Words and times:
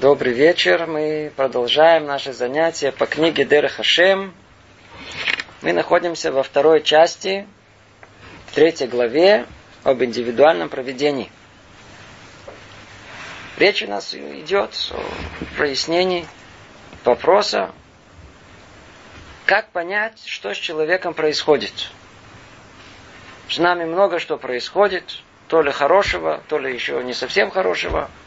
Добрый 0.00 0.32
вечер. 0.32 0.86
Мы 0.86 1.32
продолжаем 1.34 2.06
наше 2.06 2.32
занятие 2.32 2.92
по 2.92 3.06
книге 3.06 3.44
Дер 3.44 3.66
Хашем. 3.66 4.32
Мы 5.60 5.72
находимся 5.72 6.30
во 6.30 6.44
второй 6.44 6.84
части, 6.84 7.48
в 8.46 8.54
третьей 8.54 8.86
главе 8.86 9.44
об 9.82 10.00
индивидуальном 10.00 10.68
проведении. 10.68 11.32
Речь 13.56 13.82
у 13.82 13.88
нас 13.88 14.14
идет 14.14 14.70
о 14.92 15.56
прояснении 15.56 16.28
вопроса, 17.04 17.72
как 19.46 19.70
понять, 19.70 20.22
что 20.26 20.54
с 20.54 20.58
человеком 20.58 21.12
происходит. 21.12 21.90
С 23.48 23.58
нами 23.58 23.84
много 23.84 24.20
что 24.20 24.36
происходит, 24.36 25.22
то 25.48 25.60
ли 25.60 25.72
хорошего, 25.72 26.40
то 26.46 26.56
ли 26.56 26.72
еще 26.72 27.02
не 27.02 27.14
совсем 27.14 27.50
хорошего– 27.50 28.08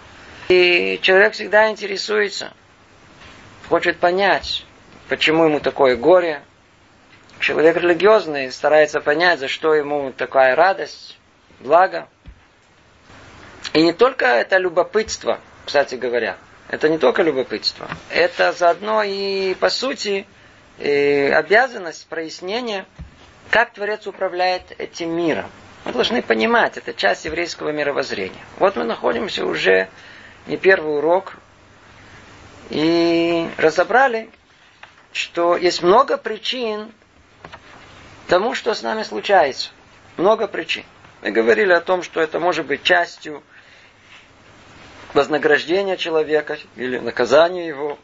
и 0.49 0.99
человек 1.01 1.33
всегда 1.33 1.69
интересуется, 1.69 2.53
хочет 3.69 3.99
понять, 3.99 4.65
почему 5.09 5.45
ему 5.45 5.59
такое 5.59 5.95
горе. 5.95 6.41
Человек 7.39 7.77
религиозный 7.77 8.51
старается 8.51 9.01
понять, 9.01 9.39
за 9.39 9.47
что 9.47 9.73
ему 9.73 10.11
такая 10.11 10.55
радость, 10.55 11.17
благо. 11.59 12.07
И 13.73 13.81
не 13.81 13.93
только 13.93 14.25
это 14.25 14.57
любопытство, 14.57 15.39
кстати 15.65 15.95
говоря, 15.95 16.37
это 16.67 16.89
не 16.89 16.97
только 16.97 17.23
любопытство, 17.23 17.87
это 18.09 18.51
заодно 18.51 19.03
и, 19.03 19.55
по 19.55 19.69
сути, 19.69 20.25
и 20.77 21.31
обязанность 21.33 22.07
прояснения, 22.07 22.85
как 23.49 23.73
Творец 23.73 24.07
управляет 24.07 24.63
этим 24.77 25.11
миром. 25.11 25.49
Мы 25.85 25.93
должны 25.93 26.21
понимать, 26.21 26.77
это 26.77 26.93
часть 26.93 27.25
еврейского 27.25 27.71
мировоззрения. 27.71 28.41
Вот 28.59 28.75
мы 28.75 28.83
находимся 28.83 29.45
уже 29.45 29.89
не 30.47 30.57
первый 30.57 30.97
урок, 30.97 31.35
и 32.69 33.49
разобрали, 33.57 34.29
что 35.11 35.57
есть 35.57 35.83
много 35.83 36.17
причин 36.17 36.91
тому, 38.27 38.55
что 38.55 38.73
с 38.73 38.81
нами 38.81 39.03
случается. 39.03 39.71
Много 40.17 40.47
причин. 40.47 40.83
Мы 41.21 41.31
говорили 41.31 41.73
о 41.73 41.81
том, 41.81 42.01
что 42.01 42.21
это 42.21 42.39
может 42.39 42.65
быть 42.65 42.83
частью 42.83 43.43
вознаграждения 45.13 45.97
человека 45.97 46.57
или 46.75 46.97
наказания 46.97 47.67
его. 47.67 47.99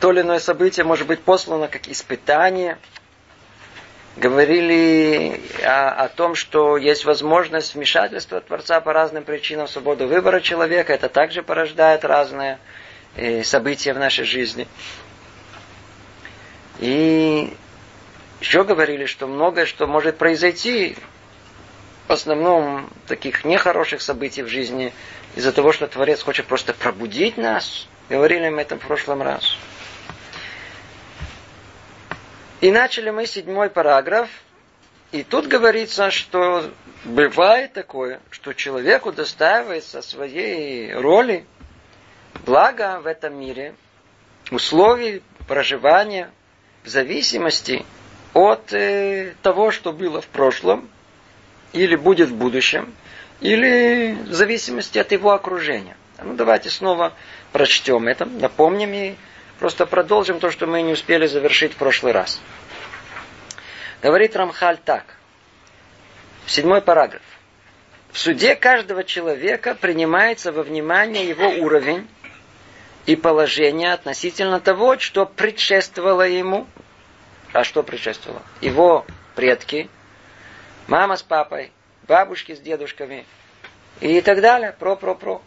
То 0.00 0.10
или 0.12 0.22
иное 0.22 0.40
событие 0.40 0.84
может 0.84 1.06
быть 1.06 1.20
послано 1.20 1.68
как 1.68 1.88
испытание– 1.88 2.78
говорили 4.16 5.40
о, 5.62 5.90
о 5.90 6.08
том, 6.08 6.34
что 6.34 6.76
есть 6.76 7.04
возможность 7.04 7.74
вмешательства 7.74 8.40
Творца 8.40 8.80
по 8.80 8.92
разным 8.92 9.24
причинам, 9.24 9.68
свободу 9.68 10.06
выбора 10.06 10.40
человека. 10.40 10.92
Это 10.92 11.08
также 11.08 11.42
порождает 11.42 12.04
разные 12.04 12.58
э, 13.16 13.42
события 13.42 13.92
в 13.92 13.98
нашей 13.98 14.24
жизни. 14.24 14.68
И 16.78 17.52
еще 18.40 18.64
говорили, 18.64 19.06
что 19.06 19.26
многое, 19.26 19.66
что 19.66 19.86
может 19.86 20.18
произойти, 20.18 20.96
в 22.08 22.12
основном 22.12 22.90
таких 23.06 23.44
нехороших 23.44 24.02
событий 24.02 24.42
в 24.42 24.48
жизни, 24.48 24.92
из-за 25.34 25.52
того, 25.52 25.72
что 25.72 25.86
Творец 25.86 26.22
хочет 26.22 26.46
просто 26.46 26.74
пробудить 26.74 27.36
нас. 27.36 27.88
Говорили 28.08 28.48
мы 28.50 28.62
это 28.62 28.76
в 28.76 28.80
прошлом 28.80 29.22
раз. 29.22 29.56
И 32.64 32.70
начали 32.70 33.10
мы 33.10 33.26
седьмой 33.26 33.68
параграф. 33.68 34.30
И 35.12 35.22
тут 35.22 35.48
говорится, 35.48 36.10
что 36.10 36.70
бывает 37.04 37.74
такое, 37.74 38.22
что 38.30 38.54
человеку 38.54 39.12
достаивается 39.12 40.00
своей 40.00 40.94
роли 40.94 41.44
благо 42.46 43.02
в 43.02 43.06
этом 43.06 43.38
мире, 43.38 43.74
условий 44.50 45.22
проживания 45.46 46.30
в 46.84 46.88
зависимости 46.88 47.84
от 48.32 48.72
э, 48.72 49.34
того, 49.42 49.70
что 49.70 49.92
было 49.92 50.22
в 50.22 50.26
прошлом, 50.28 50.88
или 51.74 51.96
будет 51.96 52.30
в 52.30 52.34
будущем, 52.34 52.94
или 53.42 54.16
в 54.22 54.32
зависимости 54.32 54.96
от 54.96 55.12
его 55.12 55.32
окружения. 55.32 55.98
Ну, 56.22 56.32
давайте 56.32 56.70
снова 56.70 57.12
прочтем 57.52 58.08
это, 58.08 58.24
напомним 58.24 58.94
и 58.94 59.16
Просто 59.58 59.86
продолжим 59.86 60.40
то, 60.40 60.50
что 60.50 60.66
мы 60.66 60.82
не 60.82 60.92
успели 60.92 61.26
завершить 61.26 61.72
в 61.72 61.76
прошлый 61.76 62.12
раз. 62.12 62.40
Говорит 64.04 64.36
Рамхаль 64.36 64.76
так. 64.84 65.16
Седьмой 66.46 66.82
параграф. 66.82 67.22
В 68.12 68.18
суде 68.18 68.54
каждого 68.54 69.02
человека 69.02 69.74
принимается 69.74 70.52
во 70.52 70.62
внимание 70.62 71.26
его 71.26 71.48
уровень 71.48 72.06
и 73.06 73.16
положение 73.16 73.94
относительно 73.94 74.60
того, 74.60 74.98
что 74.98 75.24
предшествовало 75.24 76.28
ему. 76.28 76.66
А 77.54 77.64
что 77.64 77.82
предшествовало? 77.82 78.42
Его 78.60 79.06
предки, 79.36 79.88
мама 80.86 81.16
с 81.16 81.22
папой, 81.22 81.72
бабушки 82.06 82.54
с 82.54 82.60
дедушками 82.60 83.24
и 84.02 84.20
так 84.20 84.42
далее, 84.42 84.76
про-про-про. 84.78 85.40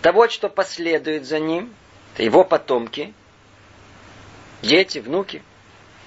Того, 0.00 0.28
что 0.28 0.48
последует 0.48 1.26
за 1.26 1.40
ним, 1.40 1.74
это 2.14 2.22
его 2.22 2.42
потомки, 2.42 3.12
дети, 4.62 4.98
внуки, 4.98 5.42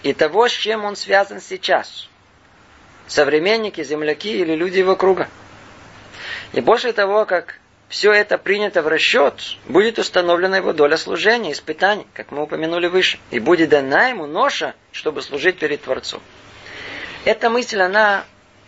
и 0.05 0.13
того, 0.13 0.47
с 0.47 0.51
чем 0.51 0.85
он 0.85 0.95
связан 0.95 1.41
сейчас. 1.41 2.07
Современники, 3.07 3.83
земляки 3.83 4.37
или 4.37 4.53
люди 4.53 4.77
его 4.77 4.95
круга. 4.95 5.27
И 6.53 6.61
после 6.61 6.93
того, 6.93 7.25
как 7.25 7.59
все 7.89 8.11
это 8.11 8.37
принято 8.37 8.83
в 8.83 8.87
расчет, 8.87 9.33
будет 9.65 9.97
установлена 9.97 10.57
его 10.57 10.73
доля 10.73 10.95
служения, 10.97 11.51
испытаний, 11.51 12.05
как 12.13 12.29
мы 12.29 12.43
упомянули 12.43 12.85
выше. 12.85 13.17
И 13.31 13.39
будет 13.39 13.69
дана 13.69 14.09
ему 14.09 14.27
ноша, 14.27 14.75
чтобы 14.91 15.23
служить 15.23 15.57
перед 15.57 15.81
Творцом. 15.81 16.21
Эта 17.23 17.49
мысль, 17.49 17.81
она 17.81 18.25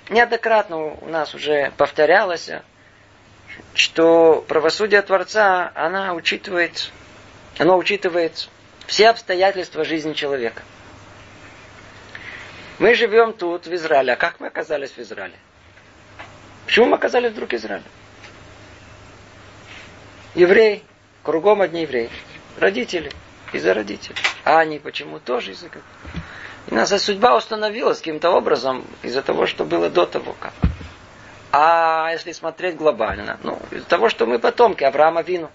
неоднократно 0.10 0.78
у 0.78 1.06
нас 1.06 1.36
уже 1.36 1.72
повторялась, 1.78 2.50
что 3.76 4.44
правосудие 4.48 5.04
Творца, 5.04 5.72
она 5.76 6.16
учитывает 6.16 6.92
оно 7.60 7.78
учитывает 7.78 8.50
все 8.88 9.10
обстоятельства 9.10 9.84
жизни 9.84 10.14
человека. 10.14 10.64
Мы 12.80 12.94
живем 12.94 13.34
тут, 13.34 13.66
в 13.66 13.74
Израиле. 13.74 14.14
А 14.14 14.16
как 14.16 14.40
мы 14.40 14.48
оказались 14.48 14.92
в 14.92 15.00
Израиле? 15.00 15.36
Почему 16.66 16.88
мы 16.88 16.96
оказались 16.98 17.32
вдруг 17.32 17.50
в 17.50 17.54
Израиле? 17.54 17.86
Еврей, 20.36 20.84
кругом 21.24 21.62
одни 21.62 21.82
евреи. 21.82 22.10
Родители, 22.60 23.12
из-за 23.54 23.74
родителей. 23.74 24.18
А 24.44 24.60
они 24.60 24.80
почему 24.80 25.20
тоже 25.20 25.52
из-за 25.52 25.70
как? 25.70 25.82
И 26.68 26.76
наша 26.76 27.00
судьба 27.00 27.36
установилась 27.36 28.00
каким-то 28.00 28.30
образом 28.30 28.86
из-за 29.02 29.22
того, 29.22 29.46
что 29.48 29.66
было 29.66 29.90
до 29.90 30.06
того 30.06 30.36
как. 30.40 30.54
А 31.52 32.10
если 32.12 32.34
смотреть 32.34 32.76
глобально, 32.76 33.40
ну, 33.42 33.60
из-за 33.72 33.86
того, 33.86 34.10
что 34.10 34.26
мы 34.26 34.38
потомки 34.38 34.84
Авраама 34.84 35.22
Вину. 35.22 35.50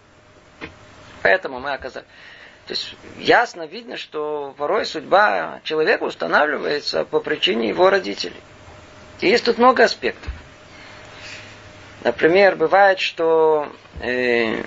Поэтому 1.23 1.61
мы 1.61 1.73
оказались... 1.73 2.09
То 2.67 2.75
есть 2.75 2.95
ясно 3.19 3.67
видно, 3.67 3.97
что 3.97 4.55
порой 4.57 4.87
судьба 4.87 5.61
человека 5.65 6.05
устанавливается 6.05 7.05
по 7.05 7.21
причине 7.21 7.69
его 7.69 7.91
родителей. 7.91 8.41
И 9.21 9.29
есть 9.29 9.45
тут 9.45 9.59
много 9.59 9.85
аспектов. 9.85 10.33
Например, 12.05 12.57
бывает, 12.57 12.99
что 13.01 13.69
э, 14.01 14.65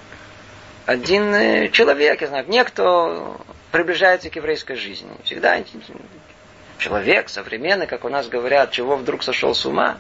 один 0.86 1.34
э, 1.34 1.70
человек, 1.70 2.22
я 2.22 2.28
знаю, 2.28 2.46
некто 2.48 3.38
приближается 3.72 4.30
к 4.30 4.36
еврейской 4.36 4.76
жизни. 4.76 5.10
Всегда 5.24 5.62
человек 6.78 7.30
современный, 7.30 7.88
как 7.88 8.06
у 8.06 8.10
нас 8.10 8.28
говорят, 8.28 8.72
чего 8.72 8.96
вдруг 8.96 9.24
сошел 9.24 9.54
с 9.54 9.66
ума. 9.66 9.98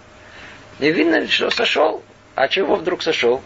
И 0.79 0.91
видно, 0.91 1.28
что 1.28 1.50
сошел. 1.50 2.03
А 2.35 2.47
чего 2.50 2.75
вдруг 2.75 3.01
сошел? 3.01 3.41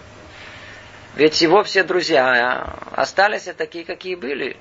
Ведь 1.15 1.41
его 1.41 1.63
все 1.63 1.83
друзья 1.83 2.75
остались 2.91 3.43
такие, 3.57 3.83
какие 3.83 4.15
были. 4.15 4.57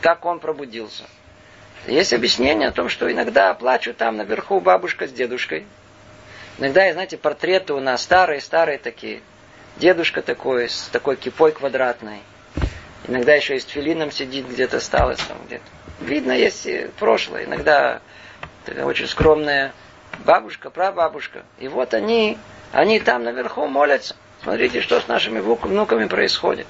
Как 0.00 0.24
он 0.24 0.38
пробудился. 0.38 1.04
Есть 1.86 2.12
объяснение 2.12 2.68
о 2.68 2.72
том, 2.72 2.88
что 2.88 3.10
иногда 3.10 3.54
плачут 3.54 3.96
там 3.96 4.16
наверху 4.16 4.60
бабушка 4.60 5.06
с 5.06 5.12
дедушкой. 5.12 5.66
Иногда, 6.58 6.92
знаете, 6.92 7.16
портреты 7.16 7.72
у 7.72 7.80
нас 7.80 8.02
старые-старые 8.02 8.78
такие. 8.78 9.22
Дедушка 9.76 10.20
такой, 10.20 10.68
с 10.68 10.88
такой 10.92 11.16
кипой 11.16 11.52
квадратной. 11.52 12.20
Иногда 13.08 13.34
еще 13.34 13.56
и 13.56 13.60
с 13.60 13.64
филином 13.64 14.10
сидит 14.10 14.46
где-то 14.46 14.76
осталось 14.76 15.20
там 15.20 15.38
где-то. 15.46 15.64
Видно, 16.00 16.32
есть 16.32 16.68
прошлое. 16.98 17.44
Иногда 17.44 18.02
очень 18.84 19.06
скромная 19.06 19.72
бабушка, 20.24 20.70
прабабушка. 20.70 21.44
И 21.58 21.68
вот 21.68 21.94
они, 21.94 22.36
они 22.72 23.00
там 23.00 23.24
наверху 23.24 23.66
молятся. 23.66 24.16
Смотрите, 24.42 24.80
что 24.80 25.00
с 25.00 25.08
нашими 25.08 25.40
внуками 25.40 26.06
происходит. 26.06 26.66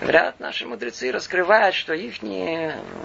Говорят, 0.00 0.38
наши 0.38 0.66
мудрецы 0.66 1.10
раскрывают, 1.10 1.74
что 1.74 1.94
их 1.94 2.22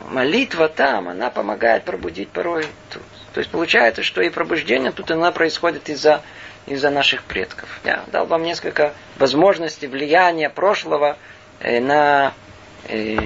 молитва 0.10 0.70
там, 0.70 1.10
она 1.10 1.30
помогает 1.30 1.84
пробудить 1.84 2.30
порой 2.30 2.68
тут. 2.92 3.02
То 3.34 3.40
есть 3.40 3.52
получается, 3.52 4.04
что 4.04 4.22
и 4.22 4.30
пробуждение 4.30 4.92
тут 4.92 5.12
она 5.12 5.32
происходит 5.32 5.90
из-за 5.90 6.22
из-за 6.66 6.90
наших 6.90 7.24
предков. 7.24 7.70
Я 7.84 8.04
дал 8.08 8.26
вам 8.26 8.44
несколько 8.44 8.94
возможностей 9.18 9.88
влияния 9.88 10.50
прошлого 10.50 11.18
э, 11.60 11.80
на 11.80 12.34
э, 12.88 13.18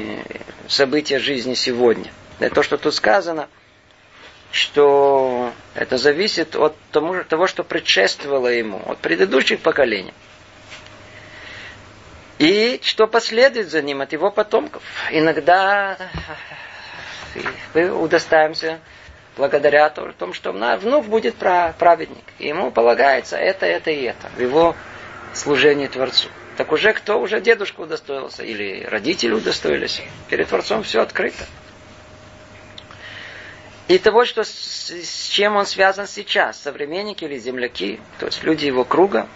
события 0.67 1.19
жизни 1.19 1.53
сегодня. 1.53 2.11
Это 2.39 2.55
то, 2.55 2.63
что 2.63 2.77
тут 2.77 2.93
сказано, 2.93 3.47
что 4.51 5.53
это 5.75 5.97
зависит 5.97 6.55
от 6.55 6.75
того, 6.91 7.47
что 7.47 7.63
предшествовало 7.63 8.47
ему, 8.47 8.81
от 8.85 8.97
предыдущих 8.99 9.59
поколений. 9.59 10.13
И 12.39 12.79
что 12.83 13.05
последует 13.05 13.69
за 13.69 13.81
ним 13.81 14.01
от 14.01 14.13
его 14.13 14.31
потомков. 14.31 14.81
Иногда 15.11 15.97
мы 17.73 17.91
удостаемся 17.91 18.79
благодаря 19.35 19.89
тому, 19.89 20.33
что 20.33 20.53
внук 20.53 21.05
будет 21.05 21.35
праведник. 21.35 22.23
И 22.39 22.47
ему 22.47 22.71
полагается 22.71 23.35
это, 23.37 23.65
это 23.65 23.91
и 23.91 24.03
это 24.03 24.29
в 24.37 24.41
его 24.41 24.75
служении 25.33 25.87
Творцу. 25.87 26.29
Так 26.55 26.71
уже 26.71 26.93
кто? 26.93 27.19
Уже 27.19 27.41
дедушка 27.41 27.81
удостоился 27.81 28.43
или 28.43 28.85
родители 28.85 29.33
удостоились. 29.33 30.01
Перед 30.29 30.47
Творцом 30.47 30.83
все 30.83 31.01
открыто. 31.01 31.45
И 33.89 33.97
того, 33.97 34.23
что 34.23 34.43
с, 34.43 35.29
чем 35.31 35.55
он 35.55 35.65
связан 35.65 36.07
сейчас, 36.07 36.61
современники 36.61 37.25
или 37.25 37.37
земляки, 37.37 37.99
то 38.19 38.27
есть 38.27 38.43
люди 38.43 38.65
его 38.65 38.85
круга, 38.85 39.27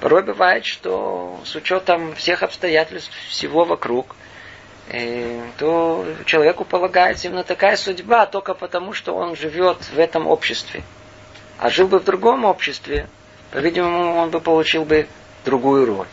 порой 0.00 0.22
бывает, 0.22 0.64
что 0.64 1.40
с 1.44 1.54
учетом 1.54 2.14
всех 2.14 2.42
обстоятельств 2.42 3.12
всего 3.28 3.64
вокруг, 3.64 4.16
э, 4.88 5.42
то 5.58 6.06
человеку 6.24 6.64
полагается 6.64 7.28
именно 7.28 7.44
такая 7.44 7.76
судьба 7.76 8.26
только 8.26 8.54
потому, 8.54 8.92
что 8.92 9.14
он 9.14 9.36
живет 9.36 9.78
в 9.92 9.98
этом 9.98 10.26
обществе. 10.26 10.82
А 11.58 11.70
жил 11.70 11.86
бы 11.86 12.00
в 12.00 12.04
другом 12.04 12.44
обществе, 12.44 13.08
по-видимому, 13.52 14.16
он 14.16 14.30
бы 14.30 14.40
получил 14.40 14.84
бы 14.84 15.06
другую 15.44 15.86
роль. 15.86 16.08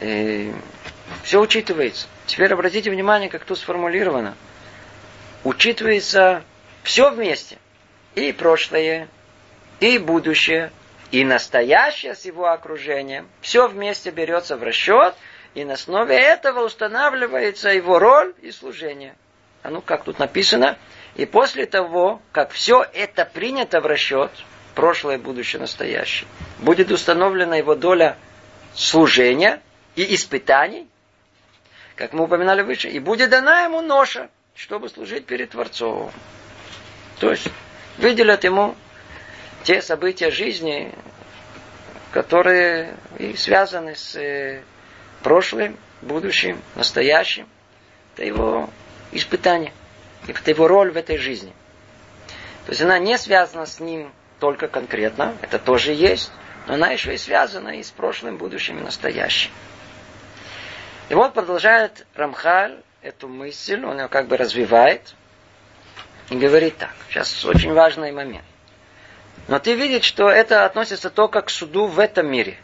И 0.00 0.52
все 1.22 1.40
учитывается. 1.40 2.08
Теперь 2.26 2.52
обратите 2.52 2.90
внимание, 2.90 3.28
как 3.28 3.44
тут 3.44 3.58
сформулировано. 3.58 4.34
Учитывается 5.44 6.42
все 6.82 7.10
вместе. 7.10 7.58
И 8.14 8.32
прошлое, 8.32 9.08
и 9.80 9.98
будущее, 9.98 10.72
и 11.12 11.24
настоящее 11.24 12.14
с 12.14 12.24
его 12.24 12.46
окружением. 12.48 13.28
Все 13.42 13.68
вместе 13.68 14.10
берется 14.10 14.56
в 14.56 14.62
расчет, 14.62 15.14
и 15.54 15.62
на 15.64 15.74
основе 15.74 16.16
этого 16.16 16.64
устанавливается 16.64 17.68
его 17.68 17.98
роль 17.98 18.34
и 18.40 18.50
служение. 18.50 19.14
А 19.62 19.70
ну, 19.70 19.82
как 19.82 20.04
тут 20.04 20.18
написано, 20.18 20.78
и 21.14 21.26
после 21.26 21.66
того, 21.66 22.20
как 22.32 22.50
все 22.50 22.84
это 22.94 23.26
принято 23.26 23.82
в 23.82 23.86
расчет, 23.86 24.30
прошлое, 24.74 25.18
будущее, 25.18 25.60
настоящее, 25.60 26.26
будет 26.58 26.90
установлена 26.90 27.56
его 27.56 27.74
доля 27.74 28.16
служения 28.74 29.60
и 29.94 30.14
испытаний, 30.14 30.88
как 31.94 32.14
мы 32.14 32.24
упоминали 32.24 32.62
выше, 32.62 32.88
и 32.88 32.98
будет 32.98 33.28
дана 33.28 33.64
ему 33.64 33.82
ноша, 33.82 34.30
чтобы 34.54 34.88
служить 34.88 35.26
перед 35.26 35.50
Творцом. 35.50 36.10
То 37.20 37.30
есть 37.30 37.48
выделят 37.98 38.44
ему 38.44 38.74
те 39.62 39.82
события 39.82 40.30
жизни, 40.30 40.92
которые 42.12 42.96
и 43.18 43.34
связаны 43.36 43.94
с 43.94 44.16
э, 44.16 44.62
прошлым, 45.22 45.76
будущим, 46.02 46.60
настоящим. 46.74 47.48
Это 48.14 48.24
его 48.24 48.70
испытание. 49.12 49.72
Это 50.26 50.50
его 50.50 50.68
роль 50.68 50.90
в 50.90 50.96
этой 50.96 51.16
жизни. 51.16 51.52
То 52.66 52.70
есть 52.70 52.82
она 52.82 52.98
не 52.98 53.18
связана 53.18 53.66
с 53.66 53.80
ним 53.80 54.12
только 54.38 54.68
конкретно, 54.68 55.36
это 55.40 55.58
тоже 55.58 55.92
есть, 55.92 56.30
но 56.66 56.74
она 56.74 56.90
еще 56.90 57.14
и 57.14 57.16
связана 57.16 57.70
и 57.70 57.82
с 57.82 57.90
прошлым, 57.90 58.36
будущим 58.36 58.78
и 58.78 58.82
настоящим. 58.82 59.50
И 61.08 61.14
вот 61.14 61.34
продолжает 61.34 62.06
Рамхаль 62.14 62.82
эту 63.02 63.28
мысль, 63.28 63.84
он 63.84 64.00
ее 64.00 64.08
как 64.08 64.28
бы 64.28 64.36
развивает 64.36 65.14
и 66.30 66.36
говорит 66.36 66.76
так. 66.78 66.94
Сейчас 67.08 67.44
очень 67.44 67.72
важный 67.72 68.12
момент. 68.12 68.44
Но 69.48 69.58
ты 69.58 69.74
видишь, 69.74 70.04
что 70.04 70.28
это 70.28 70.64
относится 70.64 71.10
только 71.10 71.42
к 71.42 71.50
суду 71.50 71.86
в 71.86 71.98
этом 71.98 72.26
мире. 72.30 72.58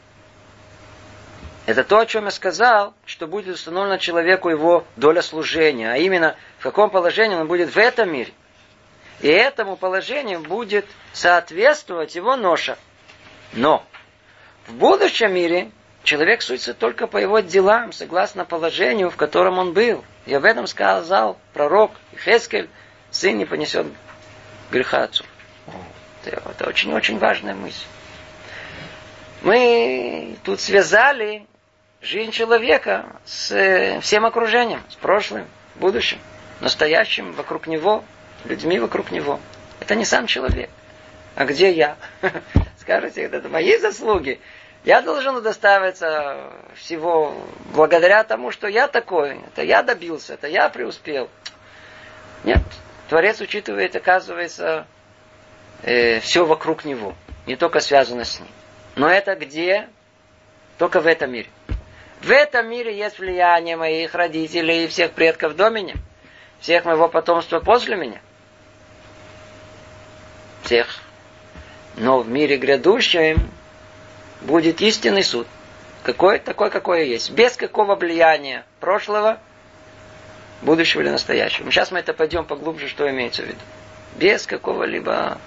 Это 1.66 1.84
то, 1.84 1.98
о 1.98 2.06
чем 2.06 2.24
я 2.24 2.30
сказал, 2.30 2.94
что 3.04 3.26
будет 3.26 3.56
установлено 3.56 3.98
человеку 3.98 4.48
его 4.48 4.86
доля 4.96 5.20
служения, 5.20 5.92
а 5.92 5.98
именно 5.98 6.36
в 6.58 6.62
каком 6.62 6.88
положении 6.88 7.36
он 7.36 7.46
будет 7.46 7.74
в 7.74 7.76
этом 7.76 8.10
мире. 8.10 8.32
И 9.20 9.28
этому 9.28 9.76
положению 9.76 10.40
будет 10.40 10.86
соответствовать 11.12 12.14
его 12.14 12.36
ноша. 12.36 12.78
Но 13.52 13.84
в 14.66 14.74
будущем 14.74 15.34
мире 15.34 15.70
человек 16.04 16.40
судится 16.40 16.72
только 16.72 17.06
по 17.06 17.18
его 17.18 17.40
делам, 17.40 17.92
согласно 17.92 18.44
положению, 18.44 19.10
в 19.10 19.16
котором 19.16 19.58
он 19.58 19.72
был. 19.72 20.04
И 20.24 20.32
об 20.32 20.44
этом 20.44 20.66
сказал 20.66 21.38
пророк 21.52 21.90
Хескель, 22.24 22.70
сын 23.10 23.36
не 23.36 23.44
понесет 23.44 23.86
греха 24.70 25.02
отцу. 25.02 25.24
Это 26.24 26.68
очень-очень 26.68 27.18
важная 27.18 27.54
мысль. 27.54 27.84
Мы 29.42 30.36
тут 30.44 30.60
связали 30.60 31.46
жизнь 32.00 32.32
человека 32.32 33.06
с 33.24 33.52
э, 33.52 34.00
всем 34.00 34.26
окружением, 34.26 34.82
с 34.88 34.96
прошлым, 34.96 35.46
будущим, 35.76 36.18
настоящим 36.60 37.32
вокруг 37.32 37.66
него, 37.66 38.04
людьми 38.44 38.78
вокруг 38.78 39.10
него. 39.10 39.40
Это 39.80 39.94
не 39.94 40.04
сам 40.04 40.26
человек. 40.26 40.70
А 41.36 41.44
где 41.44 41.70
я? 41.70 41.96
Скажете, 42.80 43.22
это 43.22 43.48
мои 43.48 43.76
заслуги. 43.78 44.40
Я 44.84 45.02
должен 45.02 45.36
удостаиваться 45.36 46.52
всего 46.74 47.34
благодаря 47.74 48.24
тому, 48.24 48.50
что 48.50 48.68
я 48.68 48.88
такой, 48.88 49.40
это 49.46 49.62
я 49.62 49.82
добился, 49.82 50.34
это 50.34 50.46
я 50.46 50.68
преуспел. 50.68 51.28
Нет, 52.44 52.62
Творец 53.08 53.40
учитывает, 53.40 53.94
оказывается, 53.96 54.86
э, 55.82 56.20
все 56.20 56.44
вокруг 56.44 56.84
него, 56.84 57.14
не 57.46 57.56
только 57.56 57.80
связано 57.80 58.24
с 58.24 58.38
ним. 58.38 58.48
Но 58.96 59.08
это 59.08 59.34
где? 59.34 59.88
Только 60.78 61.00
в 61.00 61.06
этом 61.06 61.32
мире. 61.32 61.48
В 62.20 62.30
этом 62.30 62.68
мире 62.68 62.96
есть 62.96 63.18
влияние 63.18 63.76
моих 63.76 64.14
родителей 64.14 64.84
и 64.84 64.88
всех 64.88 65.12
предков 65.12 65.54
до 65.54 65.70
меня, 65.70 65.94
всех 66.60 66.84
моего 66.84 67.08
потомства 67.08 67.60
после 67.60 67.96
меня. 67.96 68.20
Всех. 70.62 71.00
Но 71.96 72.20
в 72.20 72.28
мире 72.28 72.56
грядущем 72.56 73.50
будет 74.42 74.80
истинный 74.80 75.22
суд. 75.22 75.46
Какой? 76.02 76.38
Такой, 76.38 76.70
какой 76.70 77.08
есть. 77.08 77.30
Без 77.30 77.56
какого 77.56 77.94
влияния 77.94 78.64
прошлого, 78.80 79.38
будущего 80.62 81.02
или 81.02 81.10
настоящего. 81.10 81.70
Сейчас 81.70 81.90
мы 81.90 82.00
это 82.00 82.12
пойдем 82.12 82.44
поглубже, 82.44 82.88
что 82.88 83.08
имеется 83.10 83.42
в 83.42 83.46
виду. 83.46 83.60
Без 84.16 84.46
какого-либо 84.46 85.38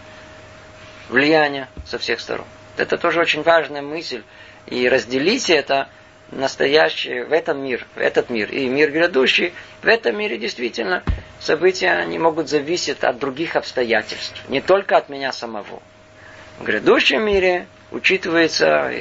влияния 1.11 1.67
со 1.85 1.99
всех 1.99 2.19
сторон. 2.19 2.47
Это 2.77 2.97
тоже 2.97 3.19
очень 3.19 3.43
важная 3.43 3.81
мысль. 3.81 4.23
И 4.67 4.87
разделить 4.87 5.49
это 5.49 5.89
настоящее 6.31 7.25
в 7.25 7.33
этом 7.33 7.61
мир, 7.61 7.85
в 7.95 7.99
этот 7.99 8.29
мир 8.29 8.49
и 8.49 8.67
мир 8.67 8.91
грядущий, 8.91 9.53
в 9.81 9.87
этом 9.87 10.17
мире 10.17 10.37
действительно 10.37 11.03
события 11.39 12.03
не 12.05 12.17
могут 12.19 12.49
зависеть 12.49 13.03
от 13.03 13.19
других 13.19 13.55
обстоятельств, 13.55 14.41
не 14.47 14.61
только 14.61 14.97
от 14.97 15.09
меня 15.09 15.33
самого. 15.33 15.81
В 16.57 16.63
грядущем 16.63 17.25
мире 17.25 17.67
учитывается 17.91 18.91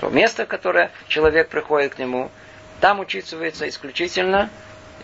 то 0.00 0.08
место, 0.08 0.46
которое 0.46 0.90
человек 1.06 1.48
приходит 1.48 1.94
к 1.94 1.98
нему, 1.98 2.30
там 2.80 2.98
учитывается 2.98 3.68
исключительно 3.68 4.50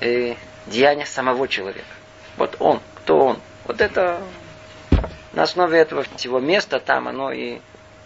э, 0.01 0.35
деяние 0.67 1.07
самого 1.07 1.47
человека. 1.47 1.87
Вот 2.37 2.57
он, 2.59 2.81
кто 2.97 3.19
он. 3.19 3.41
Вот 3.65 3.81
это 3.81 4.21
на 5.37 5.43
основе 5.43 5.79
этого 5.79 6.03
всего 6.17 6.41
места 6.41 6.81
там 6.81 7.09
оно 7.09 7.31
и 7.31 7.61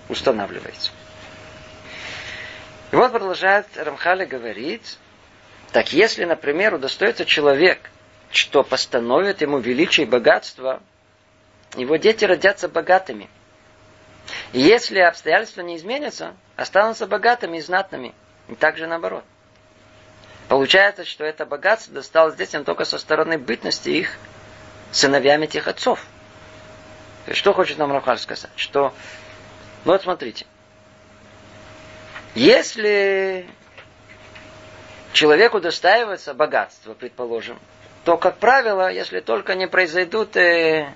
устанавливается. 0.08 0.90
И 2.90 2.96
вот 2.96 3.12
продолжает 3.12 3.66
Рамхали 3.76 4.24
говорить, 4.24 4.98
так 5.70 5.92
если, 5.92 6.24
например, 6.24 6.74
удостоится 6.74 7.24
человек, 7.24 7.78
что 8.32 8.64
постановит 8.64 9.42
ему 9.42 9.58
величие 9.58 10.06
и 10.08 10.10
богатство, 10.10 10.82
его 11.76 11.94
дети 11.96 12.24
родятся 12.24 12.68
богатыми. 12.68 13.30
И 14.52 14.60
если 14.60 14.98
обстоятельства 14.98 15.60
не 15.60 15.76
изменятся, 15.76 16.34
останутся 16.56 17.06
богатыми 17.06 17.58
и 17.58 17.60
знатными. 17.60 18.12
И 18.48 18.56
также 18.56 18.88
наоборот. 18.88 19.22
Получается, 20.48 21.04
что 21.04 21.22
это 21.22 21.46
богатство 21.46 21.94
досталось 21.94 22.34
детям 22.34 22.64
только 22.64 22.84
со 22.84 22.98
стороны 22.98 23.38
бытности 23.38 23.90
их 23.90 24.16
сыновьями 24.90 25.46
тех 25.46 25.68
отцов. 25.68 26.04
Что 27.32 27.52
хочет 27.52 27.78
нам 27.78 27.92
Рафаль 27.92 28.18
сказать? 28.18 28.50
Что, 28.56 28.92
ну 29.84 29.92
вот 29.92 30.02
смотрите, 30.02 30.46
если 32.34 33.46
человеку 35.12 35.60
достаивается 35.60 36.34
богатство, 36.34 36.94
предположим, 36.94 37.58
то, 38.04 38.16
как 38.16 38.38
правило, 38.38 38.90
если 38.90 39.20
только 39.20 39.54
не 39.54 39.68
произойдут 39.68 40.36
э, 40.36 40.92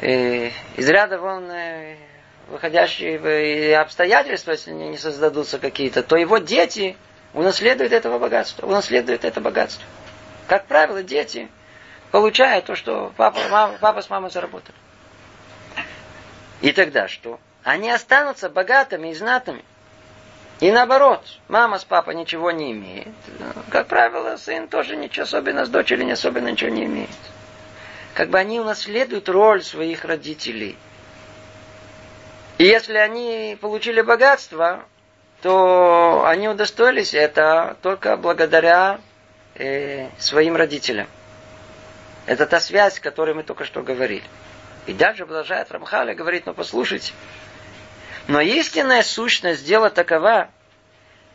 э, 0.00 0.50
из 0.76 0.88
ряда 0.88 1.18
вон 1.18 1.50
э, 1.50 1.96
выходящие 2.48 3.78
обстоятельства, 3.78 4.52
если 4.52 4.72
не 4.72 4.98
создадутся 4.98 5.58
какие-то, 5.58 6.02
то 6.02 6.16
его 6.16 6.38
дети 6.38 6.96
унаследуют 7.32 7.92
этого 7.92 8.18
богатства, 8.18 8.66
унаследуют 8.66 9.24
это 9.24 9.40
богатство. 9.40 9.84
Как 10.46 10.66
правило, 10.66 11.02
дети 11.02 11.48
получают 12.10 12.66
то, 12.66 12.74
что 12.76 13.12
папа, 13.16 13.38
мама, 13.50 13.78
папа 13.80 14.02
с 14.02 14.10
мамой 14.10 14.30
заработали. 14.30 14.76
И 16.60 16.72
тогда 16.72 17.08
что? 17.08 17.38
Они 17.62 17.90
останутся 17.90 18.48
богатыми 18.48 19.08
и 19.08 19.14
знатными. 19.14 19.64
И 20.60 20.70
наоборот, 20.70 21.22
мама 21.48 21.78
с 21.78 21.84
папой 21.84 22.14
ничего 22.14 22.50
не 22.50 22.72
имеет. 22.72 23.08
Как 23.70 23.88
правило, 23.88 24.36
сын 24.36 24.68
тоже 24.68 24.96
ничего 24.96 25.24
особенно, 25.24 25.66
с 25.66 25.68
дочерью 25.68 26.06
не 26.06 26.12
особенно 26.12 26.48
ничего 26.48 26.70
не 26.70 26.84
имеет. 26.84 27.10
Как 28.14 28.30
бы 28.30 28.38
они 28.38 28.58
унаследуют 28.58 29.28
роль 29.28 29.62
своих 29.62 30.06
родителей. 30.06 30.78
И 32.56 32.64
если 32.64 32.96
они 32.96 33.58
получили 33.60 34.00
богатство, 34.00 34.84
то 35.42 36.24
они 36.24 36.48
удостоились 36.48 37.12
это 37.12 37.76
только 37.82 38.16
благодаря 38.16 38.98
э, 39.54 40.08
своим 40.18 40.56
родителям. 40.56 41.06
Это 42.26 42.46
та 42.46 42.60
связь, 42.60 42.98
о 42.98 43.00
которой 43.00 43.34
мы 43.34 43.44
только 43.44 43.64
что 43.64 43.82
говорили. 43.82 44.24
И 44.86 44.92
дальше 44.92 45.26
продолжает 45.26 45.70
Рамхаля, 45.70 46.14
говорит, 46.14 46.46
ну 46.46 46.54
послушайте, 46.54 47.12
но 48.28 48.40
истинная 48.40 49.02
сущность 49.02 49.64
дела 49.64 49.90
такова, 49.90 50.50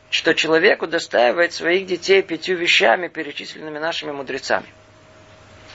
что 0.10 0.33
человек 0.33 0.81
удостаивает 0.81 1.53
своих 1.53 1.86
детей 1.86 2.21
пятью 2.21 2.57
вещами, 2.57 3.07
перечисленными 3.07 3.79
нашими 3.79 4.12
мудрецами. 4.12 4.67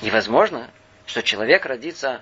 И 0.02 0.10
возможно, 0.10 0.70
что 1.06 1.22
человек 1.22 1.64
родится 1.64 2.20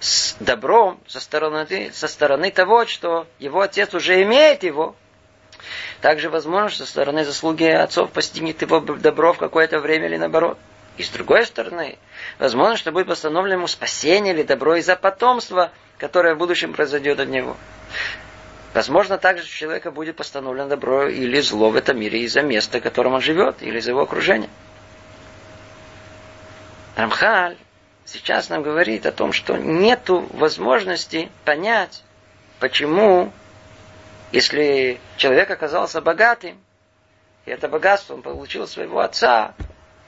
с 0.00 0.34
добром 0.40 1.00
со 1.06 1.20
стороны, 1.20 1.92
со 1.92 2.08
стороны 2.08 2.50
того, 2.50 2.86
что 2.86 3.28
его 3.38 3.60
отец 3.60 3.94
уже 3.94 4.22
имеет 4.22 4.64
его. 4.64 4.96
Также 6.00 6.30
возможно, 6.30 6.68
что 6.70 6.84
со 6.84 6.90
стороны 6.90 7.24
заслуги 7.24 7.64
отцов 7.64 8.10
постигнет 8.10 8.60
его 8.62 8.80
добро 8.80 9.32
в 9.32 9.38
какое-то 9.38 9.78
время 9.78 10.06
или 10.06 10.16
наоборот. 10.16 10.58
И 11.00 11.02
с 11.02 11.08
другой 11.08 11.46
стороны, 11.46 11.96
возможно, 12.38 12.76
что 12.76 12.92
будет 12.92 13.06
постановлено 13.06 13.54
ему 13.54 13.66
спасение 13.68 14.34
или 14.34 14.42
добро 14.42 14.76
из-за 14.76 14.96
потомства, 14.96 15.72
которое 15.96 16.34
в 16.34 16.38
будущем 16.38 16.74
произойдет 16.74 17.18
от 17.18 17.28
него. 17.28 17.56
Возможно, 18.74 19.16
также 19.16 19.46
человека 19.46 19.92
будет 19.92 20.16
постановлено 20.16 20.68
добро 20.68 21.08
или 21.08 21.40
зло 21.40 21.70
в 21.70 21.76
этом 21.76 21.98
мире 21.98 22.20
из-за 22.20 22.42
места, 22.42 22.80
в 22.80 22.82
котором 22.82 23.14
он 23.14 23.22
живет, 23.22 23.62
или 23.62 23.78
из 23.78 23.88
его 23.88 24.02
окружения. 24.02 24.50
Рамхаль 26.96 27.56
сейчас 28.04 28.50
нам 28.50 28.62
говорит 28.62 29.06
о 29.06 29.12
том, 29.12 29.32
что 29.32 29.56
нет 29.56 30.02
возможности 30.06 31.30
понять, 31.46 32.04
почему, 32.58 33.32
если 34.32 35.00
человек 35.16 35.50
оказался 35.50 36.02
богатым, 36.02 36.62
и 37.46 37.52
это 37.52 37.68
богатство 37.68 38.12
он 38.12 38.20
получил 38.20 38.68
своего 38.68 39.00
отца, 39.00 39.54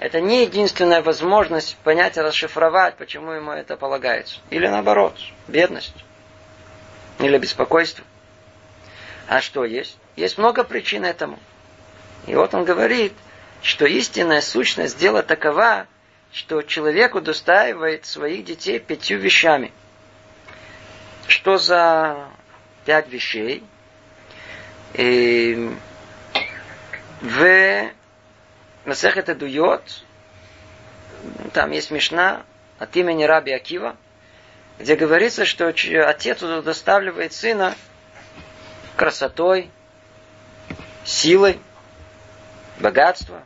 это 0.02 0.20
не 0.20 0.42
единственная 0.42 1.00
возможность 1.00 1.76
понять 1.84 2.16
и 2.16 2.20
расшифровать, 2.20 2.96
почему 2.96 3.30
ему 3.30 3.52
это 3.52 3.76
полагается. 3.76 4.40
Или 4.50 4.66
наоборот, 4.66 5.16
бедность. 5.46 5.94
Или 7.20 7.38
беспокойство. 7.38 8.04
А 9.28 9.40
что 9.40 9.64
есть? 9.64 9.96
Есть 10.16 10.38
много 10.38 10.64
причин 10.64 11.04
этому. 11.04 11.38
И 12.26 12.34
вот 12.34 12.52
он 12.52 12.64
говорит, 12.64 13.12
что 13.62 13.86
истинная 13.86 14.40
сущность 14.40 14.98
дела 14.98 15.22
такова, 15.22 15.86
что 16.32 16.62
человек 16.62 17.14
удостаивает 17.14 18.04
своих 18.04 18.44
детей 18.44 18.80
пятью 18.80 19.20
вещами. 19.20 19.70
Что 21.28 21.58
за 21.58 22.26
пять 22.84 23.08
вещей? 23.08 23.62
И 24.94 25.70
в 27.20 27.92
Масехет 28.84 29.28
Эдуйот, 29.28 29.82
там 31.52 31.70
есть 31.70 31.90
Мишна 31.90 32.44
от 32.78 32.96
имени 32.96 33.24
Раби 33.24 33.52
Акива, 33.52 33.96
где 34.78 34.96
говорится, 34.96 35.44
что 35.44 35.68
отец 35.68 36.42
удоставливает 36.42 37.32
сына 37.32 37.76
красотой, 38.96 39.70
силой, 41.04 41.60
богатством, 42.80 43.44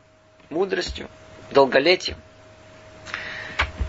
мудростью, 0.48 1.08
долголетием. 1.50 2.16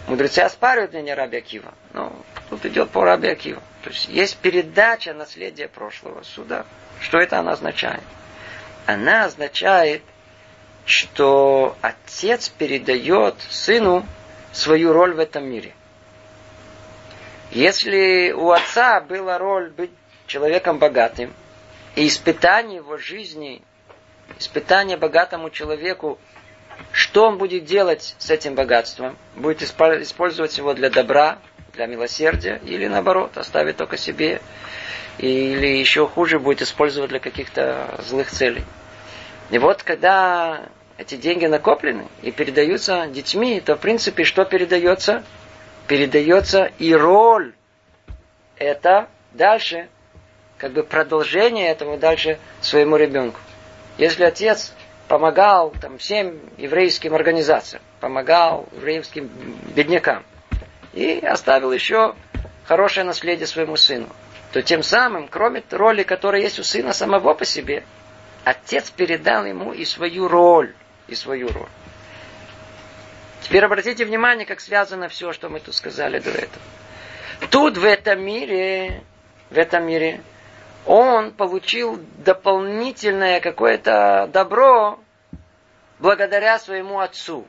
Мудрецы 0.07 0.39
оспаривают 0.39 0.93
мнение 0.93 1.15
Раби 1.15 1.37
Акива. 1.37 1.73
Но 1.93 2.13
тут 2.49 2.65
идет 2.65 2.89
по 2.91 3.03
Раби 3.03 3.27
Акива. 3.27 3.61
То 3.83 3.89
есть 3.89 4.07
есть 4.07 4.37
передача 4.37 5.13
наследия 5.13 5.67
прошлого 5.67 6.23
суда. 6.23 6.65
Что 7.01 7.17
это 7.17 7.39
она 7.39 7.51
означает? 7.53 8.03
Она 8.85 9.25
означает, 9.25 10.01
что 10.87 11.77
отец 11.81 12.49
передает 12.49 13.35
сыну 13.49 14.05
свою 14.51 14.93
роль 14.93 15.13
в 15.13 15.19
этом 15.19 15.45
мире. 15.45 15.75
Если 17.51 18.31
у 18.31 18.49
отца 18.51 18.99
была 19.01 19.37
роль 19.37 19.69
быть 19.69 19.91
человеком 20.25 20.79
богатым, 20.79 21.33
и 21.95 22.07
испытание 22.07 22.77
его 22.77 22.97
жизни, 22.97 23.61
испытание 24.39 24.97
богатому 24.97 25.49
человеку 25.49 26.17
что 26.91 27.27
он 27.27 27.37
будет 27.37 27.65
делать 27.65 28.15
с 28.17 28.29
этим 28.29 28.55
богатством? 28.55 29.17
Будет 29.35 29.61
использовать 29.63 30.57
его 30.57 30.73
для 30.73 30.89
добра, 30.89 31.39
для 31.73 31.87
милосердия, 31.87 32.59
или 32.63 32.87
наоборот, 32.87 33.37
оставить 33.37 33.77
только 33.77 33.97
себе, 33.97 34.41
или 35.17 35.67
еще 35.67 36.07
хуже, 36.07 36.39
будет 36.39 36.61
использовать 36.61 37.09
для 37.09 37.19
каких-то 37.19 37.99
злых 38.07 38.29
целей. 38.29 38.63
И 39.49 39.57
вот 39.57 39.83
когда 39.83 40.67
эти 40.97 41.15
деньги 41.15 41.45
накоплены 41.45 42.07
и 42.21 42.31
передаются 42.31 43.07
детьми, 43.07 43.61
то 43.61 43.75
в 43.75 43.79
принципе 43.79 44.23
что 44.23 44.45
передается? 44.45 45.23
Передается 45.87 46.71
и 46.79 46.93
роль. 46.93 47.53
Это 48.57 49.07
дальше, 49.33 49.89
как 50.57 50.73
бы 50.73 50.83
продолжение 50.83 51.69
этого 51.69 51.97
дальше 51.97 52.39
своему 52.61 52.97
ребенку. 52.97 53.39
Если 53.97 54.23
отец 54.23 54.73
помогал 55.07 55.71
там, 55.81 55.97
всем 55.97 56.39
еврейским 56.57 57.13
организациям, 57.13 57.81
помогал 57.99 58.67
еврейским 58.75 59.29
беднякам. 59.75 60.23
И 60.93 61.19
оставил 61.19 61.71
еще 61.71 62.15
хорошее 62.65 63.05
наследие 63.05 63.45
своему 63.45 63.77
сыну. 63.77 64.09
То 64.51 64.61
тем 64.61 64.81
самым, 64.81 65.27
кроме 65.27 65.61
роли, 65.69 66.03
которая 66.03 66.41
есть 66.41 66.57
у 66.57 66.63
сына 66.63 66.91
самого 66.93 67.33
по 67.33 67.45
себе, 67.45 67.83
отец 68.43 68.89
передал 68.89 69.45
ему 69.45 69.73
и 69.73 69.85
свою 69.85 70.27
роль, 70.27 70.73
и 71.07 71.15
свою 71.15 71.49
роль. 71.49 71.69
Теперь 73.41 73.63
обратите 73.63 74.03
внимание, 74.05 74.45
как 74.45 74.59
связано 74.59 75.07
все, 75.07 75.31
что 75.31 75.49
мы 75.49 75.59
тут 75.59 75.75
сказали 75.75 76.19
до 76.19 76.31
этого. 76.31 76.63
Тут 77.49 77.77
в 77.77 77.85
этом 77.85 78.21
мире, 78.21 79.03
в 79.49 79.57
этом 79.57 79.85
мире 79.85 80.21
он 80.85 81.31
получил 81.31 81.99
дополнительное 82.17 83.39
какое-то 83.39 84.29
добро 84.33 84.99
благодаря 85.99 86.59
своему 86.59 86.99
отцу. 86.99 87.45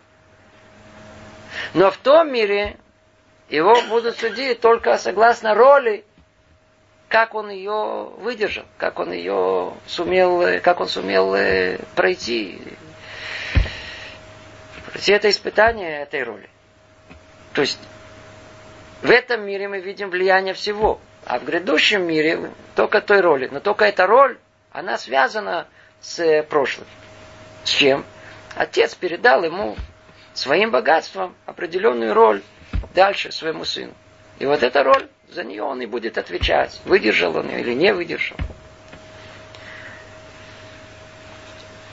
Но 1.74 1.90
в 1.90 1.96
том 1.96 2.32
мире 2.32 2.76
его 3.48 3.74
будут 3.88 4.18
судить 4.18 4.60
только 4.60 4.98
согласно 4.98 5.54
роли, 5.54 6.04
как 7.08 7.34
он 7.34 7.48
ее 7.48 8.10
выдержал, 8.18 8.64
как 8.76 8.98
он 8.98 9.12
ее 9.12 9.72
сумел, 9.86 10.60
как 10.60 10.80
он 10.80 10.88
сумел 10.88 11.34
э, 11.34 11.78
пройти. 14.88 15.12
Это 15.12 15.30
испытание 15.30 16.02
этой 16.02 16.22
роли. 16.22 16.48
То 17.52 17.62
есть 17.62 17.78
в 19.02 19.10
этом 19.10 19.44
мире 19.46 19.68
мы 19.68 19.80
видим 19.80 20.10
влияние 20.10 20.54
всего. 20.54 21.00
А 21.24 21.38
в 21.38 21.44
грядущем 21.44 22.06
мире 22.06 22.50
только 22.74 23.00
той 23.00 23.20
роли. 23.20 23.48
Но 23.50 23.60
только 23.60 23.84
эта 23.84 24.06
роль, 24.06 24.38
она 24.72 24.98
связана 24.98 25.66
с 26.00 26.42
прошлым. 26.48 26.86
С 27.64 27.70
чем? 27.70 28.04
Отец 28.54 28.94
передал 28.94 29.44
ему 29.44 29.76
своим 30.32 30.70
богатством 30.70 31.34
определенную 31.46 32.14
роль 32.14 32.42
дальше 32.94 33.32
своему 33.32 33.64
сыну. 33.64 33.92
И 34.38 34.46
вот 34.46 34.62
эта 34.62 34.82
роль, 34.82 35.08
за 35.28 35.44
нее 35.44 35.62
он 35.62 35.80
и 35.82 35.86
будет 35.86 36.16
отвечать, 36.16 36.80
выдержал 36.84 37.36
он 37.36 37.48
ее 37.50 37.60
или 37.60 37.74
не 37.74 37.92
выдержал. 37.92 38.36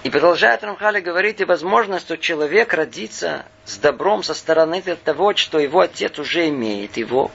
И 0.06 0.10
продолжает 0.12 0.64
Рамхали 0.64 1.00
говорить, 1.00 1.42
и 1.42 1.46
возможно, 1.46 2.00
что 2.00 2.16
человек 2.16 2.76
родится 2.76 3.44
с 3.64 3.78
добром 3.78 4.22
со 4.22 4.36
стороны 4.36 4.80
того, 4.80 5.36
что 5.36 5.58
его 5.58 5.80
отец 5.80 6.20
уже 6.20 6.48
имеет 6.50 6.96
его. 6.96 7.32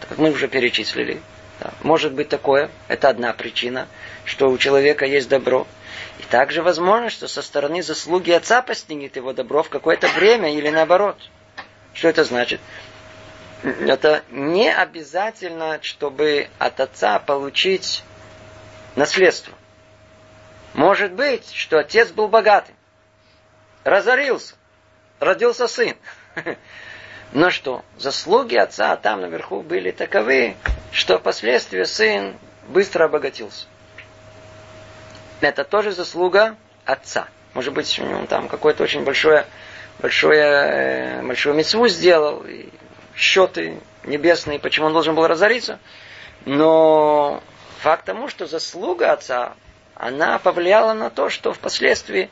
Так 0.00 0.16
мы 0.16 0.30
уже 0.30 0.48
перечислили. 0.48 1.20
Да. 1.60 1.74
Может 1.82 2.14
быть 2.14 2.30
такое. 2.30 2.70
Это 2.88 3.10
одна 3.10 3.34
причина, 3.34 3.86
что 4.24 4.48
у 4.48 4.56
человека 4.56 5.04
есть 5.04 5.28
добро. 5.28 5.66
И 6.18 6.22
также 6.22 6.62
возможно, 6.62 7.10
что 7.10 7.28
со 7.28 7.42
стороны 7.42 7.82
заслуги 7.82 8.30
отца 8.30 8.62
постигнет 8.62 9.16
его 9.16 9.34
добро 9.34 9.62
в 9.62 9.68
какое-то 9.68 10.08
время 10.08 10.56
или 10.56 10.70
наоборот. 10.70 11.18
Что 11.92 12.08
это 12.08 12.24
значит? 12.24 12.62
это 13.62 14.22
не 14.30 14.72
обязательно, 14.72 15.80
чтобы 15.82 16.48
от 16.58 16.80
отца 16.80 17.18
получить 17.18 18.02
наследство. 18.94 19.52
Может 20.76 21.12
быть, 21.12 21.50
что 21.54 21.78
отец 21.78 22.10
был 22.10 22.28
богатый, 22.28 22.74
разорился, 23.82 24.56
родился 25.20 25.68
сын. 25.68 25.96
Но 27.32 27.48
что, 27.48 27.82
заслуги 27.96 28.56
отца 28.56 28.94
там 28.96 29.22
наверху 29.22 29.62
были 29.62 29.90
таковы, 29.90 30.54
что 30.92 31.18
впоследствии 31.18 31.82
сын 31.84 32.36
быстро 32.68 33.06
обогатился. 33.06 33.66
Это 35.40 35.64
тоже 35.64 35.92
заслуга 35.92 36.56
отца. 36.84 37.28
Может 37.54 37.72
быть, 37.72 37.98
он 37.98 38.26
там 38.26 38.46
какое-то 38.46 38.82
очень 38.82 39.02
большое, 39.02 39.46
большое, 39.98 40.42
э, 40.42 41.22
большую 41.22 41.54
мецву 41.54 41.88
сделал, 41.88 42.44
и 42.44 42.68
счеты 43.16 43.80
небесные, 44.04 44.58
почему 44.58 44.88
он 44.88 44.92
должен 44.92 45.14
был 45.14 45.26
разориться. 45.26 45.78
Но 46.44 47.42
факт 47.80 48.04
тому, 48.04 48.28
что 48.28 48.46
заслуга 48.46 49.12
отца, 49.12 49.54
она 49.96 50.38
повлияла 50.38 50.92
на 50.92 51.10
то, 51.10 51.30
что 51.30 51.52
впоследствии 51.52 52.30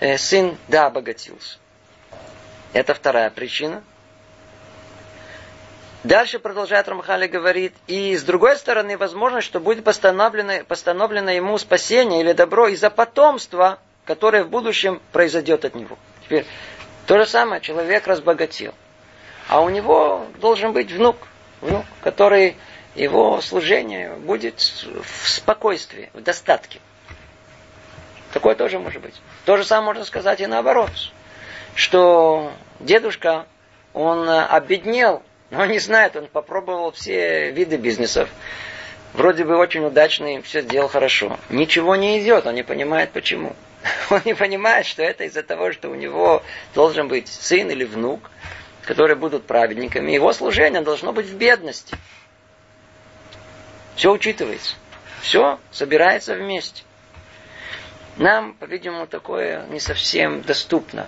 э, 0.00 0.18
сын, 0.18 0.58
да, 0.66 0.86
обогатился. 0.86 1.58
Это 2.72 2.92
вторая 2.92 3.30
причина. 3.30 3.82
Дальше 6.04 6.38
продолжает 6.38 6.88
Рамхали 6.88 7.26
говорит, 7.26 7.74
и 7.86 8.16
с 8.16 8.22
другой 8.22 8.56
стороны, 8.56 8.96
возможно, 8.96 9.40
что 9.40 9.58
будет 9.58 9.84
постановлено, 9.84 10.64
постановлено 10.64 11.30
ему 11.30 11.58
спасение 11.58 12.20
или 12.20 12.32
добро 12.32 12.68
из-за 12.68 12.88
потомства, 12.90 13.78
которое 14.04 14.44
в 14.44 14.48
будущем 14.48 15.00
произойдет 15.12 15.64
от 15.64 15.74
него. 15.74 15.98
Теперь, 16.24 16.46
то 17.06 17.18
же 17.18 17.26
самое, 17.26 17.60
человек 17.60 18.06
разбогател. 18.06 18.74
А 19.48 19.60
у 19.60 19.70
него 19.70 20.26
должен 20.40 20.72
быть 20.72 20.92
внук, 20.92 21.16
внук, 21.60 21.84
который 22.02 22.56
его 22.94 23.40
служение 23.40 24.14
будет 24.14 24.60
в 24.60 25.28
спокойствии, 25.28 26.10
в 26.14 26.20
достатке. 26.20 26.80
Такое 28.32 28.54
тоже 28.54 28.78
может 28.78 29.00
быть. 29.00 29.14
То 29.44 29.56
же 29.56 29.64
самое 29.64 29.86
можно 29.86 30.04
сказать 30.04 30.40
и 30.40 30.46
наоборот, 30.46 30.90
что 31.74 32.52
дедушка, 32.80 33.46
он 33.94 34.28
обеднел, 34.28 35.22
но 35.50 35.64
не 35.66 35.78
знает, 35.78 36.16
он 36.16 36.26
попробовал 36.26 36.92
все 36.92 37.50
виды 37.50 37.76
бизнесов. 37.76 38.28
Вроде 39.14 39.44
бы 39.44 39.56
очень 39.56 39.84
удачный, 39.84 40.42
все 40.42 40.60
сделал 40.60 40.88
хорошо. 40.88 41.38
Ничего 41.48 41.96
не 41.96 42.22
идет, 42.22 42.46
он 42.46 42.54
не 42.54 42.62
понимает 42.62 43.10
почему. 43.10 43.56
Он 44.10 44.20
не 44.24 44.34
понимает, 44.34 44.86
что 44.86 45.02
это 45.02 45.24
из-за 45.24 45.44
того, 45.44 45.72
что 45.72 45.88
у 45.88 45.94
него 45.94 46.42
должен 46.74 47.06
быть 47.06 47.28
сын 47.28 47.70
или 47.70 47.84
внук, 47.84 48.30
которые 48.82 49.16
будут 49.16 49.46
праведниками. 49.46 50.10
Его 50.10 50.32
служение 50.32 50.80
должно 50.80 51.12
быть 51.12 51.26
в 51.26 51.36
бедности. 51.36 51.96
Все 53.94 54.12
учитывается. 54.12 54.74
Все 55.22 55.58
собирается 55.70 56.34
вместе. 56.34 56.82
Нам, 58.18 58.54
по-видимому, 58.54 59.06
такое 59.06 59.64
не 59.68 59.78
совсем 59.78 60.42
доступно. 60.42 61.06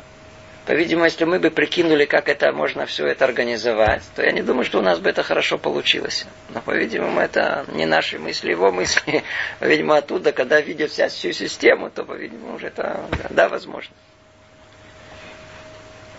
По-видимому, 0.67 1.07
если 1.07 1.25
мы 1.25 1.41
бы 1.41 1.51
прикинули, 1.51 2.05
как 2.05 2.29
это 2.29 2.53
можно 2.53 2.87
все 2.87 3.07
это 3.07 3.25
организовать, 3.25 4.03
то 4.15 4.23
я 4.23 4.31
не 4.31 4.43
думаю, 4.43 4.65
что 4.65 4.79
у 4.79 4.83
нас 4.83 5.01
бы 5.01 5.11
это 5.11 5.25
хорошо 5.25 5.59
получилось. 5.59 6.27
Но, 6.51 6.61
по-видимому, 6.61 7.19
это 7.19 7.65
не 7.73 7.87
наши 7.87 8.21
мысли, 8.21 8.51
его 8.53 8.71
мысли. 8.71 9.25
По-видимому, 9.59 9.95
оттуда, 9.95 10.31
когда 10.31 10.61
видят 10.61 10.93
вся 10.93 11.09
всю 11.09 11.33
систему, 11.33 11.91
то, 11.91 12.05
по-видимому, 12.05 12.55
уже 12.55 12.69
это, 12.69 13.01
да, 13.31 13.49
возможно. 13.49 13.95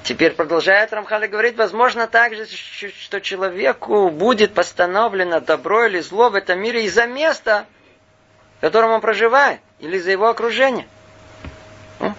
Теперь 0.04 0.34
продолжает 0.34 0.92
Рамхали 0.92 1.28
говорить, 1.28 1.56
возможно 1.56 2.08
также, 2.08 2.46
что 2.48 3.22
человеку 3.22 4.10
будет 4.10 4.54
постановлено 4.54 5.40
добро 5.40 5.86
или 5.86 6.00
зло 6.00 6.30
в 6.30 6.36
этом 6.36 6.60
мире 6.60 6.84
из-за 6.86 7.06
места, 7.06 7.68
в 8.58 8.62
котором 8.62 8.92
он 8.92 9.02
проживает, 9.02 9.62
или 9.82 9.98
из-за 9.98 10.12
его 10.12 10.30
окружения. 10.30 10.88
Ну, 12.00 12.14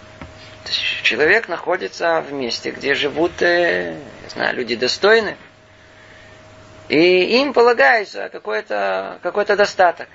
человек 1.02 1.48
находится 1.48 2.20
в 2.20 2.32
месте, 2.32 2.70
где 2.70 2.94
живут, 2.94 3.40
э, 3.40 3.96
не 4.22 4.28
знаю, 4.28 4.54
люди 4.54 4.76
достойные, 4.76 5.36
и 6.88 7.40
им 7.40 7.52
полагается 7.52 8.28
какой-то 8.28 9.18
какой 9.22 9.46
достаток. 9.46 10.08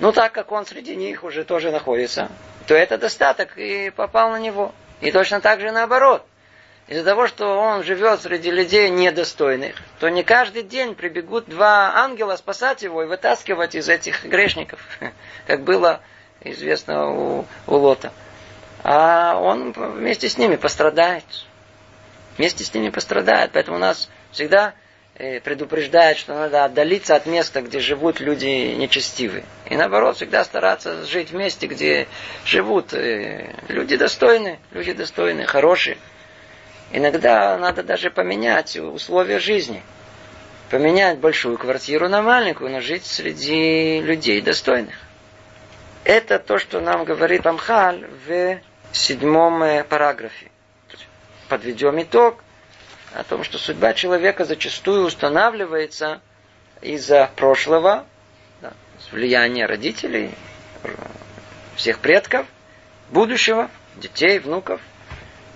Ну, 0.00 0.12
так 0.12 0.32
как 0.32 0.50
он 0.52 0.66
среди 0.66 0.96
них 0.96 1.24
уже 1.24 1.44
тоже 1.44 1.70
находится, 1.70 2.30
то 2.66 2.74
это 2.74 2.98
достаток 2.98 3.56
и 3.56 3.90
попал 3.90 4.30
на 4.30 4.40
него. 4.40 4.74
И 5.00 5.12
точно 5.12 5.40
так 5.40 5.60
же 5.60 5.70
наоборот 5.70 6.26
из-за 6.86 7.04
того, 7.04 7.26
что 7.26 7.58
он 7.58 7.82
живет 7.82 8.20
среди 8.20 8.50
людей 8.50 8.90
недостойных, 8.90 9.76
то 10.00 10.08
не 10.08 10.22
каждый 10.22 10.62
день 10.62 10.94
прибегут 10.94 11.46
два 11.46 11.94
ангела 11.94 12.36
спасать 12.36 12.82
его 12.82 13.02
и 13.02 13.06
вытаскивать 13.06 13.74
из 13.74 13.88
этих 13.88 14.24
грешников, 14.24 14.80
как 15.46 15.62
было 15.62 16.00
известно 16.44 17.10
у, 17.10 17.46
у 17.66 17.74
Лота. 17.74 18.12
А 18.82 19.36
он 19.40 19.72
вместе 19.72 20.28
с 20.28 20.36
ними 20.36 20.56
пострадает. 20.56 21.24
Вместе 22.36 22.64
с 22.64 22.74
ними 22.74 22.90
пострадает. 22.90 23.50
Поэтому 23.52 23.78
нас 23.78 24.10
всегда 24.30 24.74
э, 25.16 25.40
предупреждает, 25.40 26.18
что 26.18 26.34
надо 26.34 26.64
отдалиться 26.64 27.16
от 27.16 27.26
места, 27.26 27.62
где 27.62 27.80
живут 27.80 28.20
люди 28.20 28.74
нечестивые. 28.74 29.44
И 29.70 29.76
наоборот, 29.76 30.16
всегда 30.16 30.44
стараться 30.44 31.04
жить 31.06 31.30
в 31.30 31.34
месте, 31.34 31.66
где 31.66 32.08
живут 32.44 32.92
э, 32.92 33.54
люди 33.68 33.96
достойные, 33.96 34.58
люди 34.72 34.92
достойные, 34.92 35.46
хорошие. 35.46 35.96
Иногда 36.92 37.56
надо 37.56 37.82
даже 37.82 38.10
поменять 38.10 38.76
условия 38.76 39.38
жизни. 39.38 39.82
Поменять 40.70 41.18
большую 41.18 41.56
квартиру 41.56 42.08
на 42.08 42.20
маленькую, 42.20 42.70
но 42.70 42.80
жить 42.80 43.06
среди 43.06 44.00
людей 44.00 44.40
достойных. 44.40 44.94
Это 46.04 46.38
то, 46.38 46.58
что 46.58 46.80
нам 46.80 47.04
говорит 47.04 47.46
Амхаль 47.46 48.06
в 48.26 48.60
седьмом 48.92 49.62
э, 49.62 49.84
параграфе. 49.84 50.50
Подведем 51.48 52.00
итог 52.00 52.42
о 53.14 53.24
том, 53.24 53.44
что 53.44 53.58
судьба 53.58 53.94
человека 53.94 54.44
зачастую 54.44 55.06
устанавливается 55.06 56.20
из-за 56.80 57.30
прошлого, 57.36 58.06
да, 58.60 58.72
влияния 59.12 59.66
родителей, 59.66 60.30
всех 61.76 61.98
предков, 61.98 62.46
будущего, 63.10 63.70
детей, 63.96 64.38
внуков– 64.38 64.80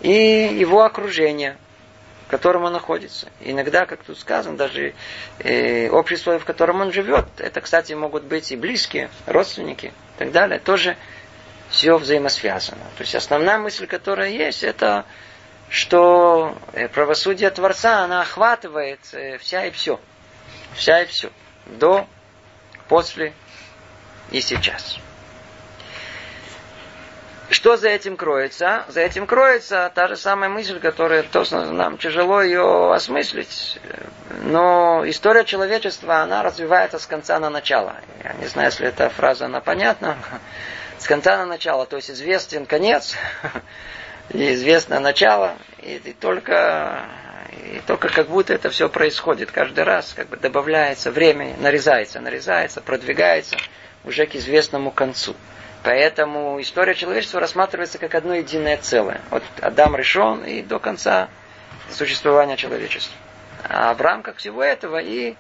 и 0.01 0.13
его 0.13 0.85
окружение, 0.85 1.57
в 2.29 2.31
котором 2.31 2.65
он 2.65 2.75
находится. 2.75 3.27
иногда, 3.41 3.87
как 3.87 4.05
тут 4.05 4.19
сказано, 4.19 4.59
даже 4.59 4.93
э, 5.39 5.89
общество, 5.89 6.39
в 6.39 6.45
котором 6.45 6.83
он 6.83 6.93
живет, 6.93 7.25
это, 7.39 7.63
кстати, 7.63 7.95
могут 7.95 8.25
быть 8.25 8.53
и 8.53 8.57
близкие, 8.57 9.09
родственники 9.25 9.87
и 9.87 10.19
так 10.19 10.31
далее, 10.31 10.59
тоже 10.59 10.99
все 11.71 11.97
взаимосвязано. 11.97 12.83
То 12.99 13.01
есть 13.01 13.15
основная 13.15 13.57
мысль, 13.57 13.87
которая 13.87 14.29
есть, 14.29 14.63
это 14.63 15.07
что 15.71 16.59
э, 16.75 16.89
правосудие 16.89 17.49
Творца, 17.49 18.05
она 18.05 18.21
охватывает 18.21 19.01
э, 19.13 19.39
вся 19.39 19.65
и 19.65 19.71
все. 19.71 19.99
Вся 20.75 21.01
и 21.01 21.07
все. 21.07 21.31
До, 21.65 22.07
после 22.91 23.33
и 24.31 24.43
сейчас. 24.43 24.99
Что 27.51 27.79
за 27.79 27.89
этим 27.89 28.17
кроется? 28.17 28.85
За 28.89 29.01
этим 29.01 29.27
кроется 29.27 29.91
та 29.95 30.09
же 30.09 30.17
самая 30.17 30.51
мысль, 30.51 30.79
которая 30.81 31.23
точно 31.23 31.73
нам 31.73 31.97
тяжело 31.97 32.43
ее 32.43 32.93
осмыслить. 32.93 33.79
Но 34.43 35.03
история 35.07 35.45
человечества, 35.45 36.19
она 36.19 36.43
развивается 36.43 36.99
с 36.99 37.07
конца 37.07 37.39
на 37.39 37.49
начало. 37.49 37.97
Я 38.23 38.35
не 38.35 38.47
знаю, 38.47 38.69
если 38.69 38.87
эта 38.87 39.09
фраза, 39.09 39.47
она 39.47 39.61
понятна. 39.61 40.19
С 40.99 41.07
конца 41.07 41.39
на 41.39 41.47
начало, 41.47 41.87
то 41.87 41.97
есть 41.97 42.11
известен 42.11 42.67
конец, 42.67 43.15
и 44.31 44.53
известно 44.53 45.01
начало, 45.01 45.57
и, 45.79 45.95
и 46.05 46.13
только 46.13 47.09
и 47.65 47.81
только 47.87 48.09
как 48.09 48.29
будто 48.29 48.53
это 48.53 48.69
все 48.71 48.89
происходит 48.89 49.51
каждый 49.51 49.85
раз, 49.85 50.13
как 50.15 50.29
бы 50.29 50.37
добавляется 50.37 51.11
время, 51.11 51.57
нарезается, 51.59 52.21
нарезается, 52.21 52.81
продвигается 52.81 53.57
уже 54.05 54.27
к 54.27 54.35
известному 54.35 54.91
концу. 54.91 55.35
Поэтому 55.85 56.61
история 56.61 56.95
человечества 56.95 57.41
рассматривается 57.41 57.99
как 57.99 58.15
одно 58.15 58.35
единое 58.35 58.77
целое. 58.77 59.21
От 59.31 59.45
Адам 59.61 59.97
решен 59.97 60.45
и 60.45 60.63
до 60.63 60.79
конца 60.79 61.29
существования 61.91 62.57
человечества. 62.57 63.17
А 63.65 63.95
в 63.95 64.01
рамках 64.01 64.37
всего 64.37 64.63
этого 64.63 64.99
и 64.99 65.37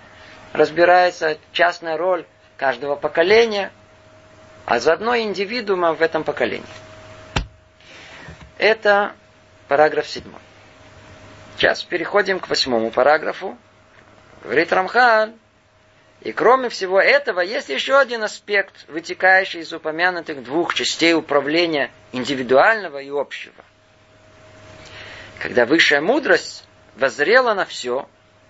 разбирается 0.52 1.38
частная 1.52 1.96
роль 1.96 2.24
каждого 2.56 2.96
поколения, 2.96 3.70
а 4.64 4.80
заодно 4.80 5.16
индивидуума 5.16 5.94
в 5.94 6.02
этом 6.02 6.24
поколении. 6.24 6.66
Это 8.58 9.12
параграф 9.68 10.08
7. 10.08 10.24
Сейчас 11.56 11.82
переходим 11.82 12.40
к 12.40 12.48
восьмому 12.48 12.90
параграфу. 12.90 13.56
Говорит 14.42 14.72
Рамхан, 14.72 15.34
и 16.20 16.32
кроме 16.32 16.68
всего 16.68 17.00
этого, 17.00 17.40
есть 17.40 17.68
еще 17.68 17.98
один 17.98 18.22
аспект, 18.22 18.74
вытекающий 18.88 19.60
из 19.60 19.72
упомянутых 19.72 20.42
двух 20.42 20.74
частей 20.74 21.14
управления 21.14 21.90
индивидуального 22.12 22.98
и 22.98 23.10
общего. 23.10 23.64
Когда 25.38 25.64
высшая 25.64 26.00
мудрость 26.00 26.64
воззрела 26.96 27.54
на 27.54 27.64
все 27.64 28.08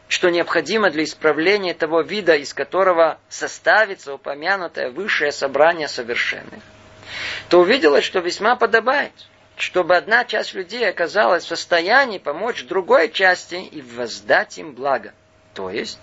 что 0.08 0.30
необходимо 0.30 0.90
для 0.90 1.04
исправления 1.04 1.74
того 1.74 2.00
вида, 2.00 2.34
из 2.34 2.54
которого 2.54 3.18
составится 3.28 4.14
упомянутое 4.14 4.90
высшее 4.90 5.32
собрание 5.32 5.86
совершенных, 5.86 6.62
то 7.50 7.60
увиделось, 7.60 8.04
что 8.04 8.20
весьма 8.20 8.56
подобает, 8.56 9.12
чтобы 9.56 9.96
одна 9.96 10.24
часть 10.24 10.54
людей 10.54 10.88
оказалась 10.88 11.44
в 11.44 11.48
состоянии 11.48 12.18
помочь 12.18 12.64
другой 12.64 13.10
части 13.10 13.56
и 13.56 13.82
воздать 13.82 14.58
им 14.58 14.72
благо. 14.72 15.12
То 15.58 15.70
есть, 15.70 15.98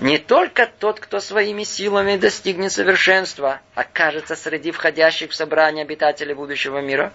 не 0.00 0.18
только 0.18 0.66
тот, 0.66 1.00
кто 1.00 1.18
своими 1.18 1.64
силами 1.64 2.18
достигнет 2.18 2.72
совершенства, 2.72 3.62
окажется 3.74 4.36
среди 4.36 4.70
входящих 4.70 5.30
в 5.30 5.34
собрание 5.34 5.84
обитателей 5.84 6.34
будущего 6.34 6.82
мира, 6.82 7.10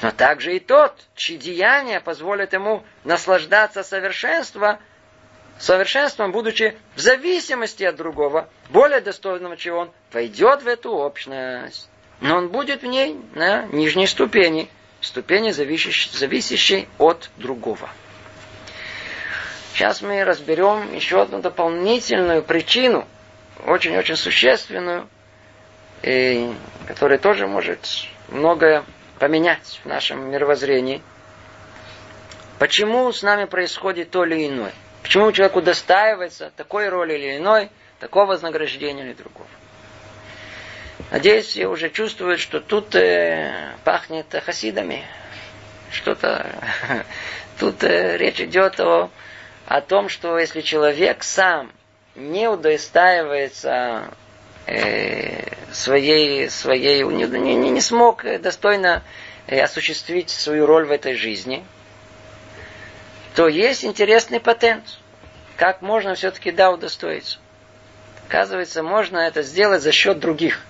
но 0.00 0.12
также 0.12 0.54
и 0.54 0.60
тот, 0.60 0.94
чьи 1.16 1.36
деяния 1.36 1.98
позволят 1.98 2.52
ему 2.52 2.84
наслаждаться 3.02 3.82
совершенством, 3.82 4.78
совершенством, 5.58 6.30
будучи 6.30 6.78
в 6.94 7.00
зависимости 7.00 7.82
от 7.82 7.96
другого, 7.96 8.48
более 8.70 9.00
достойного, 9.00 9.56
чем 9.56 9.74
он, 9.74 9.90
войдет 10.12 10.62
в 10.62 10.68
эту 10.68 10.92
общность. 10.92 11.90
Но 12.20 12.36
он 12.36 12.48
будет 12.48 12.82
в 12.82 12.86
ней 12.86 13.16
на 13.34 13.64
нижней 13.72 14.06
ступени, 14.06 14.68
ступени, 15.00 15.50
зависящей, 15.50 16.16
зависящей 16.16 16.88
от 16.96 17.28
другого. 17.38 17.90
Сейчас 19.78 20.02
мы 20.02 20.24
разберем 20.24 20.92
еще 20.92 21.22
одну 21.22 21.40
дополнительную 21.40 22.42
причину, 22.42 23.06
очень-очень 23.64 24.16
существенную, 24.16 25.08
и 26.02 26.52
которая 26.88 27.16
тоже 27.16 27.46
может 27.46 27.78
многое 28.26 28.82
поменять 29.20 29.80
в 29.84 29.86
нашем 29.86 30.32
мировоззрении. 30.32 31.00
Почему 32.58 33.12
с 33.12 33.22
нами 33.22 33.44
происходит 33.44 34.10
то 34.10 34.24
или 34.24 34.48
иное? 34.48 34.72
Почему 35.04 35.30
человек 35.30 35.54
удостаивается 35.54 36.50
такой 36.56 36.88
роли 36.88 37.14
или 37.14 37.36
иной, 37.36 37.70
такого 38.00 38.30
вознаграждения 38.30 39.04
или 39.04 39.12
другого? 39.12 39.46
Надеюсь, 41.12 41.46
все 41.46 41.68
уже 41.68 41.90
чувствуют, 41.90 42.40
что 42.40 42.58
тут 42.58 42.96
э, 42.96 43.76
пахнет 43.84 44.26
хасидами. 44.44 45.04
Что-то 45.92 46.50
тут 47.60 47.84
э, 47.84 48.16
речь 48.16 48.40
идет 48.40 48.80
о 48.80 49.08
о 49.68 49.82
том, 49.82 50.08
что 50.08 50.38
если 50.38 50.62
человек 50.62 51.22
сам 51.22 51.70
не 52.14 52.48
удостаивается 52.48 54.14
э, 54.66 55.52
своей, 55.72 56.48
своей 56.48 57.02
не, 57.04 57.26
не, 57.26 57.54
не 57.54 57.80
смог 57.82 58.24
достойно 58.40 59.02
э, 59.46 59.60
осуществить 59.60 60.30
свою 60.30 60.64
роль 60.64 60.86
в 60.86 60.90
этой 60.90 61.14
жизни, 61.16 61.66
то 63.34 63.46
есть 63.46 63.84
интересный 63.84 64.40
патент. 64.40 64.84
Как 65.58 65.82
можно 65.82 66.14
все-таки 66.14 66.50
да 66.50 66.70
удостоиться? 66.70 67.38
Оказывается, 68.26 68.82
можно 68.82 69.18
это 69.18 69.42
сделать 69.42 69.82
за 69.82 69.92
счет 69.92 70.18
других. 70.18 70.64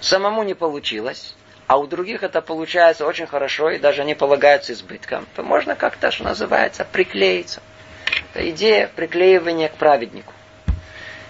Самому 0.00 0.44
не 0.44 0.54
получилось 0.54 1.34
а 1.72 1.78
у 1.78 1.86
других 1.86 2.22
это 2.22 2.42
получается 2.42 3.06
очень 3.06 3.26
хорошо, 3.26 3.70
и 3.70 3.78
даже 3.78 4.04
не 4.04 4.14
полагаются 4.14 4.74
избытком, 4.74 5.26
то 5.34 5.42
можно 5.42 5.74
как-то, 5.74 6.10
что 6.10 6.24
называется, 6.24 6.84
приклеиться. 6.84 7.62
Это 8.34 8.50
идея 8.50 8.90
приклеивания 8.94 9.70
к 9.70 9.76
праведнику. 9.76 10.34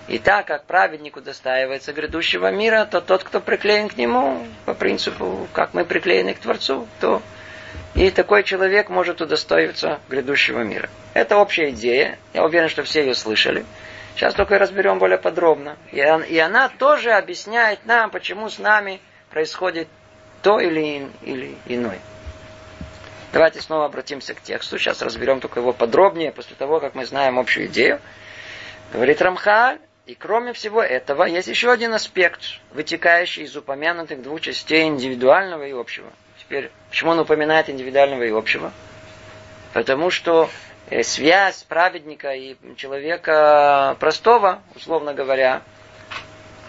И 0.09 0.19
так 0.19 0.49
как 0.49 0.65
праведнику 0.65 1.21
достаивается 1.21 1.93
грядущего 1.93 2.51
мира, 2.51 2.89
то 2.91 3.01
тот, 3.01 3.23
кто 3.23 3.39
приклеен 3.39 3.89
к 3.89 3.97
нему, 3.97 4.45
по 4.65 4.75
принципу, 4.75 5.47
как 5.53 5.75
мы 5.75 5.85
приклеены 5.85 6.35
к 6.35 6.41
Творцу, 6.41 6.89
то 7.01 7.23
и 7.95 8.11
такой 8.11 8.43
человек 8.43 8.89
может 8.89 9.21
удостоиться 9.21 10.01
грядущего 10.09 10.63
мира. 10.65 10.91
Это 11.15 11.37
общая 11.37 11.71
идея. 11.71 12.19
Я 12.35 12.45
уверен, 12.45 12.69
что 12.69 12.83
все 12.83 13.03
ее 13.03 13.15
слышали. 13.15 13.65
Сейчас 14.17 14.35
только 14.35 14.59
разберем 14.59 14.99
более 14.99 15.19
подробно. 15.19 15.77
И 15.93 16.01
она 16.01 16.69
тоже 16.69 17.13
объясняет 17.13 17.87
нам, 17.87 18.11
почему 18.11 18.51
с 18.51 18.59
нами 18.59 19.01
происходит 19.31 19.87
то 20.43 20.61
или, 20.61 21.09
или 21.23 21.57
иной. 21.67 21.99
Давайте 23.33 23.63
снова 23.63 23.87
обратимся 23.87 24.35
к 24.35 24.43
тексту. 24.43 24.79
Сейчас 24.79 25.01
разберем 25.01 25.41
только 25.41 25.61
его 25.61 25.73
подробнее, 25.73 26.33
после 26.33 26.55
того, 26.55 26.81
как 26.81 26.95
мы 26.95 27.07
знаем 27.07 27.39
общую 27.39 27.67
идею. 27.67 28.01
Говорит 28.93 29.23
Рамхаль, 29.23 29.79
и 30.05 30.15
кроме 30.15 30.53
всего 30.53 30.83
этого, 30.83 31.25
есть 31.25 31.49
еще 31.49 31.71
один 31.71 31.95
аспект, 31.95 32.43
вытекающий 32.73 33.45
из 33.45 33.57
упомянутых 33.57 34.21
двух 34.21 34.41
частей 34.41 34.87
индивидуального 34.87 35.63
и 35.63 35.73
общего. 35.73 36.11
Теперь, 36.39 36.71
почему 36.91 37.13
он 37.13 37.21
упоминает 37.21 37.71
индивидуального 37.71 38.25
и 38.25 38.31
общего? 38.31 38.73
Потому 39.73 40.11
что 40.11 40.51
э, 40.91 41.03
связь 41.03 41.63
праведника 41.63 42.33
и 42.33 42.57
человека 42.77 43.97
простого, 43.99 44.61
условно 44.75 45.15
говоря, 45.15 45.63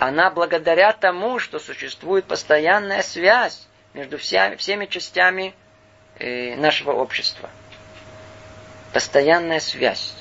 она 0.08 0.30
благодаря 0.30 0.92
тому, 0.92 1.40
что 1.40 1.60
существует 1.60 2.26
постоянная 2.26 3.04
связь 3.04 3.66
между 3.94 4.18
всеми, 4.18 4.56
всеми 4.58 4.86
частями 4.86 5.56
э, 6.20 6.56
нашего 6.56 6.92
общества. 6.92 7.50
Постоянная 8.92 9.62
связь, 9.62 10.14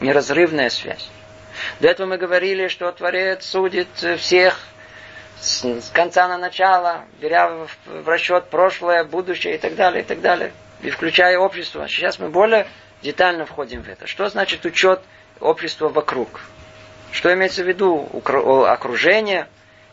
неразрывная 0.00 0.68
связь. 0.68 1.08
До 1.78 1.88
этого 1.88 2.08
мы 2.08 2.18
говорили, 2.18 2.66
что 2.66 2.90
Творец 2.90 3.46
судит 3.46 3.88
всех 4.18 4.58
с, 5.40 5.90
конца 5.92 6.26
на 6.26 6.36
начало, 6.36 7.04
беря 7.20 7.48
в, 7.48 7.68
в 7.86 8.08
расчет 8.08 8.50
прошлое, 8.50 9.04
будущее 9.04 9.54
и 9.54 9.58
так 9.58 9.76
далее, 9.76 10.02
и 10.02 10.04
так 10.04 10.20
далее, 10.20 10.52
и 10.82 10.90
включая 10.90 11.38
общество. 11.38 11.86
Сейчас 11.86 12.18
мы 12.18 12.30
более 12.30 12.66
детально 13.00 13.46
входим 13.46 13.82
в 13.82 13.88
это. 13.88 14.08
Что 14.08 14.28
значит 14.28 14.64
учет 14.64 15.00
общества 15.38 15.88
вокруг? 15.88 16.40
Что 17.12 17.32
имеется 17.34 17.64
в 17.64 17.68
виду? 17.68 18.08
Окружение, 18.66 19.48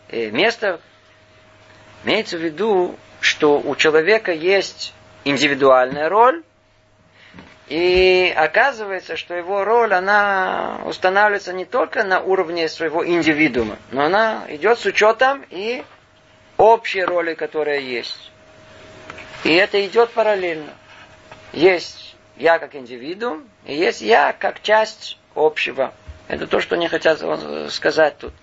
э, 0.10 0.30
место. 0.30 0.80
Имеется 2.04 2.38
в 2.38 2.42
виду, 2.42 2.96
что 3.20 3.60
у 3.60 3.76
человека 3.76 4.32
есть 4.32 4.94
индивидуальная 5.24 6.10
роль, 6.10 6.44
и 7.68 8.34
оказывается, 8.36 9.18
что 9.18 9.34
его 9.34 9.66
роль, 9.66 9.94
она 9.94 10.80
устанавливается 10.86 11.52
не 11.52 11.66
только 11.66 12.04
на 12.04 12.22
уровне 12.22 12.70
своего 12.70 13.06
индивидуума, 13.06 13.78
но 13.92 14.06
она 14.06 14.46
идет 14.48 14.80
с 14.80 14.86
учетом 14.86 15.44
и 15.50 15.84
общей 16.56 17.04
роли, 17.04 17.34
которая 17.34 17.80
есть. 17.80 18.32
И 19.44 19.54
это 19.54 19.86
идет 19.86 20.12
параллельно. 20.12 20.72
Есть 21.52 22.16
я 22.38 22.58
как 22.60 22.76
индивидуум, 22.76 23.50
и 23.66 23.76
есть 23.76 24.02
я 24.02 24.32
как 24.32 24.62
часть 24.62 25.18
общего 25.36 25.94
это 26.28 26.48
то, 26.48 26.60
что 26.60 26.76
они 26.76 26.88
хотят 26.88 27.22
сказать 27.72 28.18
тут. 28.18 28.34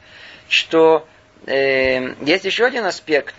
Что 0.49 1.07
э, 1.47 2.15
есть 2.23 2.45
еще 2.45 2.65
один 2.67 2.85
аспект, 2.85 3.35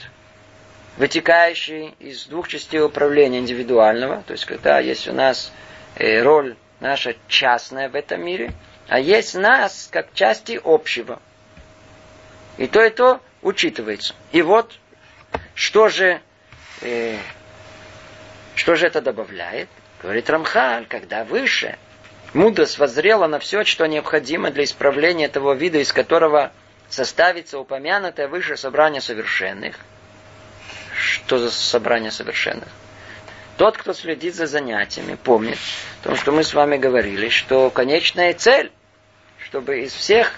вытекающий 0.97 1.95
из 1.99 2.25
двух 2.25 2.47
частей 2.47 2.81
управления 2.81 3.39
индивидуального. 3.39 4.23
То 4.23 4.33
есть, 4.33 4.45
когда 4.45 4.79
есть 4.79 5.07
у 5.07 5.13
нас 5.13 5.51
э, 5.95 6.21
роль 6.21 6.55
наша 6.79 7.15
частная 7.27 7.89
в 7.89 7.95
этом 7.95 8.23
мире, 8.23 8.53
а 8.87 8.99
есть 8.99 9.35
нас 9.35 9.89
как 9.91 10.13
части 10.13 10.59
общего. 10.63 11.19
И 12.57 12.67
то, 12.67 12.83
и 12.83 12.89
то 12.89 13.21
учитывается. 13.41 14.13
И 14.31 14.41
вот, 14.41 14.77
что 15.55 15.89
же, 15.89 16.21
э, 16.81 17.17
что 18.55 18.75
же 18.75 18.87
это 18.87 19.01
добавляет? 19.01 19.69
Говорит 20.01 20.29
Рамхаль, 20.29 20.85
когда 20.85 21.23
выше 21.23 21.77
Мудрость 22.35 22.79
воззрела 22.79 23.27
на 23.27 23.39
все, 23.39 23.63
что 23.63 23.85
необходимо 23.85 24.51
для 24.51 24.65
исправления 24.65 25.29
того 25.29 25.53
вида, 25.53 25.77
из 25.77 25.93
которого 25.93 26.51
составится 26.89 27.57
упомянутое 27.57 28.27
выше 28.27 28.57
собрание 28.57 28.99
совершенных. 28.99 29.77
Что 30.99 31.37
за 31.37 31.49
собрание 31.49 32.11
совершенных? 32.11 32.67
Тот, 33.55 33.77
кто 33.77 33.93
следит 33.93 34.35
за 34.35 34.47
занятиями, 34.47 35.15
помнит 35.15 35.57
о 36.01 36.09
том, 36.09 36.17
что 36.17 36.33
мы 36.33 36.43
с 36.43 36.53
вами 36.53 36.75
говорили, 36.75 37.29
что 37.29 37.69
конечная 37.69 38.33
цель, 38.33 38.69
чтобы 39.39 39.83
из 39.83 39.93
всех 39.93 40.33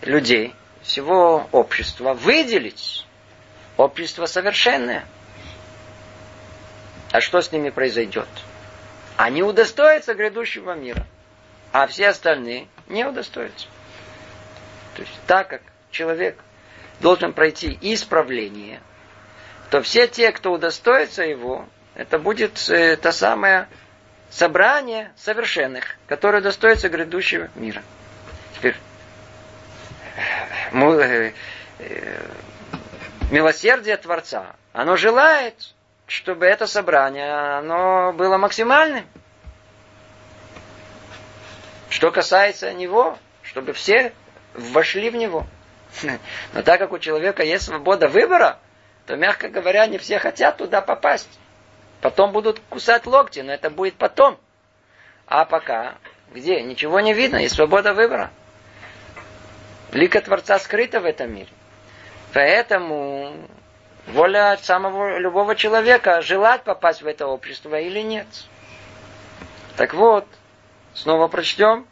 людей, 0.00 0.54
всего 0.80 1.46
общества 1.52 2.14
выделить 2.14 3.04
общество 3.76 4.24
совершенное. 4.24 5.04
А 7.12 7.20
что 7.20 7.42
с 7.42 7.52
ними 7.52 7.68
произойдет? 7.68 8.28
Они 9.18 9.42
удостоятся 9.42 10.14
грядущего 10.14 10.72
мира 10.72 11.04
а 11.72 11.86
все 11.86 12.08
остальные 12.08 12.68
не 12.88 13.04
удостоятся. 13.04 13.66
То 14.94 15.02
есть 15.02 15.14
так 15.26 15.48
как 15.48 15.62
человек 15.90 16.38
должен 17.00 17.32
пройти 17.32 17.78
исправление, 17.80 18.80
то 19.70 19.82
все 19.82 20.06
те, 20.06 20.32
кто 20.32 20.52
удостоится 20.52 21.22
его, 21.22 21.66
это 21.94 22.18
будет 22.18 22.68
э, 22.68 22.96
то 22.96 23.12
самое 23.12 23.68
собрание 24.30 25.12
совершенных, 25.16 25.96
которое 26.06 26.40
достоится 26.40 26.88
грядущего 26.88 27.48
мира. 27.54 27.82
Теперь 28.56 28.76
э, 30.72 31.32
э, 31.78 32.22
милосердие 33.30 33.96
Творца, 33.96 34.56
оно 34.72 34.96
желает, 34.96 35.74
чтобы 36.06 36.46
это 36.46 36.66
собрание 36.66 37.32
оно 37.58 38.12
было 38.12 38.38
максимальным. 38.38 39.04
Что 41.98 42.12
касается 42.12 42.72
него, 42.72 43.18
чтобы 43.42 43.72
все 43.72 44.12
вошли 44.54 45.10
в 45.10 45.16
него. 45.16 45.44
Но 46.52 46.62
так 46.62 46.78
как 46.78 46.92
у 46.92 47.00
человека 47.00 47.42
есть 47.42 47.64
свобода 47.64 48.06
выбора, 48.06 48.60
то, 49.06 49.16
мягко 49.16 49.48
говоря, 49.48 49.84
не 49.88 49.98
все 49.98 50.20
хотят 50.20 50.58
туда 50.58 50.80
попасть. 50.80 51.40
Потом 52.00 52.30
будут 52.30 52.60
кусать 52.68 53.04
локти, 53.04 53.40
но 53.40 53.52
это 53.52 53.68
будет 53.68 53.94
потом. 53.96 54.38
А 55.26 55.44
пока, 55.44 55.96
где? 56.32 56.62
Ничего 56.62 57.00
не 57.00 57.14
видно, 57.14 57.38
и 57.38 57.48
свобода 57.48 57.94
выбора. 57.94 58.30
Лика 59.90 60.20
Творца 60.20 60.60
скрыта 60.60 61.00
в 61.00 61.04
этом 61.04 61.34
мире. 61.34 61.50
Поэтому 62.32 63.34
воля 64.06 64.56
самого 64.62 65.18
любого 65.18 65.56
человека 65.56 66.22
желать 66.22 66.62
попасть 66.62 67.02
в 67.02 67.08
это 67.08 67.26
общество 67.26 67.74
или 67.80 68.02
нет. 68.02 68.28
Так 69.76 69.94
вот, 69.94 70.28
снова 70.94 71.28
прочтем. 71.28 71.86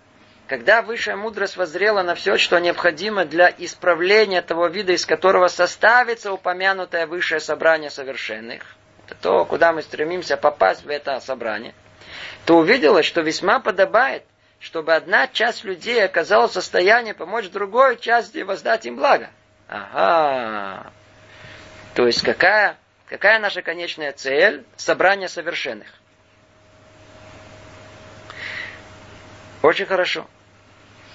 Когда 0.49 0.81
высшая 0.83 1.17
мудрость 1.17 1.57
воззрела 1.57 2.03
на 2.03 2.15
все, 2.15 2.39
что 2.39 2.59
необходимо 2.61 3.25
для 3.25 3.53
исправления 3.59 4.43
того 4.43 4.69
вида, 4.69 4.93
из 4.93 5.05
которого 5.05 5.49
составится 5.49 6.33
упомянутое 6.33 7.07
высшее 7.07 7.41
собрание 7.41 7.91
совершенных, 7.91 8.63
это 9.07 9.17
то, 9.21 9.45
куда 9.45 9.73
мы 9.73 9.83
стремимся 9.83 10.37
попасть 10.37 10.85
в 10.85 10.89
это 10.89 11.19
собрание, 11.19 11.75
то 12.45 12.59
увидела, 12.59 13.03
что 13.03 13.23
весьма 13.23 13.59
подобает, 13.59 14.23
чтобы 14.61 14.95
одна 14.95 15.27
часть 15.27 15.65
людей 15.65 16.05
оказалась 16.05 16.53
в 16.53 16.55
состоянии 16.55 17.13
помочь 17.13 17.49
другой 17.51 17.99
части 17.99 18.39
воздать 18.39 18.87
им 18.87 18.97
благо. 18.97 19.31
Ага. 19.69 20.93
То 21.95 22.07
есть 22.07 22.23
какая, 22.23 22.77
какая 23.09 23.41
наша 23.41 23.63
конечная 23.63 24.13
цель? 24.13 24.65
Собрание 24.77 25.29
совершенных. 25.29 25.89
Очень 29.67 29.87
хорошо. 29.87 30.29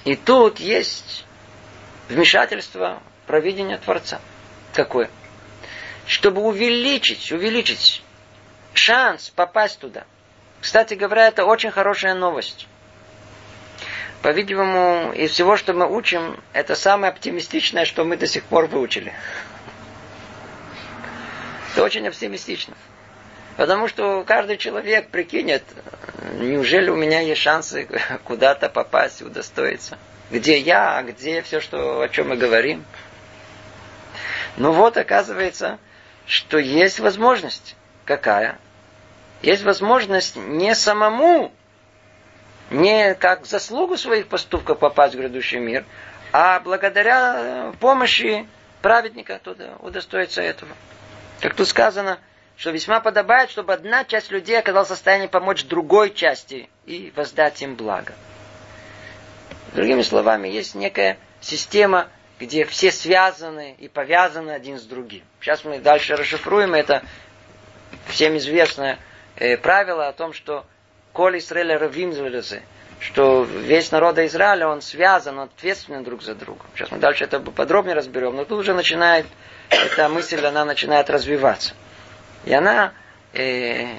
И 0.04 0.18
тут 0.18 0.60
есть 0.60 1.24
вмешательство 2.10 3.02
провидения 3.26 3.78
Творца. 3.78 4.20
Какое? 4.74 5.10
Чтобы 6.06 6.42
увеличить, 6.42 7.32
увеличить 7.32 8.04
шанс 8.74 9.30
попасть 9.30 9.80
туда. 9.80 10.04
Кстати 10.60 10.96
говоря, 10.96 11.28
это 11.28 11.46
очень 11.46 11.72
хорошая 11.72 12.14
новость. 12.14 12.68
По-видимому, 14.22 15.14
из 15.14 15.32
всего, 15.32 15.56
что 15.56 15.72
мы 15.72 15.90
учим, 15.90 16.38
это 16.52 16.76
самое 16.76 17.14
оптимистичное, 17.14 17.86
что 17.86 18.04
мы 18.04 18.18
до 18.18 18.28
сих 18.28 18.44
пор 18.44 18.66
выучили. 18.66 19.14
Это 21.72 21.84
очень 21.86 22.06
оптимистично. 22.06 22.76
Потому 23.62 23.88
что 23.88 24.24
каждый 24.24 24.58
человек 24.58 25.10
прикинет, 25.10 25.62
неужели 26.34 26.90
у 26.90 26.96
меня 26.96 27.20
есть 27.20 27.42
шансы 27.42 27.88
куда-то 28.24 28.70
попасть, 28.70 29.22
удостоиться? 29.22 30.00
Где 30.32 30.58
я, 30.58 30.98
а 30.98 31.04
где 31.04 31.44
все, 31.44 31.60
что, 31.60 32.02
о 32.02 32.10
чем 32.10 32.30
мы 32.30 32.38
говорим? 32.38 32.84
Ну 34.58 34.72
вот, 34.72 34.98
оказывается, 34.98 35.78
что 36.26 36.58
есть 36.58 37.00
возможность. 37.00 37.76
Какая? 38.06 38.58
Есть 39.44 39.62
возможность 39.62 40.36
не 40.36 40.74
самому, 40.74 41.52
не 42.72 43.14
как 43.14 43.46
заслугу 43.46 43.96
своих 43.96 44.26
поступков 44.26 44.80
попасть 44.80 45.14
в 45.14 45.20
грядущий 45.20 45.60
мир, 45.60 45.86
а 46.34 46.62
благодаря 46.62 47.74
помощи 47.80 48.48
праведника 48.82 49.38
туда 49.38 49.76
удостоиться 49.82 50.42
этого. 50.42 50.72
Как 51.42 51.54
тут 51.54 51.68
сказано– 51.68 52.18
что 52.62 52.70
весьма 52.70 53.00
подобает, 53.00 53.50
чтобы 53.50 53.74
одна 53.74 54.06
часть 54.06 54.30
людей 54.30 54.60
оказалась 54.60 54.90
в 54.90 54.92
состоянии 54.92 55.26
помочь 55.26 55.64
другой 55.64 56.14
части 56.14 56.70
и 56.86 57.12
воздать 57.16 57.60
им 57.64 57.74
благо. 57.74 58.14
Другими 59.74 60.04
словами, 60.04 60.48
есть 60.48 60.76
некая 60.76 61.18
система, 61.40 62.08
где 62.40 62.64
все 62.66 62.92
связаны 62.92 63.76
и 63.80 63.88
повязаны 63.88 64.52
один 64.52 64.78
с 64.78 64.84
другим. 64.84 65.24
Сейчас 65.40 65.66
мы 65.66 65.80
дальше 65.80 66.16
расшифруем 66.16 66.76
это 66.76 67.02
всем 68.06 68.38
известное 68.38 69.00
э, 69.38 69.58
правило 69.58 70.08
о 70.08 70.14
том, 70.14 70.32
что 70.32 70.64
Коль 71.14 71.40
Израиля 71.40 71.80
Равим 71.80 72.14
что 73.00 73.42
весь 73.42 73.90
народ 73.90 74.20
Израиля, 74.20 74.68
он 74.68 74.84
связан, 74.84 75.40
он 75.40 75.46
ответственен 75.46 76.04
друг 76.04 76.22
за 76.22 76.36
другом. 76.36 76.68
Сейчас 76.76 76.92
мы 76.92 77.00
дальше 77.00 77.24
это 77.24 77.40
подробнее 77.40 77.96
разберем, 77.96 78.36
но 78.36 78.46
тут 78.46 78.60
уже 78.60 78.76
начинает, 78.76 79.26
эта 79.72 80.08
мысль, 80.10 80.46
она 80.46 80.64
начинает 80.64 81.10
развиваться. 81.10 81.74
И 82.46 82.54
она, 82.54 82.94
э, 83.34 83.96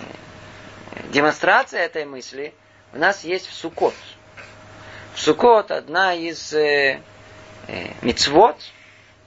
демонстрация 1.13 1.81
этой 1.83 2.05
мысли 2.05 2.55
у 2.93 2.99
нас 2.99 3.25
есть 3.25 3.47
в 3.47 3.55
Сукот. 3.55 3.95
В 5.15 5.21
Сукот 5.21 5.71
одна 5.71 6.15
из 6.15 6.53
э, 6.53 7.01
э, 7.69 7.87
мицвод 8.03 8.57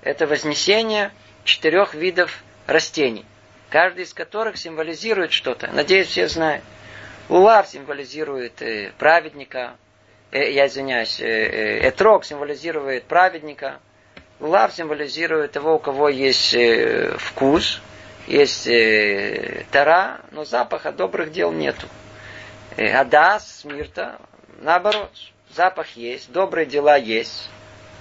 это 0.01 0.27
вознесение 0.27 1.11
четырех 1.43 1.93
видов 1.93 2.43
растений, 2.67 3.25
каждый 3.69 4.03
из 4.03 4.13
которых 4.13 4.57
символизирует 4.57 5.31
что-то. 5.31 5.67
Надеюсь, 5.71 6.07
все 6.07 6.27
знают. 6.27 6.63
Улав 7.27 7.67
символизирует 7.67 8.61
э, 8.61 8.91
праведника, 8.99 9.77
э, 10.31 10.51
я 10.51 10.67
извиняюсь, 10.67 11.19
э, 11.19 11.25
э, 11.25 11.89
этрог 11.89 12.23
символизирует 12.25 13.05
праведника, 13.05 13.79
Улав 14.39 14.73
символизирует 14.73 15.53
того, 15.53 15.75
у 15.75 15.79
кого 15.79 16.09
есть 16.09 16.53
э, 16.53 17.15
вкус, 17.17 17.81
есть 18.27 18.67
э, 18.67 19.65
тара, 19.71 20.21
но 20.31 20.45
запаха 20.45 20.91
добрых 20.91 21.31
дел 21.31 21.51
нету. 21.51 21.87
Э, 22.77 22.91
адас, 22.93 23.59
смирта, 23.61 24.19
наоборот, 24.61 25.11
запах 25.53 25.95
есть, 25.95 26.31
добрые 26.31 26.65
дела 26.65 26.97
есть. 26.97 27.49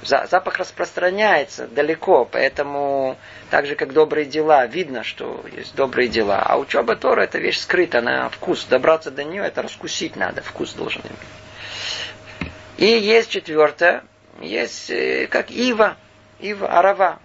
Запах 0.03 0.59
распространяется 0.59 1.67
далеко, 1.67 2.27
поэтому 2.27 3.17
так 3.49 3.65
же, 3.65 3.75
как 3.75 3.95
добрые 3.95 4.27
дела, 4.27 4.67
видно, 4.67 5.03
что 5.03 5.43
есть 5.57 5.75
добрые 5.75 6.09
дела. 6.09 6.43
А 6.45 6.59
учеба 6.59 6.95
Тора 6.95 7.23
это 7.23 7.39
вещь 7.39 7.59
скрыта, 7.59 8.03
на 8.03 8.29
вкус. 8.29 8.67
Добраться 8.67 9.11
до 9.11 9.25
нее, 9.25 9.45
это 9.45 9.63
раскусить 9.63 10.17
надо, 10.17 10.43
вкус 10.43 10.73
должен 10.75 11.01
иметь. 11.03 12.51
И 12.77 12.87
есть 12.87 13.31
четвертое, 13.31 14.05
есть 14.41 14.91
э, 14.91 15.27
как 15.31 15.51
ива, 15.51 15.97
ива, 16.41 16.69
арава 16.69 17.19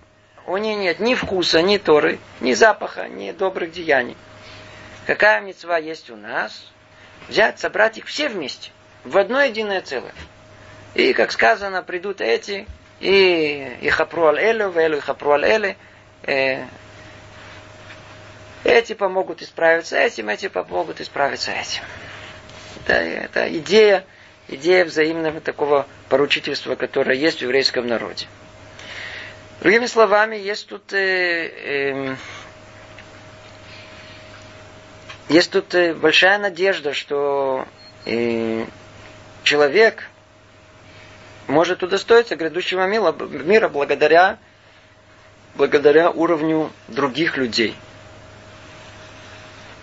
у 0.49 0.57
нее 0.57 0.75
нет 0.75 0.99
ни 0.99 1.13
вкуса, 1.13 1.61
ни 1.61 1.77
торы, 1.77 2.19
ни 2.41 2.53
запаха, 2.53 3.07
ни 3.07 3.31
добрых 3.31 3.71
деяний. 3.71 4.17
Какая 5.05 5.41
мецва 5.41 5.77
есть 5.77 6.09
у 6.09 6.15
нас? 6.15 6.71
Взять, 7.27 7.59
собрать 7.59 7.99
их 7.99 8.05
все 8.07 8.29
вместе, 8.29 8.71
в 9.03 9.17
одно 9.17 9.41
единое 9.41 9.81
целое. 9.81 10.13
И, 10.95 11.13
как 11.13 11.31
сказано, 11.31 11.83
придут 11.83 12.19
эти, 12.19 12.65
и 12.99 13.77
и 13.81 13.89
хапруал 13.89 14.37
элю, 14.37 14.71
велю 14.71 14.97
и 14.97 15.01
хапруал 15.01 15.43
эле. 15.43 15.77
Э, 16.23 16.65
эти 18.63 18.93
помогут 18.93 19.43
исправиться 19.43 19.97
этим, 19.97 20.29
эти 20.29 20.47
помогут 20.47 20.99
исправиться 20.99 21.51
этим. 21.51 21.83
Это, 22.83 22.93
это 22.93 23.57
идея, 23.59 24.03
идея 24.47 24.83
взаимного 24.83 25.41
такого 25.41 25.85
поручительства, 26.09 26.75
которое 26.75 27.15
есть 27.15 27.39
в 27.39 27.41
еврейском 27.43 27.85
народе. 27.85 28.25
Другими 29.61 29.87
словами, 29.87 30.37
есть 30.37 30.67
тут 30.69 30.93
э, 30.93 31.47
э, 31.47 32.15
есть 35.27 35.51
тут 35.51 35.75
э, 35.75 35.93
большая 35.93 36.37
надежда, 36.39 36.93
что 36.93 37.67
э, 38.05 38.65
человек 39.43 40.05
может 41.47 41.83
удостоиться 41.83 42.37
грядущего 42.37 42.87
мира, 42.87 43.11
мира 43.11 43.67
благодаря, 43.67 44.37
благодаря 45.55 46.09
уровню 46.09 46.71
других 46.87 47.35
людей. 47.35 47.75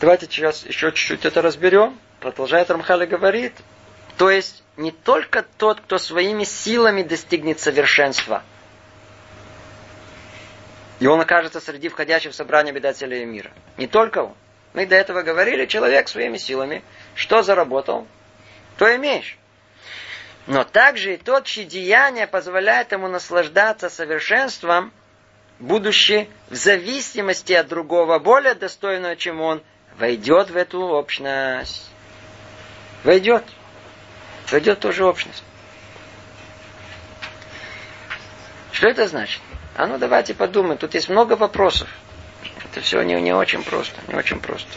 Давайте 0.00 0.24
сейчас 0.24 0.64
еще 0.64 0.90
чуть-чуть 0.90 1.26
это 1.26 1.42
разберем. 1.42 1.98
Продолжает 2.20 2.70
Рамхали 2.70 3.04
говорит. 3.04 3.52
То 4.16 4.30
есть 4.30 4.62
не 4.78 4.90
только 4.90 5.44
тот, 5.58 5.80
кто 5.82 5.98
своими 5.98 6.44
силами 6.44 7.02
достигнет 7.02 7.60
совершенства– 7.60 8.42
и 10.98 11.06
он 11.06 11.20
окажется 11.20 11.60
среди 11.60 11.88
входящих 11.88 12.32
в 12.32 12.34
собрание 12.34 12.72
обитателей 12.72 13.24
мира. 13.24 13.50
Не 13.76 13.86
только 13.86 14.22
он. 14.24 14.34
Мы 14.72 14.86
до 14.86 14.94
этого 14.94 15.22
говорили, 15.22 15.66
человек 15.66 16.08
своими 16.08 16.36
силами, 16.36 16.82
что 17.14 17.42
заработал, 17.42 18.06
то 18.78 18.94
имеешь. 18.96 19.38
Но 20.46 20.64
также 20.64 21.14
и 21.14 21.16
тот, 21.16 21.44
чьи 21.44 21.64
деяния 21.64 22.26
позволяют 22.26 22.92
ему 22.92 23.08
наслаждаться 23.08 23.88
совершенством, 23.88 24.92
будучи 25.58 26.28
в 26.50 26.54
зависимости 26.54 27.52
от 27.52 27.68
другого, 27.68 28.18
более 28.18 28.54
достойного, 28.54 29.16
чем 29.16 29.40
он, 29.40 29.62
войдет 29.98 30.50
в 30.50 30.56
эту 30.56 30.80
общность. 30.80 31.90
Войдет. 33.02 33.44
Войдет 34.50 34.78
тоже 34.80 35.04
общность. 35.04 35.42
Что 38.72 38.88
это 38.88 39.08
значит? 39.08 39.40
А 39.76 39.86
ну 39.86 39.98
давайте 39.98 40.32
подумаем, 40.32 40.78
тут 40.78 40.94
есть 40.94 41.10
много 41.10 41.34
вопросов. 41.34 41.86
Это 42.64 42.80
все 42.80 43.02
не, 43.02 43.20
не 43.20 43.34
очень 43.34 43.62
просто, 43.62 44.00
не 44.08 44.14
очень 44.14 44.40
просто. 44.40 44.70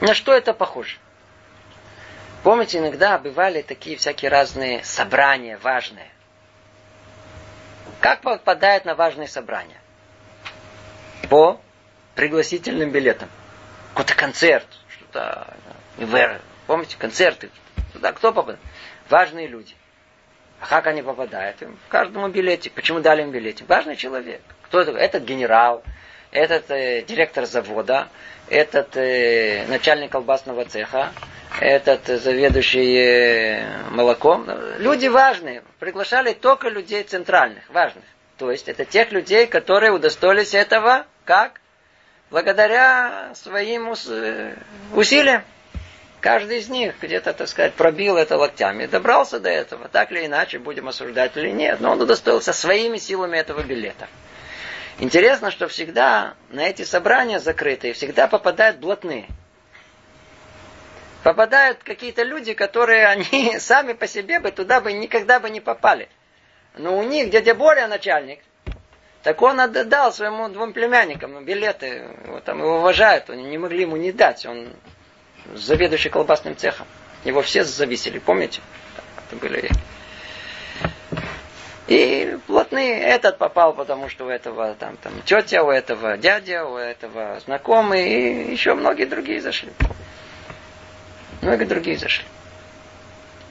На 0.00 0.12
что 0.12 0.32
это 0.32 0.52
похоже? 0.52 0.96
Помните, 2.42 2.78
иногда 2.78 3.16
бывали 3.16 3.62
такие 3.62 3.96
всякие 3.96 4.28
разные 4.28 4.82
собрания 4.82 5.56
важные. 5.58 6.10
Как 8.00 8.22
попадает 8.22 8.84
на 8.84 8.96
важные 8.96 9.28
собрания? 9.28 9.80
По 11.30 11.60
пригласительным 12.16 12.90
билетам. 12.90 13.30
Какой-то 13.90 14.16
концерт, 14.16 14.66
что-то, 14.88 15.54
помните, 16.66 16.96
концерты. 16.98 17.50
Туда 17.94 18.12
кто 18.12 18.32
попадает? 18.32 18.60
Важные 19.08 19.46
люди. 19.46 19.74
А 20.60 20.66
как 20.66 20.86
они 20.88 21.02
попадают? 21.02 21.56
В 21.60 21.88
каждому 21.88 22.28
билете. 22.28 22.70
Почему 22.70 23.00
дали 23.00 23.22
им 23.22 23.30
билете? 23.30 23.64
Важный 23.66 23.96
человек. 23.96 24.42
Кто 24.62 24.80
это? 24.80 24.92
Этот 24.92 25.22
генерал, 25.22 25.82
этот 26.32 26.70
э, 26.70 27.02
директор 27.02 27.46
завода, 27.46 28.08
этот 28.50 28.96
э, 28.96 29.64
начальник 29.68 30.10
колбасного 30.10 30.64
цеха, 30.64 31.12
этот 31.60 32.08
э, 32.08 32.18
заведующий 32.18 32.96
э, 32.96 33.90
молоком. 33.90 34.46
Люди 34.78 35.06
важные. 35.06 35.62
Приглашали 35.78 36.32
только 36.32 36.68
людей 36.68 37.04
центральных, 37.04 37.62
важных. 37.70 38.04
То 38.38 38.50
есть 38.50 38.68
это 38.68 38.84
тех 38.84 39.12
людей, 39.12 39.46
которые 39.46 39.92
удостоились 39.92 40.54
этого, 40.54 41.06
как? 41.24 41.60
Благодаря 42.30 43.32
своим 43.34 43.92
э, 43.92 44.56
усилиям. 44.94 45.44
Каждый 46.24 46.60
из 46.60 46.70
них 46.70 46.94
где-то, 47.02 47.34
так 47.34 47.46
сказать, 47.48 47.74
пробил 47.74 48.16
это 48.16 48.38
локтями. 48.38 48.86
Добрался 48.86 49.40
до 49.40 49.50
этого. 49.50 49.88
Так 49.88 50.10
или 50.10 50.24
иначе, 50.24 50.58
будем 50.58 50.88
осуждать 50.88 51.36
или 51.36 51.50
нет. 51.50 51.80
Но 51.80 51.92
он 51.92 52.00
удостоился 52.00 52.54
своими 52.54 52.96
силами 52.96 53.36
этого 53.36 53.62
билета. 53.62 54.08
Интересно, 55.00 55.50
что 55.50 55.68
всегда 55.68 56.32
на 56.48 56.60
эти 56.60 56.80
собрания 56.80 57.40
закрытые 57.40 57.92
всегда 57.92 58.26
попадают 58.26 58.78
блатные. 58.78 59.26
Попадают 61.24 61.84
какие-то 61.84 62.22
люди, 62.22 62.54
которые 62.54 63.06
они 63.08 63.58
сами 63.58 63.92
по 63.92 64.06
себе 64.06 64.40
бы 64.40 64.50
туда 64.50 64.80
бы 64.80 64.94
никогда 64.94 65.40
бы 65.40 65.50
не 65.50 65.60
попали. 65.60 66.08
Но 66.78 66.96
у 66.96 67.02
них 67.02 67.28
дядя 67.28 67.54
Боря 67.54 67.86
начальник, 67.86 68.40
так 69.22 69.42
он 69.42 69.60
отдал 69.60 70.10
своему 70.10 70.48
двум 70.48 70.72
племянникам 70.72 71.44
билеты, 71.44 72.08
вот, 72.28 72.44
там 72.44 72.60
его 72.60 72.78
уважают, 72.78 73.28
они 73.28 73.44
не 73.44 73.58
могли 73.58 73.82
ему 73.82 73.96
не 73.96 74.10
дать. 74.10 74.46
Он 74.46 74.72
заведующий 75.54 76.08
колбасным 76.08 76.56
цехом. 76.56 76.86
Его 77.24 77.42
все 77.42 77.64
зависели, 77.64 78.18
помните? 78.18 78.60
Это 79.26 79.36
были... 79.36 79.70
И 81.86 82.38
плотные 82.46 82.98
этот 82.98 83.36
попал, 83.36 83.74
потому 83.74 84.08
что 84.08 84.24
у 84.24 84.28
этого 84.28 84.74
там, 84.74 84.96
там 84.96 85.12
тетя, 85.26 85.62
у 85.62 85.70
этого 85.70 86.16
дядя, 86.16 86.64
у 86.64 86.76
этого 86.76 87.38
знакомый, 87.40 88.08
и 88.08 88.52
еще 88.52 88.74
многие 88.74 89.04
другие 89.04 89.40
зашли. 89.42 89.70
Многие 91.42 91.66
другие 91.66 91.98
зашли. 91.98 92.24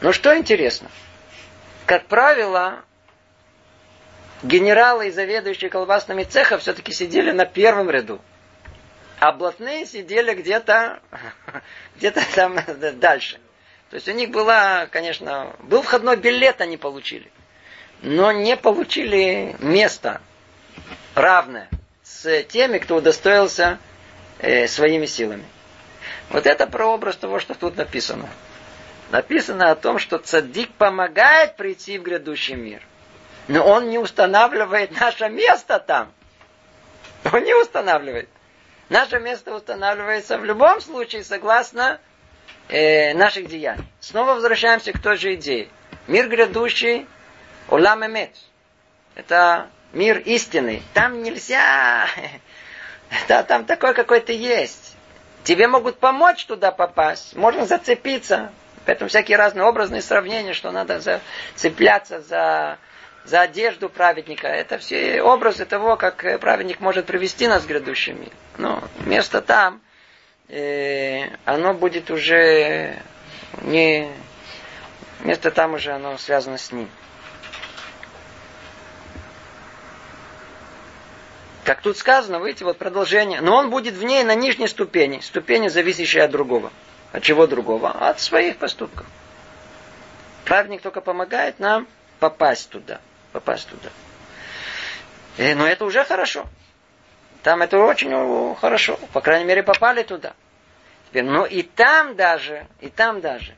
Но 0.01 0.11
что 0.11 0.35
интересно, 0.35 0.89
как 1.85 2.07
правило, 2.07 2.81
генералы 4.41 5.09
и 5.09 5.11
заведующие 5.11 5.69
колбасными 5.69 6.23
цеха 6.23 6.57
все-таки 6.57 6.91
сидели 6.91 7.31
на 7.31 7.45
первом 7.45 7.89
ряду. 7.89 8.19
Блатные 9.31 9.85
сидели 9.85 10.33
где-то 10.33 11.01
где-то 11.95 12.21
там 12.35 12.57
дальше. 12.99 13.39
То 13.89 13.95
есть 13.95 14.07
у 14.07 14.11
них 14.11 14.31
была, 14.31 14.87
конечно, 14.87 15.55
был 15.59 15.81
входной 15.81 16.17
билет, 16.17 16.61
они 16.61 16.77
получили. 16.77 17.31
Но 18.01 18.31
не 18.31 18.57
получили 18.57 19.55
место 19.59 20.19
равное 21.15 21.69
с 22.01 22.43
теми, 22.43 22.79
кто 22.79 22.95
удостоился 22.95 23.79
э, 24.39 24.67
своими 24.67 25.05
силами. 25.05 25.45
Вот 26.29 26.47
это 26.47 26.67
прообраз 26.67 27.15
того, 27.17 27.39
что 27.39 27.53
тут 27.53 27.77
написано. 27.77 28.29
Написано 29.11 29.69
о 29.69 29.75
том, 29.75 29.99
что 29.99 30.17
цадик 30.17 30.71
помогает 30.71 31.55
прийти 31.55 31.99
в 31.99 32.03
грядущий 32.03 32.55
мир. 32.55 32.81
Но 33.47 33.63
он 33.63 33.89
не 33.89 33.99
устанавливает 33.99 34.99
наше 34.99 35.29
место 35.29 35.79
там. 35.79 36.11
Он 37.31 37.43
не 37.43 37.53
устанавливает. 37.53 38.27
Наше 38.93 39.19
место 39.19 39.55
устанавливается 39.55 40.37
в 40.37 40.45
любом 40.45 40.79
случае 40.79 41.23
согласно 41.23 41.99
э, 42.69 43.15
наших 43.15 43.47
деяний. 43.47 43.83
Снова 43.99 44.35
возвращаемся 44.35 44.93
к 44.93 45.01
той 45.01 45.17
же 45.17 45.33
идее. 45.33 45.67
Мир 46.05 46.29
грядущий, 46.29 47.07
улам 47.69 48.05
эмет. 48.05 48.29
Это 49.15 49.67
мир 49.93 50.19
истинный. 50.19 50.83
Там 50.93 51.23
нельзя... 51.23 52.05
Да, 53.27 53.41
там 53.41 53.65
такой 53.65 53.95
какой-то 53.95 54.31
есть. 54.31 54.95
Тебе 55.43 55.67
могут 55.67 55.97
помочь 55.97 56.45
туда 56.45 56.71
попасть. 56.71 57.35
Можно 57.35 57.65
зацепиться. 57.65 58.51
Поэтому 58.85 59.09
всякие 59.09 59.37
разные 59.37 59.63
образные 59.65 60.03
сравнения, 60.03 60.53
что 60.53 60.71
надо 60.71 60.99
зацепляться 60.99 62.21
за 62.21 62.77
за 63.25 63.41
одежду 63.41 63.89
праведника. 63.89 64.47
Это 64.47 64.77
все 64.77 65.21
образы 65.21 65.65
того, 65.65 65.95
как 65.95 66.23
э, 66.25 66.37
праведник 66.37 66.79
может 66.79 67.05
привести 67.05 67.47
нас 67.47 67.63
в 67.63 67.67
грядущий 67.67 68.13
мир. 68.13 68.31
Но 68.57 68.83
место 69.05 69.41
там, 69.41 69.81
э, 70.49 71.27
оно 71.45 71.73
будет 71.73 72.11
уже 72.11 73.01
не... 73.61 74.11
Место 75.21 75.51
там 75.51 75.75
уже 75.75 75.93
оно 75.93 76.17
связано 76.17 76.57
с 76.57 76.71
ним. 76.71 76.89
Как 81.63 81.81
тут 81.81 81.97
сказано, 81.97 82.43
видите, 82.43 82.65
вот 82.65 82.77
продолжение. 82.77 83.39
Но 83.39 83.55
он 83.55 83.69
будет 83.69 83.93
в 83.93 84.03
ней 84.03 84.25
на 84.25 84.35
нижней 84.35 84.67
ступени. 84.67 85.19
Ступени, 85.21 85.69
зависящие 85.69 86.23
от 86.23 86.31
другого. 86.31 86.73
От 87.13 87.23
чего 87.23 87.47
другого? 87.47 87.89
От 87.89 88.19
своих 88.19 88.57
поступков. 88.57 89.05
Праведник 90.43 90.81
только 90.81 90.99
помогает 90.99 91.59
нам 91.59 91.87
попасть 92.19 92.69
туда 92.69 92.99
попасть 93.33 93.67
туда. 93.67 93.89
И, 95.37 95.43
э, 95.43 95.55
но 95.55 95.67
это 95.67 95.83
уже 95.83 96.05
хорошо. 96.05 96.45
Там 97.41 97.61
это 97.61 97.77
очень 97.79 98.55
хорошо. 98.55 98.97
По 99.11 99.19
крайней 99.19 99.45
мере, 99.45 99.63
попали 99.63 100.03
туда. 100.03 100.33
Теперь, 101.09 101.25
но 101.25 101.45
и 101.45 101.63
там 101.63 102.15
даже, 102.15 102.65
и 102.79 102.89
там 102.89 103.19
даже, 103.19 103.53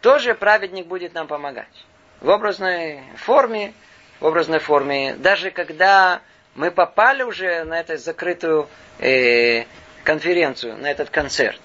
тоже 0.00 0.34
праведник 0.34 0.86
будет 0.86 1.12
нам 1.12 1.26
помогать. 1.26 1.84
В 2.20 2.28
образной 2.30 3.02
форме, 3.16 3.74
в 4.20 4.24
образной 4.24 4.60
форме, 4.60 5.14
даже 5.16 5.50
когда 5.50 6.22
мы 6.54 6.70
попали 6.70 7.22
уже 7.22 7.64
на 7.64 7.80
эту 7.80 7.98
закрытую 7.98 8.68
э, 8.98 9.64
конференцию, 10.02 10.78
на 10.78 10.90
этот 10.90 11.10
концерт, 11.10 11.60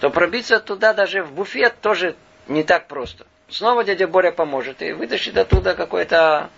то 0.00 0.08
пробиться 0.08 0.58
туда 0.58 0.94
даже 0.94 1.22
в 1.22 1.32
буфет 1.32 1.74
тоже 1.80 2.16
не 2.48 2.62
так 2.64 2.86
просто. 2.86 3.26
Снова 3.48 3.84
дядя 3.84 4.08
Боря 4.08 4.32
поможет 4.32 4.80
и 4.80 4.92
вытащит 4.92 5.36
оттуда 5.36 5.74
какой-то 5.74 6.48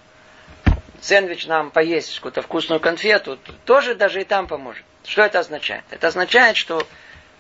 сэндвич 1.04 1.46
нам 1.46 1.70
поесть, 1.70 2.14
какую-то 2.16 2.42
вкусную 2.42 2.80
конфету, 2.80 3.38
тоже 3.64 3.94
даже 3.94 4.22
и 4.22 4.24
там 4.24 4.46
поможет. 4.46 4.84
Что 5.04 5.22
это 5.22 5.38
означает? 5.38 5.84
Это 5.90 6.08
означает, 6.08 6.56
что 6.56 6.86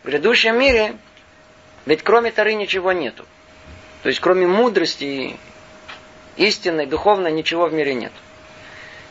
в 0.02 0.06
грядущем 0.06 0.58
мире 0.58 0.96
ведь 1.86 2.02
кроме 2.02 2.30
Тары 2.30 2.54
ничего 2.54 2.92
нету. 2.92 3.24
То 4.02 4.08
есть 4.08 4.20
кроме 4.20 4.46
мудрости 4.46 5.38
истинной, 6.36 6.86
духовной 6.86 7.32
ничего 7.32 7.66
в 7.66 7.72
мире 7.72 7.94
нет. 7.94 8.12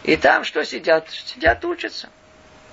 И 0.04 0.16
там 0.18 0.44
что 0.44 0.64
сидят? 0.66 1.10
Сидят, 1.10 1.64
учатся. 1.66 2.10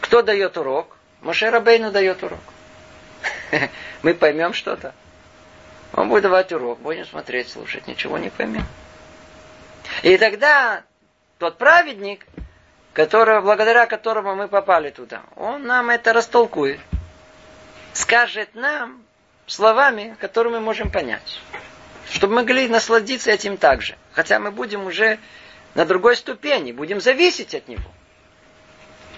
Кто 0.01 0.23
дает 0.23 0.57
урок? 0.57 0.97
Моше 1.21 1.51
Рабейну 1.51 1.91
дает 1.93 2.23
урок. 2.23 2.41
Мы 4.03 4.15
поймем 4.15 4.53
что-то. 4.53 4.95
Он 5.93 6.09
будет 6.09 6.23
давать 6.23 6.53
урок, 6.53 6.81
будем 6.81 7.05
смотреть, 7.05 7.51
слушать, 7.51 7.87
ничего 7.87 8.17
не 8.19 8.31
поймем. 8.31 8.67
И 10.03 10.17
тогда 10.19 10.85
тот 11.41 11.57
праведник, 11.57 12.27
который, 12.93 13.41
благодаря 13.41 13.87
которому 13.87 14.37
мы 14.37 14.47
попали 14.47 14.91
туда, 14.91 15.23
он 15.37 15.63
нам 15.65 15.89
это 15.89 16.13
растолкует. 16.13 16.79
Скажет 17.95 18.55
нам 18.55 19.03
словами, 19.47 20.17
которые 20.21 20.53
мы 20.53 20.61
можем 20.61 20.91
понять. 20.93 21.41
Чтобы 22.13 22.35
мы 22.35 22.43
могли 22.43 22.69
насладиться 22.69 23.31
этим 23.31 23.57
также. 23.57 23.97
Хотя 24.13 24.39
мы 24.39 24.51
будем 24.51 24.85
уже 24.85 25.19
на 25.75 25.87
другой 25.87 26.15
ступени, 26.17 26.73
будем 26.73 27.01
зависеть 27.01 27.55
от 27.55 27.69
него. 27.69 27.91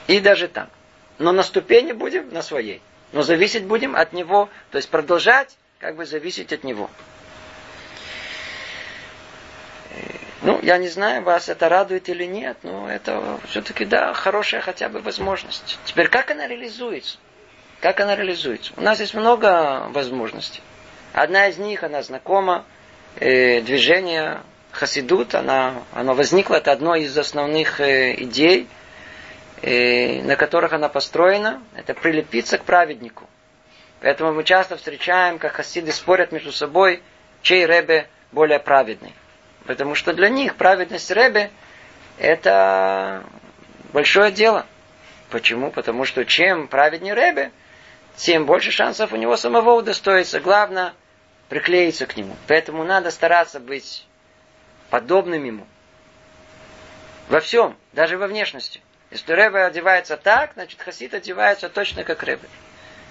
И 0.06 0.20
даже 0.20 0.46
там. 0.46 0.70
Но 1.18 1.32
на 1.32 1.42
ступени 1.42 1.90
будем 1.90 2.32
на 2.32 2.42
своей. 2.42 2.80
Но 3.10 3.22
зависеть 3.22 3.64
будем 3.64 3.96
от 3.96 4.12
него, 4.12 4.48
то 4.70 4.76
есть 4.76 4.88
продолжать 4.88 5.56
как 5.80 5.96
бы 5.96 6.06
зависеть 6.06 6.52
от 6.52 6.62
него. 6.62 6.88
Ну, 10.42 10.58
я 10.60 10.76
не 10.78 10.88
знаю, 10.88 11.22
вас 11.22 11.48
это 11.48 11.68
радует 11.68 12.08
или 12.08 12.24
нет, 12.24 12.56
но 12.64 12.90
это 12.90 13.38
все-таки, 13.48 13.84
да, 13.84 14.12
хорошая 14.12 14.60
хотя 14.60 14.88
бы 14.88 15.00
возможность. 15.00 15.78
Теперь, 15.84 16.08
как 16.08 16.32
она 16.32 16.48
реализуется? 16.48 17.18
Как 17.80 18.00
она 18.00 18.16
реализуется? 18.16 18.72
У 18.76 18.80
нас 18.80 18.98
есть 18.98 19.14
много 19.14 19.86
возможностей. 19.90 20.60
Одна 21.12 21.46
из 21.46 21.58
них, 21.58 21.84
она 21.84 22.02
знакома, 22.02 22.64
э, 23.20 23.60
движение 23.60 24.40
Хасидут, 24.72 25.34
она, 25.34 25.84
оно 25.92 26.14
возникло, 26.14 26.56
это 26.56 26.72
одно 26.72 26.96
из 26.96 27.16
основных 27.16 27.80
э, 27.80 28.14
идей, 28.22 28.66
э, 29.60 30.22
на 30.22 30.34
которых 30.34 30.72
она 30.72 30.88
построена, 30.88 31.62
это 31.76 31.94
прилепиться 31.94 32.58
к 32.58 32.64
праведнику. 32.64 33.28
Поэтому 34.00 34.32
мы 34.32 34.42
часто 34.42 34.76
встречаем, 34.76 35.38
как 35.38 35.52
хасиды 35.52 35.92
спорят 35.92 36.32
между 36.32 36.50
собой, 36.50 37.02
чей 37.42 37.64
Ребе 37.66 38.08
более 38.32 38.58
праведный. 38.58 39.12
Потому 39.66 39.94
что 39.94 40.12
для 40.12 40.28
них 40.28 40.56
праведность 40.56 41.10
Ребе– 41.10 41.50
это 42.18 43.24
большое 43.92 44.32
дело. 44.32 44.66
Почему? 45.30 45.70
Потому 45.70 46.04
что 46.04 46.24
чем 46.24 46.68
праведнее 46.68 47.14
Ребе, 47.14 47.52
тем 48.16 48.44
больше 48.44 48.70
шансов 48.70 49.12
у 49.12 49.16
него 49.16 49.36
самого 49.36 49.72
удостоиться. 49.72 50.40
Главное– 50.40 50.94
приклеиться 51.48 52.06
к 52.06 52.16
нему. 52.16 52.36
Поэтому 52.48 52.84
надо 52.84 53.10
стараться 53.10 53.60
быть 53.60 54.06
подобным 54.90 55.44
ему. 55.44 55.66
Во 57.28 57.40
всем, 57.40 57.76
даже 57.92 58.18
во 58.18 58.26
внешности. 58.26 58.80
Если 59.10 59.32
Ребе 59.32 59.64
одевается 59.64 60.16
так, 60.16 60.52
значит 60.54 60.80
Хасид 60.80 61.14
одевается 61.14 61.68
точно 61.68 62.04
как 62.04 62.22
Ребе. 62.22 62.48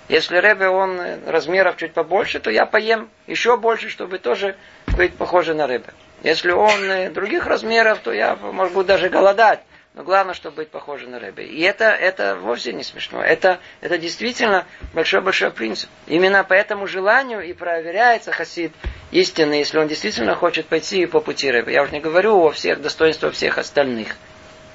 Если 0.09 0.37
Ребе, 0.37 0.67
он 0.67 0.99
размеров 1.27 1.77
чуть 1.77 1.93
побольше, 1.93 2.39
то 2.39 2.49
я 2.49 2.65
поем 2.65 3.09
еще 3.27 3.55
больше, 3.57 3.89
чтобы 3.89 4.17
тоже 4.17 4.57
быть 4.97 5.15
похожим 5.15 5.57
на 5.57 5.67
Ребе. 5.67 5.93
Если 6.23 6.51
он 6.51 7.13
других 7.13 7.47
размеров, 7.47 7.99
то 7.99 8.11
я 8.11 8.35
могу 8.35 8.83
даже 8.83 9.09
голодать. 9.09 9.59
Но 9.93 10.03
главное, 10.03 10.33
чтобы 10.33 10.57
быть 10.57 10.69
похожим 10.69 11.11
на 11.11 11.19
Рэбе. 11.19 11.45
И 11.45 11.61
это, 11.61 11.85
это 11.85 12.35
вовсе 12.35 12.71
не 12.71 12.83
смешно. 12.83 13.21
Это, 13.21 13.59
это 13.81 13.97
действительно 13.97 14.65
большой-большой 14.93 15.51
принцип. 15.51 15.89
Именно 16.07 16.45
по 16.45 16.53
этому 16.53 16.87
желанию 16.87 17.41
и 17.41 17.51
проверяется 17.51 18.31
хасид 18.31 18.71
истинный, 19.11 19.59
если 19.59 19.79
он 19.79 19.89
действительно 19.89 20.35
хочет 20.35 20.67
пойти 20.67 21.05
по 21.07 21.19
пути 21.19 21.51
Рэбе. 21.51 21.73
Я 21.73 21.83
уже 21.83 21.91
не 21.91 21.99
говорю 21.99 22.41
о 22.41 22.51
всех 22.51 22.81
достоинствах 22.81 23.33
всех 23.33 23.57
остальных. 23.57 24.15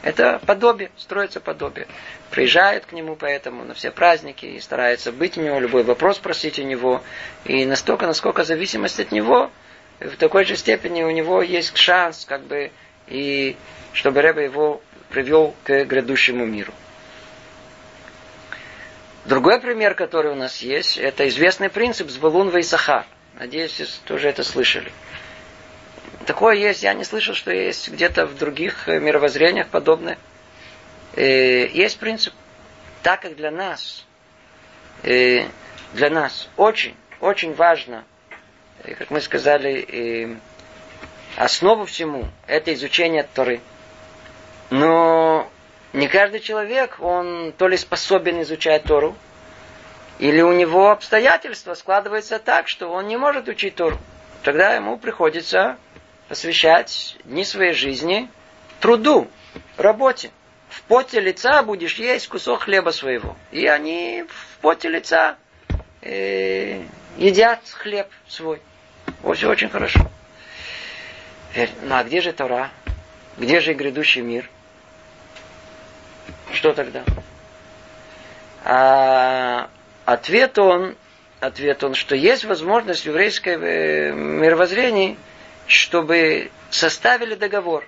Это 0.03 0.39
подобие, 0.45 0.91
строится 0.99 1.41
подобие. 1.41 1.87
Приезжает 2.31 2.85
к 2.85 2.93
нему 2.93 3.17
поэтому 3.17 3.65
на 3.65 3.73
все 3.73 3.91
праздники 3.91 4.45
и 4.45 4.61
старается 4.61 5.13
быть 5.13 5.39
у 5.39 5.41
него, 5.41 5.59
любой 5.59 5.83
вопрос 5.83 6.19
просить 6.19 6.59
у 6.59 6.63
него. 6.63 7.03
И 7.47 7.65
настолько, 7.65 8.07
насколько 8.07 8.45
зависимость 8.45 9.01
от 9.01 9.13
него, 9.13 9.51
в 10.01 10.17
такой 10.17 10.45
же 10.45 10.57
степени 10.57 11.03
у 11.03 11.11
него 11.11 11.43
есть 11.43 11.77
шанс, 11.77 12.25
как 12.27 12.43
бы, 12.43 12.71
и 13.07 13.57
чтобы 13.93 14.23
Рэбе 14.23 14.45
его 14.45 14.83
привел 15.09 15.55
к 15.65 15.85
грядущему 15.85 16.45
миру. 16.45 16.73
Другой 19.25 19.61
пример, 19.61 19.95
который 19.95 20.33
у 20.33 20.37
нас 20.37 20.59
есть, 20.63 20.99
это 20.99 21.27
известный 21.29 21.69
принцип 21.69 22.11
Звалун 22.11 22.51
Вейсаха. 22.51 23.07
Надеюсь, 23.35 23.81
вы 23.81 23.87
тоже 24.05 24.29
это 24.29 24.45
слышали. 24.45 24.93
Такое 26.27 26.57
есть, 26.57 26.83
я 26.83 26.95
не 26.95 27.05
слышал, 27.05 27.35
что 27.35 27.53
есть 27.53 27.89
где-то 27.89 28.27
в 28.27 28.37
других 28.37 28.87
мировоззрениях 28.87 29.69
подобное. 29.69 30.19
Э, 31.15 31.67
есть 31.69 31.99
принцип. 31.99 32.35
Так 33.03 33.23
как 33.23 33.37
для 33.37 33.51
нас, 33.51 34.05
э, 35.03 35.47
для 35.93 36.11
нас 36.11 36.49
очень, 36.57 36.95
очень 37.21 37.55
важно, 37.55 38.05
э, 38.87 38.95
как 38.95 39.11
мы 39.11 39.21
сказали, 39.21 40.39
основу 41.37 41.85
всему 41.85 42.29
это 42.47 42.73
изучение 42.73 43.23
Торы– 43.35 43.61
но 44.71 45.49
не 45.93 46.09
каждый 46.09 46.41
человек, 46.41 46.97
он 47.01 47.53
то 47.57 47.69
ли 47.69 47.77
способен 47.77 48.43
изучать 48.43 48.85
Тору, 48.85 49.17
или 50.19 50.41
у 50.41 50.53
него 50.53 50.91
обстоятельства 50.91 51.75
складываются 51.75 52.39
так, 52.39 52.69
что 52.69 52.89
он 52.89 53.07
не 53.07 53.17
может 53.17 53.49
учить 53.49 53.77
Тору. 53.77 53.99
Тогда 54.43 54.75
ему 54.75 54.99
приходится 54.99 55.77
посвящать 56.29 57.17
дни 57.25 57.45
своей 57.45 57.73
жизни 57.73 58.29
труду, 58.81 59.29
работе. 59.77 60.31
В 60.69 60.83
поте 60.83 61.21
лица 61.21 61.63
будешь 61.63 61.95
есть 61.95 62.29
кусок 62.29 62.63
хлеба 62.63 62.91
своего. 62.91 63.37
И 63.53 63.67
они 63.67 64.25
в 64.29 64.59
поте 64.59 64.89
лица 64.89 65.37
э, 66.03 66.83
едят 67.17 67.61
хлеб 67.71 68.09
свой. 68.27 68.61
Все 69.35 69.49
очень 69.49 69.69
хорошо. 69.69 70.01
Ну 71.83 71.95
а 71.95 72.05
где 72.05 72.21
же 72.21 72.33
Тора? 72.33 72.71
Где 73.37 73.61
же 73.61 73.75
грядущий 73.75 74.23
мир? 74.23 74.49
Что 76.53 76.73
тогда? 76.73 77.05
А 78.65 79.69
ответ 80.05 80.59
он, 80.59 80.97
ответ 81.41 81.85
он, 81.85 81.95
что 81.95 82.17
есть 82.17 82.45
возможность 82.45 83.03
в 83.03 83.07
еврейском 83.07 83.63
э, 83.63 84.13
мировоззрении, 84.13 85.19
чтобы 85.67 86.51
составили 86.71 87.35
договор. 87.35 87.87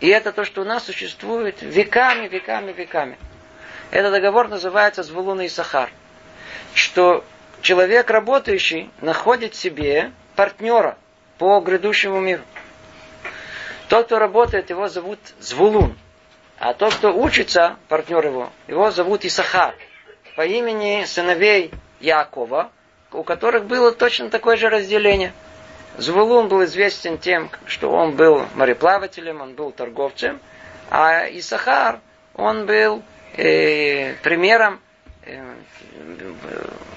И 0.00 0.08
это 0.08 0.32
то, 0.32 0.44
что 0.44 0.62
у 0.62 0.64
нас 0.64 0.84
существует 0.84 1.62
веками, 1.62 2.26
веками, 2.28 2.72
веками. 2.72 3.18
Этот 3.90 4.12
договор 4.12 4.48
называется 4.48 5.02
Звулун 5.02 5.40
и 5.42 5.48
Сахар. 5.48 5.90
Что 6.74 7.24
человек, 7.60 8.10
работающий, 8.10 8.90
находит 9.00 9.54
себе 9.54 10.10
партнера 10.36 10.96
по 11.38 11.60
грядущему 11.60 12.20
миру. 12.20 12.42
Тот, 13.88 14.06
кто 14.06 14.18
работает, 14.18 14.70
его 14.70 14.88
зовут 14.88 15.18
Звулун. 15.40 15.96
А 16.58 16.72
тот, 16.72 16.94
кто 16.94 17.14
учится, 17.14 17.76
партнер 17.88 18.24
его, 18.26 18.50
его 18.68 18.90
зовут 18.90 19.24
Исахар. 19.24 19.74
По 20.36 20.46
имени 20.46 21.04
сыновей 21.04 21.72
Якова, 22.00 22.70
у 23.12 23.22
которых 23.22 23.66
было 23.66 23.92
точно 23.92 24.30
такое 24.30 24.56
же 24.56 24.68
разделение. 24.68 25.32
Звулун 25.96 26.48
был 26.48 26.64
известен 26.64 27.18
тем, 27.18 27.50
что 27.66 27.90
он 27.90 28.16
был 28.16 28.46
мореплавателем, 28.54 29.40
он 29.40 29.54
был 29.54 29.70
торговцем, 29.70 30.40
а 30.90 31.26
Исахар, 31.30 32.00
он 32.34 32.66
был 32.66 33.02
э, 33.36 34.14
примером 34.22 34.80
э, 35.22 35.54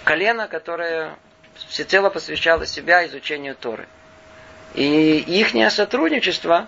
колена, 0.03 0.47
которое 0.47 1.15
всецело 1.69 2.09
посвящало 2.09 2.65
себя 2.65 3.05
изучению 3.05 3.55
Торы. 3.55 3.87
И 4.73 5.17
их 5.17 5.53
сотрудничество 5.71 6.67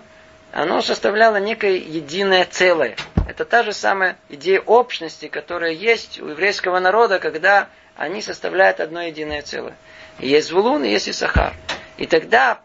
оно 0.52 0.82
составляло 0.82 1.36
некое 1.36 1.76
единое 1.76 2.44
целое. 2.44 2.96
Это 3.28 3.44
та 3.44 3.62
же 3.62 3.72
самая 3.72 4.16
идея 4.28 4.60
общности, 4.60 5.28
которая 5.28 5.72
есть 5.72 6.20
у 6.20 6.28
еврейского 6.28 6.80
народа, 6.80 7.20
когда 7.20 7.68
они 7.96 8.22
составляют 8.22 8.80
одно 8.80 9.02
единое 9.02 9.42
целое. 9.42 9.76
Есть 10.18 10.48
Звулун, 10.48 10.84
и 10.84 10.90
есть 10.90 11.08
Исахар. 11.08 11.54
И 11.96 12.06
тогда 12.06 12.60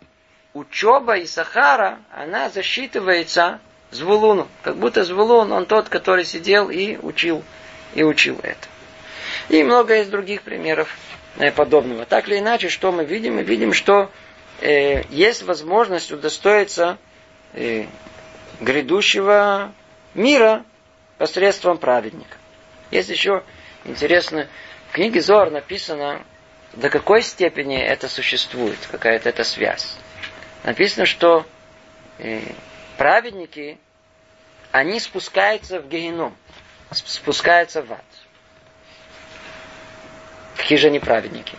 учеба 0.53 1.21
Исахара, 1.21 1.99
она 2.11 2.49
засчитывается 2.49 3.59
Звулуну. 3.91 4.47
Как 4.63 4.77
будто 4.77 5.03
Звулун, 5.03 5.51
он 5.51 5.65
тот, 5.65 5.89
который 5.89 6.25
сидел 6.25 6.69
и 6.69 6.97
учил, 6.97 7.43
и 7.93 8.03
учил 8.03 8.39
это. 8.41 8.67
И 9.49 9.61
много 9.63 10.01
из 10.01 10.07
других 10.07 10.41
примеров 10.41 10.89
подобного. 11.55 12.05
Так 12.05 12.27
или 12.27 12.39
иначе, 12.39 12.69
что 12.69 12.91
мы 12.91 13.05
видим? 13.05 13.35
Мы 13.35 13.43
видим, 13.43 13.73
что 13.73 14.11
э, 14.61 15.03
есть 15.09 15.43
возможность 15.43 16.11
удостоиться 16.11 16.97
э, 17.53 17.85
грядущего 18.61 19.73
мира 20.13 20.63
посредством 21.17 21.77
праведника. 21.77 22.37
Есть 22.91 23.09
еще 23.09 23.43
интересно, 23.83 24.47
в 24.89 24.93
книге 24.93 25.21
Зор 25.21 25.51
написано, 25.51 26.23
до 26.73 26.89
какой 26.89 27.21
степени 27.21 27.77
это 27.77 28.07
существует, 28.07 28.77
какая-то 28.91 29.29
эта 29.29 29.43
связь. 29.43 29.95
Написано, 30.63 31.05
что 31.05 31.45
э, 32.17 32.41
праведники, 32.97 33.77
они 34.71 34.99
спускаются 34.99 35.79
в 35.79 35.87
геном, 35.87 36.35
спускаются 36.91 37.81
в 37.81 37.91
ад. 37.91 38.03
Же 40.57 40.87
они 40.87 40.99
праведники? 40.99 41.55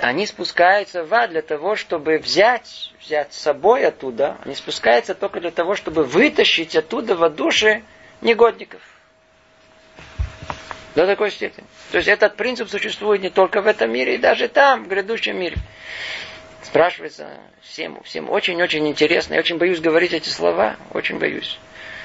они 0.00 0.26
спускаются 0.26 1.04
в 1.04 1.12
ад 1.12 1.30
для 1.30 1.42
того, 1.42 1.76
чтобы 1.76 2.18
взять, 2.18 2.92
взять 3.00 3.32
с 3.32 3.38
собой 3.38 3.84
оттуда. 3.84 4.38
Они 4.44 4.54
спускаются 4.54 5.14
только 5.14 5.40
для 5.40 5.50
того, 5.50 5.74
чтобы 5.76 6.04
вытащить 6.04 6.74
оттуда 6.74 7.14
в 7.14 7.28
души 7.30 7.82
негодников. 8.20 8.80
До 10.94 11.06
такой 11.06 11.30
степени. 11.30 11.66
То 11.92 11.98
есть 11.98 12.08
этот 12.08 12.36
принцип 12.36 12.68
существует 12.68 13.22
не 13.22 13.30
только 13.30 13.60
в 13.60 13.66
этом 13.66 13.92
мире, 13.92 14.16
и 14.16 14.18
даже 14.18 14.48
там, 14.48 14.84
в 14.84 14.88
грядущем 14.88 15.38
мире. 15.38 15.56
Спрашивается 16.62 17.28
всем, 17.62 18.02
всем 18.02 18.28
очень-очень 18.30 18.86
интересно. 18.88 19.34
Я 19.34 19.40
очень 19.40 19.58
боюсь 19.58 19.80
говорить 19.80 20.12
эти 20.12 20.28
слова, 20.28 20.76
очень 20.92 21.18
боюсь. 21.18 21.58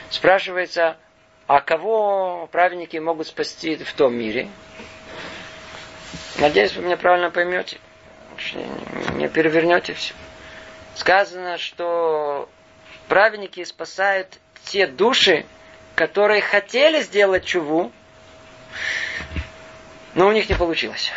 Спрашивается, 0.09 0.97
а 1.47 1.61
кого 1.61 2.47
праведники 2.51 2.97
могут 2.97 3.27
спасти 3.27 3.75
в 3.75 3.93
том 3.93 4.15
мире? 4.15 4.49
Надеюсь, 6.37 6.73
вы 6.73 6.83
меня 6.83 6.97
правильно 6.97 7.29
поймете. 7.29 7.77
Не 9.13 9.29
перевернете 9.29 9.93
все. 9.93 10.13
Сказано, 10.95 11.57
что 11.57 12.49
праведники 13.07 13.63
спасают 13.63 14.39
те 14.63 14.87
души, 14.87 15.45
которые 15.93 16.41
хотели 16.41 17.01
сделать 17.01 17.45
чуву, 17.45 17.91
но 20.15 20.27
у 20.27 20.31
них 20.31 20.49
не 20.49 20.55
получилось. 20.55 21.11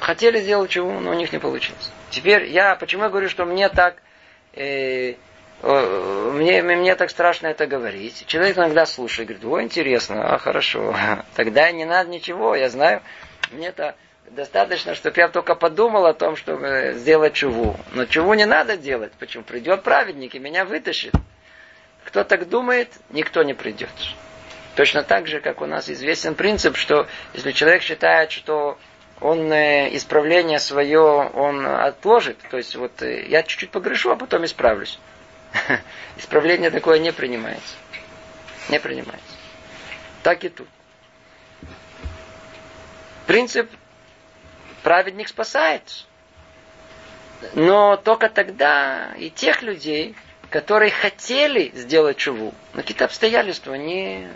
Хотели 0.00 0.40
сделать 0.40 0.70
чуву, 0.70 1.00
но 1.00 1.10
у 1.10 1.14
них 1.14 1.32
не 1.32 1.38
получилось. 1.38 1.90
Теперь 2.10 2.46
я 2.46 2.76
почему 2.76 3.04
я 3.04 3.08
говорю, 3.08 3.28
что 3.28 3.44
мне 3.44 3.68
так 3.68 4.02
э, 4.54 5.14
мне, 5.62 6.62
мне 6.62 6.94
так 6.94 7.10
страшно 7.10 7.48
это 7.48 7.66
говорить. 7.66 8.24
Человек 8.26 8.56
иногда 8.56 8.86
слушает, 8.86 9.28
говорит, 9.28 9.44
о, 9.44 9.62
интересно, 9.62 10.34
а 10.34 10.38
хорошо, 10.38 10.94
тогда 11.34 11.70
не 11.72 11.84
надо 11.84 12.10
ничего, 12.10 12.54
я 12.54 12.68
знаю, 12.68 13.02
мне 13.50 13.68
это 13.68 13.96
достаточно, 14.30 14.94
чтобы 14.94 15.20
я 15.20 15.28
только 15.28 15.54
подумал 15.54 16.06
о 16.06 16.14
том, 16.14 16.36
чтобы 16.36 16.92
сделать 16.96 17.34
чуву. 17.34 17.76
Но 17.92 18.04
чуву 18.04 18.34
не 18.34 18.44
надо 18.44 18.76
делать. 18.76 19.12
Почему? 19.18 19.42
Придет 19.42 19.82
праведник 19.82 20.34
и 20.34 20.38
меня 20.38 20.64
вытащит. 20.64 21.14
Кто 22.04 22.24
так 22.24 22.48
думает, 22.48 22.88
никто 23.10 23.42
не 23.42 23.54
придет. 23.54 23.90
Точно 24.76 25.02
так 25.02 25.26
же, 25.26 25.40
как 25.40 25.60
у 25.60 25.66
нас 25.66 25.90
известен 25.90 26.34
принцип, 26.34 26.76
что 26.76 27.06
если 27.34 27.52
человек 27.52 27.82
считает, 27.82 28.30
что 28.30 28.78
он 29.20 29.52
э, 29.52 29.94
исправление 29.96 30.60
свое, 30.60 31.00
он 31.00 31.66
отложит, 31.66 32.38
то 32.50 32.56
есть 32.56 32.76
вот 32.76 33.02
э, 33.02 33.26
я 33.26 33.42
чуть-чуть 33.42 33.70
погрешу, 33.70 34.12
а 34.12 34.16
потом 34.16 34.44
исправлюсь. 34.44 34.98
Исправление 36.16 36.70
такое 36.70 36.98
не 36.98 37.12
принимается. 37.12 37.76
Не 38.68 38.78
принимается. 38.78 39.36
Так 40.22 40.44
и 40.44 40.48
тут. 40.48 40.68
Принцип 43.26 43.70
праведник 44.82 45.28
спасает. 45.28 45.82
Но 47.54 47.96
только 47.96 48.28
тогда 48.28 49.12
и 49.16 49.30
тех 49.30 49.62
людей, 49.62 50.16
которые 50.50 50.90
хотели 50.90 51.70
сделать 51.74 52.16
чуву, 52.16 52.52
но 52.74 52.80
какие-то 52.80 53.04
обстоятельства 53.04 53.74
не, 53.74 54.28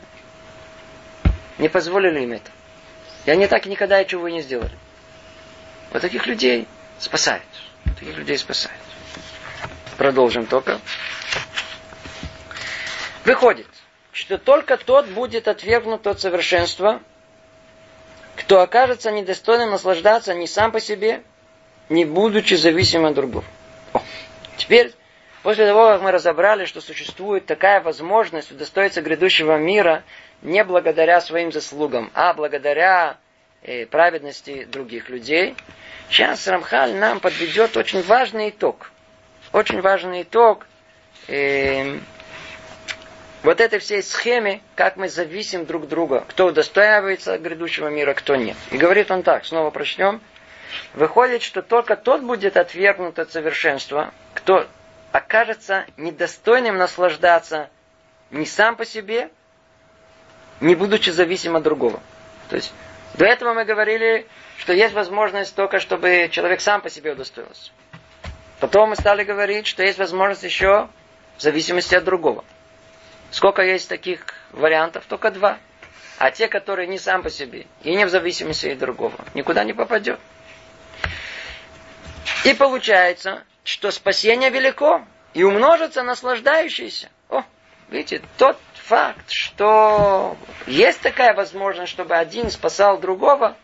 не 1.59 1.69
позволили 1.69 2.21
им 2.21 2.33
это. 2.33 2.51
И 3.25 3.31
они 3.31 3.47
так 3.47 3.67
и 3.67 3.71
никогда 3.71 4.01
и 4.01 4.07
чуву 4.07 4.29
не 4.29 4.43
сделали. 4.43 4.77
Вот 5.91 6.03
таких 6.03 6.27
людей 6.27 6.67
спасают. 6.99 7.45
Таких 7.99 8.17
людей 8.17 8.39
спасают. 8.39 8.79
Продолжим 9.99 10.47
только. 10.47 10.81
Выходит, 13.25 13.67
что 14.13 14.39
только 14.39 14.77
тот 14.77 15.07
будет 15.09 15.49
отвергнут 15.49 16.07
от 16.07 16.21
совершенства, 16.21 17.01
кто 18.37 18.61
окажется 18.61 19.11
недостойным 19.11 19.71
наслаждаться 19.71 20.35
ни 20.35 20.47
сам 20.47 20.73
по 20.73 20.81
себе, 20.81 21.23
не 21.89 22.05
будучи 22.05 22.55
зависимым 22.55 23.07
от 23.07 23.15
другого. 23.15 23.45
Теперь, 24.57 24.93
после 25.43 25.67
того, 25.67 25.87
как 25.89 26.03
мы 26.03 26.11
разобрали, 26.13 26.65
что 26.65 26.81
существует 26.81 27.47
такая 27.47 27.81
возможность 27.81 28.51
удостоиться 28.51 29.03
грядущего 29.03 29.57
мира 29.59 30.03
не 30.41 30.65
благодаря 30.65 31.21
своим 31.21 31.53
заслугам, 31.53 32.11
а 32.15 32.33
благодаря 32.35 33.19
э, 33.63 33.87
праведности 33.87 34.65
других 34.65 35.09
людей, 35.09 35.55
сейчас 36.09 36.47
Рамхаль 36.49 36.95
нам 36.95 37.21
подведет 37.21 37.77
очень 37.77 38.03
важный 38.03 38.51
итог. 38.51 38.92
Очень 39.53 39.83
важный 39.83 40.23
итог 40.23 40.67
э, 41.29 41.99
вот 43.43 43.61
этой 43.61 43.79
всей 43.81 44.03
схеме, 44.03 44.63
как 44.77 44.97
мы 44.97 45.11
зависим 45.11 45.67
друг 45.67 45.85
от 45.85 45.89
друга, 45.91 46.25
кто 46.27 46.47
удостаивается 46.47 47.37
грядущего 47.37 47.89
мира, 47.89 48.15
кто 48.15 48.35
нет. 48.35 48.57
И 48.71 48.79
говорит 48.79 49.11
он 49.11 49.23
так, 49.23 49.45
снова 49.45 49.71
прочнем. 49.71 50.23
Выходит, 50.95 51.43
что 51.43 51.61
только 51.61 51.97
тот 51.97 52.23
будет 52.23 52.57
отвергнут 52.57 53.19
от 53.19 53.31
совершенства, 53.31 54.15
кто 54.33 54.67
окажется 55.13 55.85
недостойным 55.99 56.79
наслаждаться 56.79 57.69
не 58.31 58.47
сам 58.47 58.77
по 58.77 58.87
себе, 58.87 59.29
не 60.61 60.75
будучи 60.75 61.11
зависим 61.11 61.57
от 61.57 61.63
другого. 61.63 62.01
То 62.49 62.57
есть 62.57 62.73
до 63.15 63.27
этого 63.27 63.53
мы 63.53 63.67
говорили, 63.67 64.27
что 64.57 64.73
есть 64.73 64.95
возможность 64.95 65.55
только, 65.55 65.79
чтобы 65.79 66.31
человек 66.31 66.63
сам 66.63 66.81
по 66.81 66.89
себе 66.89 67.13
удостоился. 67.13 67.73
Потом 68.63 68.91
мы 68.91 68.95
стали 68.95 69.25
говорить, 69.25 69.67
что 69.67 69.83
есть 69.83 69.99
возможность 69.99 70.45
еще 70.45 70.89
в 71.37 71.43
зависимости 71.43 71.97
от 71.97 72.05
другого. 72.05 72.45
Сколько 73.33 73.63
есть 73.63 73.89
таких 73.89 74.25
вариантов? 74.53 75.05
Только 75.09 75.33
два. 75.33 75.59
А 76.19 76.31
те, 76.31 76.47
которые 76.47 76.87
не 76.87 77.01
сам 77.01 77.25
по 77.25 77.29
себе 77.29 77.67
и 77.83 77.97
не 77.97 78.07
в 78.07 78.09
зависимости 78.09 78.69
от 78.69 78.79
другого, 78.79 79.17
никуда 79.35 79.65
не 79.65 79.73
попадет. 79.73 80.21
И 82.45 82.55
получается, 82.55 83.43
что 83.65 83.91
спасение 83.91 84.51
велико 84.51 85.05
и 85.35 85.43
умножится 85.43 86.05
наслаждающийся. 86.05 87.11
О, 87.31 87.43
видите, 87.89 88.23
тот 88.39 88.57
факт, 88.75 89.29
что 89.29 90.37
есть 90.69 91.01
такая 91.01 91.35
возможность, 91.35 91.91
чтобы 91.91 92.15
один 92.15 92.49
спасал 92.49 93.01
другого, 93.01 93.57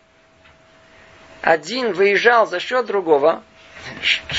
один 1.41 1.93
выезжал 1.93 2.49
за 2.49 2.59
счет 2.59 2.87
другого, 2.87 3.45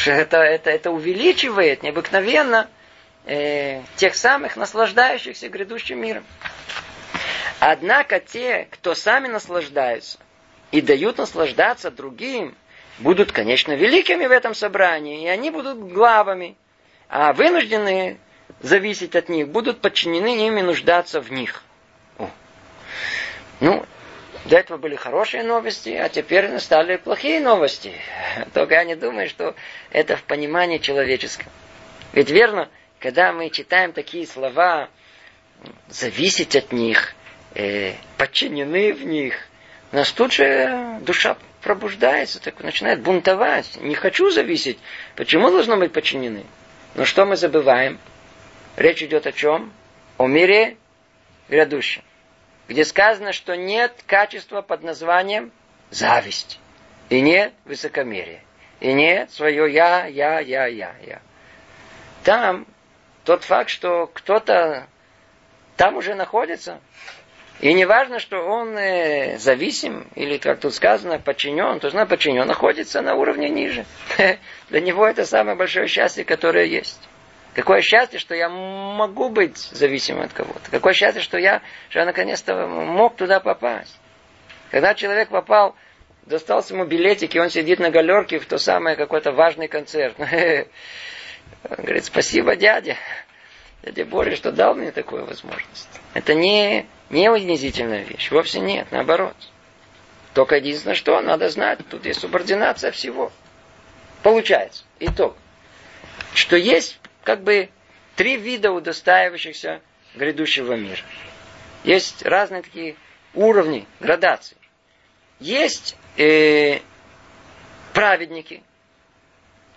это, 0.05 0.37
это, 0.37 0.69
это 0.69 0.91
увеличивает 0.91 1.83
необыкновенно 1.83 2.67
э, 3.25 3.81
тех 3.95 4.15
самых 4.15 4.55
наслаждающихся 4.55 5.49
грядущим 5.49 6.01
миром. 6.01 6.25
Однако 7.59 8.19
те, 8.19 8.67
кто 8.71 8.95
сами 8.95 9.27
наслаждаются 9.27 10.17
и 10.71 10.81
дают 10.81 11.17
наслаждаться 11.17 11.91
другим, 11.91 12.55
будут, 12.99 13.31
конечно, 13.31 13.73
великими 13.73 14.25
в 14.25 14.31
этом 14.31 14.53
собрании, 14.53 15.23
и 15.23 15.27
они 15.27 15.51
будут 15.51 15.79
главами, 15.91 16.55
а 17.09 17.33
вынужденные 17.33 18.17
зависеть 18.61 19.15
от 19.15 19.29
них 19.29 19.49
будут 19.49 19.81
подчинены 19.81 20.47
им 20.47 20.57
и 20.57 20.61
нуждаться 20.61 21.21
в 21.21 21.31
них. 21.31 21.63
О. 22.17 22.29
Ну, 23.59 23.85
до 24.45 24.57
этого 24.57 24.77
были 24.77 24.95
хорошие 24.95 25.43
новости, 25.43 25.89
а 25.89 26.09
теперь 26.09 26.47
настали 26.47 26.97
плохие 26.97 27.39
новости. 27.39 27.93
Только 28.53 28.75
я 28.75 28.83
не 28.83 28.95
думаю, 28.95 29.29
что 29.29 29.55
это 29.91 30.15
в 30.15 30.23
понимании 30.23 30.77
человеческом. 30.77 31.51
Ведь 32.13 32.29
верно, 32.29 32.69
когда 32.99 33.33
мы 33.33 33.49
читаем 33.49 33.93
такие 33.93 34.25
слова, 34.25 34.89
зависеть 35.87 36.55
от 36.55 36.71
них, 36.71 37.15
э, 37.53 37.93
подчинены 38.17 38.93
в 38.93 39.05
них, 39.05 39.35
у 39.91 39.95
нас 39.95 40.11
тут 40.11 40.33
же 40.33 40.99
душа 41.01 41.37
пробуждается, 41.61 42.41
так 42.41 42.59
начинает 42.61 43.01
бунтовать. 43.01 43.77
Не 43.81 43.95
хочу 43.95 44.29
зависеть. 44.29 44.79
Почему 45.15 45.49
должно 45.49 45.77
быть 45.77 45.91
подчинены? 45.91 46.45
Но 46.95 47.05
что 47.05 47.25
мы 47.25 47.35
забываем? 47.35 47.99
Речь 48.77 49.03
идет 49.03 49.27
о 49.27 49.31
чем? 49.31 49.73
О 50.17 50.27
мире 50.27 50.77
грядущем. 51.49 52.03
Где 52.69 52.85
сказано, 52.85 53.33
что 53.33 53.57
нет 53.57 54.03
качества 54.05 54.61
под 54.61 54.83
названием 54.83 55.51
зависть. 55.89 56.59
И 57.09 57.19
нет 57.19 57.51
высокомерия. 57.65 58.43
И 58.79 58.93
нет 58.93 59.31
свое 59.31 59.73
я, 59.73 60.05
я, 60.05 60.39
я, 60.39 60.67
я, 60.67 60.93
я. 61.03 61.19
Там 62.23 62.67
тот 63.25 63.43
факт, 63.43 63.71
что 63.71 64.05
кто-то 64.13 64.85
там 65.77 65.97
уже 65.97 66.13
находится, 66.13 66.79
и 67.59 67.73
не 67.73 67.85
важно, 67.85 68.19
что 68.19 68.37
он 68.37 68.77
э, 68.77 69.39
зависим, 69.39 70.07
или, 70.13 70.37
как 70.37 70.59
тут 70.59 70.75
сказано, 70.75 71.17
подчинен, 71.17 71.79
то 71.79 71.87
есть 71.87 72.09
подчинен 72.09 72.45
находится 72.45 73.01
на 73.01 73.15
уровне 73.15 73.49
ниже. 73.49 73.85
Для 74.69 74.79
него 74.79 75.07
это 75.07 75.25
самое 75.25 75.57
большое 75.57 75.87
счастье, 75.87 76.23
которое 76.23 76.65
есть. 76.65 76.99
Какое 77.55 77.81
счастье, 77.81 78.19
что 78.19 78.35
я 78.35 78.47
могу 78.47 79.29
быть 79.29 79.57
зависимым 79.57 80.23
от 80.23 80.33
кого-то. 80.33 80.69
Какое 80.69 80.93
счастье, 80.93 81.21
что 81.21 81.37
я, 81.37 81.61
что 81.89 81.99
я 81.99 82.05
наконец-то 82.05 82.67
мог 82.67 83.15
туда 83.15 83.39
попасть. 83.39 83.97
Когда 84.69 84.93
человек 84.93 85.29
попал, 85.29 85.75
достался 86.25 86.75
ему 86.75 86.85
билетик, 86.85 87.35
и 87.35 87.39
он 87.39 87.49
сидит 87.49 87.79
на 87.79 87.89
галерке 87.89 88.39
в 88.39 88.45
то 88.45 88.57
самое 88.57 88.95
какой-то 88.95 89.31
важный 89.31 89.67
концерт. 89.67 90.15
Он 91.67 91.77
говорит, 91.77 92.05
спасибо, 92.05 92.55
дядя. 92.55 92.95
Дядя 93.83 94.05
Боря, 94.05 94.35
что 94.35 94.51
дал 94.51 94.75
мне 94.75 94.91
такую 94.91 95.25
возможность. 95.25 95.89
Это 96.13 96.35
не, 96.35 96.85
не 97.09 97.29
унизительная 97.29 98.03
вещь. 98.03 98.29
Вовсе 98.29 98.59
нет, 98.59 98.87
наоборот. 98.91 99.35
Только 100.33 100.57
единственное, 100.57 100.95
что 100.95 101.19
надо 101.21 101.49
знать, 101.49 101.79
тут 101.89 102.05
есть 102.05 102.19
субординация 102.19 102.91
всего. 102.91 103.31
Получается, 104.21 104.83
итог, 104.99 105.35
что 106.33 106.55
есть 106.55 106.98
как 107.23 107.43
бы 107.43 107.69
три 108.15 108.37
вида 108.37 108.71
удостаивающихся 108.71 109.81
грядущего 110.15 110.73
мира. 110.73 111.01
Есть 111.83 112.23
разные 112.25 112.61
такие 112.61 112.95
уровни, 113.33 113.87
градации. 113.99 114.57
Есть 115.39 115.95
э, 116.17 116.79
праведники, 117.93 118.61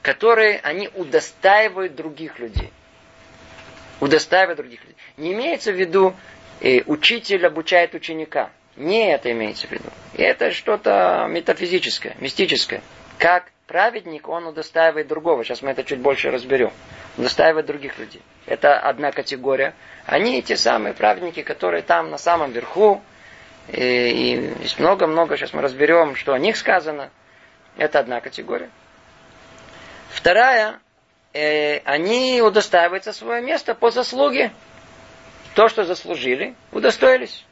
которые 0.03 0.59
они 0.61 0.88
удостаивают 0.95 1.95
других 1.95 2.38
людей. 2.38 2.72
Удостаивают 4.01 4.57
других 4.57 4.80
людей. 4.80 4.97
Не 5.16 5.32
имеется 5.32 5.70
в 5.72 5.76
виду, 5.76 6.14
э, 6.61 6.82
учитель 6.86 7.47
обучает 7.47 7.95
ученика. 7.95 8.51
Не 8.76 9.12
это 9.12 9.30
имеется 9.30 9.68
в 9.68 9.70
виду. 9.70 9.90
Это 10.14 10.51
что-то 10.51 11.26
метафизическое, 11.28 12.16
мистическое. 12.18 12.82
Как 13.18 13.53
праведник, 13.66 14.28
он 14.28 14.47
удостаивает 14.47 15.07
другого. 15.07 15.45
Сейчас 15.45 15.62
мы 15.62 15.70
это 15.70 15.84
чуть 15.84 16.01
больше 16.01 16.30
разберем. 16.30 16.72
Удостаивает 17.16 17.66
других 17.66 17.98
людей. 17.98 18.22
Это 18.46 18.78
одна 18.78 19.12
категория. 19.12 19.74
Они 20.06 20.42
те 20.42 20.56
самые 20.56 20.94
праведники, 20.94 21.42
которые 21.42 21.82
там 21.82 22.10
на 22.10 22.18
самом 22.18 22.52
верху. 22.52 23.02
И, 23.68 24.56
и 24.60 24.80
много-много, 24.80 25.36
сейчас 25.36 25.52
мы 25.52 25.62
разберем, 25.62 26.16
что 26.16 26.32
о 26.32 26.38
них 26.38 26.56
сказано. 26.56 27.10
Это 27.76 27.98
одна 28.00 28.20
категория. 28.20 28.70
Вторая 30.10 30.80
э, 31.32 31.78
они 31.84 32.42
удостаиваются 32.42 33.12
свое 33.12 33.42
место 33.42 33.74
по 33.74 33.90
заслуге. 33.90 34.52
То, 35.54 35.68
что 35.68 35.84
заслужили, 35.84 36.54
удостоились. 36.72 37.44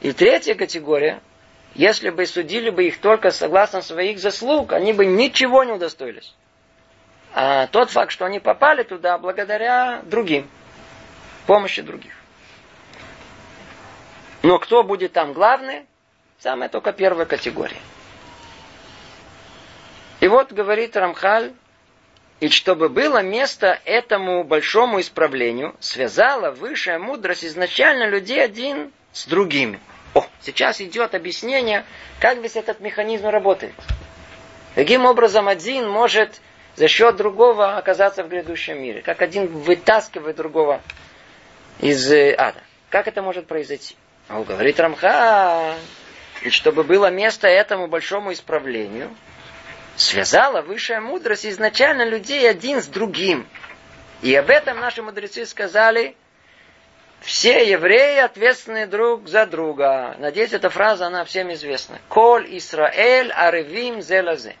И 0.00 0.12
третья 0.12 0.54
категория, 0.54 1.20
если 1.74 2.10
бы 2.10 2.26
судили 2.26 2.70
бы 2.70 2.84
их 2.84 2.98
только 2.98 3.30
согласно 3.30 3.80
своих 3.80 4.18
заслуг, 4.18 4.72
они 4.72 4.92
бы 4.92 5.06
ничего 5.06 5.64
не 5.64 5.72
удостоились. 5.72 6.34
А 7.38 7.66
тот 7.66 7.90
факт, 7.90 8.12
что 8.12 8.24
они 8.24 8.40
попали 8.40 8.82
туда 8.82 9.18
благодаря 9.18 10.00
другим, 10.04 10.48
помощи 11.46 11.82
других. 11.82 12.14
Но 14.42 14.58
кто 14.58 14.82
будет 14.82 15.12
там 15.12 15.34
главный? 15.34 15.84
Самая 16.38 16.70
только 16.70 16.94
первая 16.94 17.26
категория. 17.26 17.76
И 20.20 20.28
вот 20.28 20.50
говорит 20.50 20.96
Рамхаль, 20.96 21.52
и 22.40 22.48
чтобы 22.48 22.88
было 22.88 23.20
место 23.20 23.78
этому 23.84 24.42
большому 24.42 24.98
исправлению, 25.02 25.76
связала 25.78 26.50
высшая 26.52 26.98
мудрость 26.98 27.44
изначально 27.44 28.08
людей 28.08 28.42
один 28.42 28.92
с 29.12 29.26
другими. 29.26 29.78
О, 30.14 30.26
сейчас 30.40 30.80
идет 30.80 31.14
объяснение, 31.14 31.84
как 32.18 32.38
весь 32.38 32.56
этот 32.56 32.80
механизм 32.80 33.26
работает. 33.26 33.74
Каким 34.74 35.04
образом 35.04 35.48
один 35.48 35.86
может 35.86 36.40
за 36.76 36.88
счет 36.88 37.16
другого 37.16 37.76
оказаться 37.76 38.22
в 38.22 38.28
грядущем 38.28 38.80
мире. 38.80 39.02
Как 39.02 39.22
один 39.22 39.46
вытаскивает 39.48 40.36
другого 40.36 40.80
из 41.80 42.10
э, 42.12 42.34
ада. 42.36 42.62
Как 42.90 43.08
это 43.08 43.22
может 43.22 43.46
произойти? 43.46 43.96
А 44.28 44.38
он 44.38 44.44
говорит 44.44 44.78
Рамха, 44.78 45.74
и 46.42 46.50
чтобы 46.50 46.84
было 46.84 47.10
место 47.10 47.48
этому 47.48 47.86
большому 47.86 48.32
исправлению, 48.32 49.14
связала 49.96 50.62
высшая 50.62 51.00
мудрость 51.00 51.46
изначально 51.46 52.04
людей 52.04 52.48
один 52.48 52.82
с 52.82 52.86
другим. 52.86 53.46
И 54.22 54.34
об 54.34 54.50
этом 54.50 54.78
наши 54.80 55.02
мудрецы 55.02 55.46
сказали, 55.46 56.16
все 57.20 57.68
евреи 57.68 58.18
ответственны 58.18 58.86
друг 58.86 59.28
за 59.28 59.46
друга. 59.46 60.16
Надеюсь, 60.18 60.52
эта 60.52 60.70
фраза, 60.70 61.06
она 61.06 61.24
всем 61.24 61.52
известна. 61.52 62.00
Коль 62.08 62.46
Исраэль 62.56 63.32
аревим 63.32 64.02
зелазе. 64.02 64.56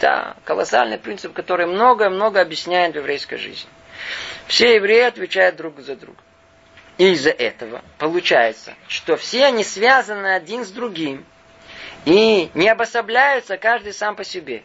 Да, 0.00 0.34
колоссальный 0.44 0.98
принцип, 0.98 1.34
который 1.34 1.66
много-много 1.66 2.40
объясняет 2.40 2.94
в 2.94 2.96
еврейской 2.96 3.36
жизни. 3.36 3.68
Все 4.46 4.74
евреи 4.76 5.02
отвечают 5.02 5.56
друг 5.56 5.78
за 5.80 5.94
друга. 5.94 6.18
И 6.96 7.12
из-за 7.12 7.30
этого 7.30 7.82
получается, 7.98 8.74
что 8.88 9.16
все 9.16 9.44
они 9.44 9.62
связаны 9.62 10.34
один 10.34 10.64
с 10.64 10.70
другим 10.70 11.24
и 12.06 12.50
не 12.54 12.68
обособляются 12.68 13.58
каждый 13.58 13.92
сам 13.92 14.16
по 14.16 14.24
себе. 14.24 14.62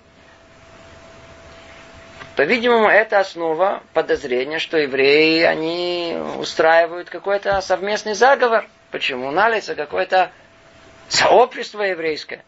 По-видимому, 2.37 2.87
это 2.87 3.19
основа 3.19 3.83
подозрения, 3.93 4.59
что 4.59 4.77
евреи, 4.77 5.43
они 5.43 6.17
устраивают 6.37 7.09
какой-то 7.09 7.59
совместный 7.61 8.13
заговор. 8.13 8.67
Почему? 8.91 9.31
На 9.31 9.49
лице 9.49 9.75
какое-то 9.75 10.31
сообщество 11.07 11.81
еврейское. 11.81 12.43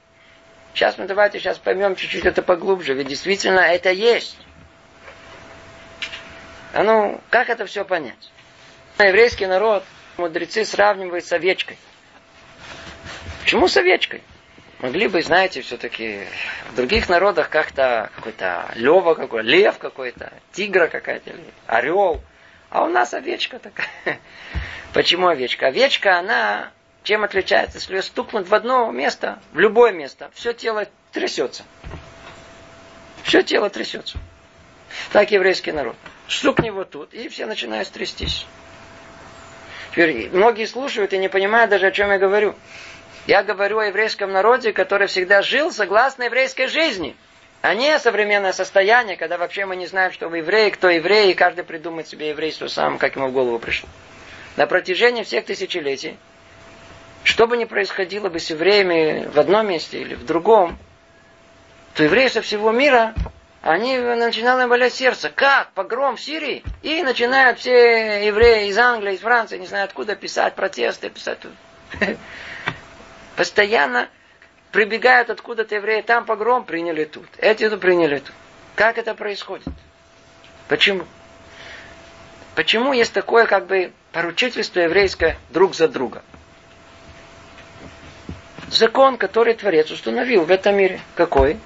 Сейчас 0.78 1.00
мы 1.00 1.06
давайте 1.08 1.40
сейчас 1.40 1.58
поймем 1.58 1.96
чуть-чуть 1.96 2.24
это 2.24 2.44
поглубже, 2.44 2.94
ведь 2.94 3.08
действительно 3.08 3.62
это 3.62 3.90
есть. 3.90 4.38
А 6.72 6.84
ну, 6.84 7.20
как 7.32 7.50
это 7.50 7.66
все 7.66 7.84
понять? 7.84 8.32
Еврейский 9.00 9.48
народ 9.48 9.84
мудрецы 10.18 10.66
сравнивают 10.66 11.26
с 11.26 11.32
овечкой. 11.32 11.80
Почему 13.42 13.68
с 13.68 13.76
овечкой? 13.76 14.22
Могли 14.78 15.08
бы, 15.08 15.24
знаете, 15.24 15.62
все-таки 15.62 16.28
в 16.70 16.76
других 16.76 17.10
народах 17.10 17.50
как-то 17.50 18.12
какой-то 18.16 18.72
лева 18.76 19.16
какой 19.16 19.42
лев 19.42 19.80
какой-то, 19.80 20.32
тигра 20.52 20.90
какая-то, 20.90 21.32
орел. 21.66 22.22
А 22.70 22.84
у 22.84 22.88
нас 22.88 23.16
овечка 23.16 23.58
такая. 23.58 23.88
Почему 24.94 25.26
овечка? 25.26 25.66
Овечка, 25.70 26.20
она 26.20 26.72
чем 27.08 27.24
отличается? 27.24 27.78
Если 27.78 27.96
ее 27.96 28.02
стукнуть 28.02 28.50
в 28.50 28.54
одно 28.54 28.92
место, 28.92 29.40
в 29.54 29.60
любое 29.60 29.94
место, 29.94 30.30
все 30.34 30.52
тело 30.52 30.88
трясется. 31.14 31.64
Все 33.24 33.44
тело 33.44 33.70
трясется. 33.70 34.18
Так 35.14 35.32
еврейский 35.32 35.72
народ. 35.72 35.96
Стукни 36.28 36.70
вот 36.70 36.90
тут, 36.90 37.14
и 37.14 37.30
все 37.30 37.46
начинают 37.46 37.90
трястись. 37.90 38.46
Теперь 39.92 40.30
многие 40.32 40.66
слушают 40.66 41.14
и 41.14 41.18
не 41.18 41.30
понимают 41.30 41.70
даже, 41.70 41.88
о 41.88 41.92
чем 41.92 42.12
я 42.12 42.18
говорю. 42.18 42.56
Я 43.26 43.42
говорю 43.42 43.80
о 43.80 43.86
еврейском 43.86 44.34
народе, 44.34 44.74
который 44.74 45.08
всегда 45.08 45.42
жил 45.42 45.72
согласно 45.72 46.24
еврейской 46.24 46.68
жизни, 46.68 47.16
а 47.62 47.74
не 47.74 47.98
современное 48.00 48.52
состояние, 48.52 49.16
когда 49.16 49.38
вообще 49.38 49.66
мы 49.66 49.78
не 49.78 49.88
знаем, 49.88 50.12
что 50.12 50.28
вы 50.28 50.40
евреи, 50.40 50.72
кто 50.72 50.90
еврей, 50.90 51.32
и 51.32 51.36
каждый 51.36 51.64
придумает 51.64 52.10
себе 52.10 52.30
еврейство 52.30 52.68
сам, 52.68 52.98
как 52.98 53.16
ему 53.16 53.30
в 53.30 53.32
голову 53.32 53.60
пришло. 53.60 53.88
На 54.58 54.68
протяжении 54.68 55.24
всех 55.24 55.46
тысячелетий, 55.46 56.18
что 57.28 57.46
бы 57.46 57.58
ни 57.58 57.66
происходило 57.66 58.30
бы 58.30 58.40
с 58.40 58.50
евреями 58.50 59.28
в 59.28 59.38
одном 59.38 59.68
месте 59.68 60.00
или 60.00 60.16
в 60.16 60.26
другом, 60.26 60.78
то 61.94 62.04
евреи 62.04 62.30
со 62.30 62.42
всего 62.42 62.72
мира, 62.72 63.14
они 63.62 63.98
начинали 63.98 64.66
болеть 64.66 64.94
сердце. 64.94 65.30
Как? 65.30 65.74
Погром 65.74 66.16
в 66.16 66.22
Сирии? 66.22 66.64
И 66.84 67.04
начинают 67.04 67.60
все 67.60 68.26
евреи 68.26 68.70
из 68.70 68.78
Англии, 68.78 69.16
из 69.16 69.20
Франции, 69.20 69.58
не 69.58 69.68
знаю 69.68 69.84
откуда, 69.84 70.16
писать 70.16 70.56
протесты, 70.56 71.10
писать 71.10 71.40
Постоянно 73.36 74.08
прибегают 74.72 75.30
откуда-то 75.30 75.76
евреи, 75.76 76.04
там 76.04 76.24
погром, 76.24 76.64
приняли 76.64 77.04
тут. 77.04 77.28
Эти 77.40 77.70
тут 77.70 77.82
приняли 77.82 78.20
тут. 78.20 78.34
Как 78.76 78.98
это 78.98 79.14
происходит? 79.16 79.68
Почему? 80.70 81.04
Почему 82.56 82.94
есть 82.94 83.12
такое 83.12 83.48
как 83.48 83.68
бы 83.68 83.92
поручительство 84.14 84.80
еврейское 84.80 85.38
друг 85.50 85.76
за 85.76 85.90
друга? 85.90 86.24
Закон, 88.70 89.18
который 89.18 89.54
Творец 89.54 89.90
установил 89.92 90.44
в 90.44 90.52
этом 90.52 90.76
мире. 90.76 91.00
Какой? 91.16 91.58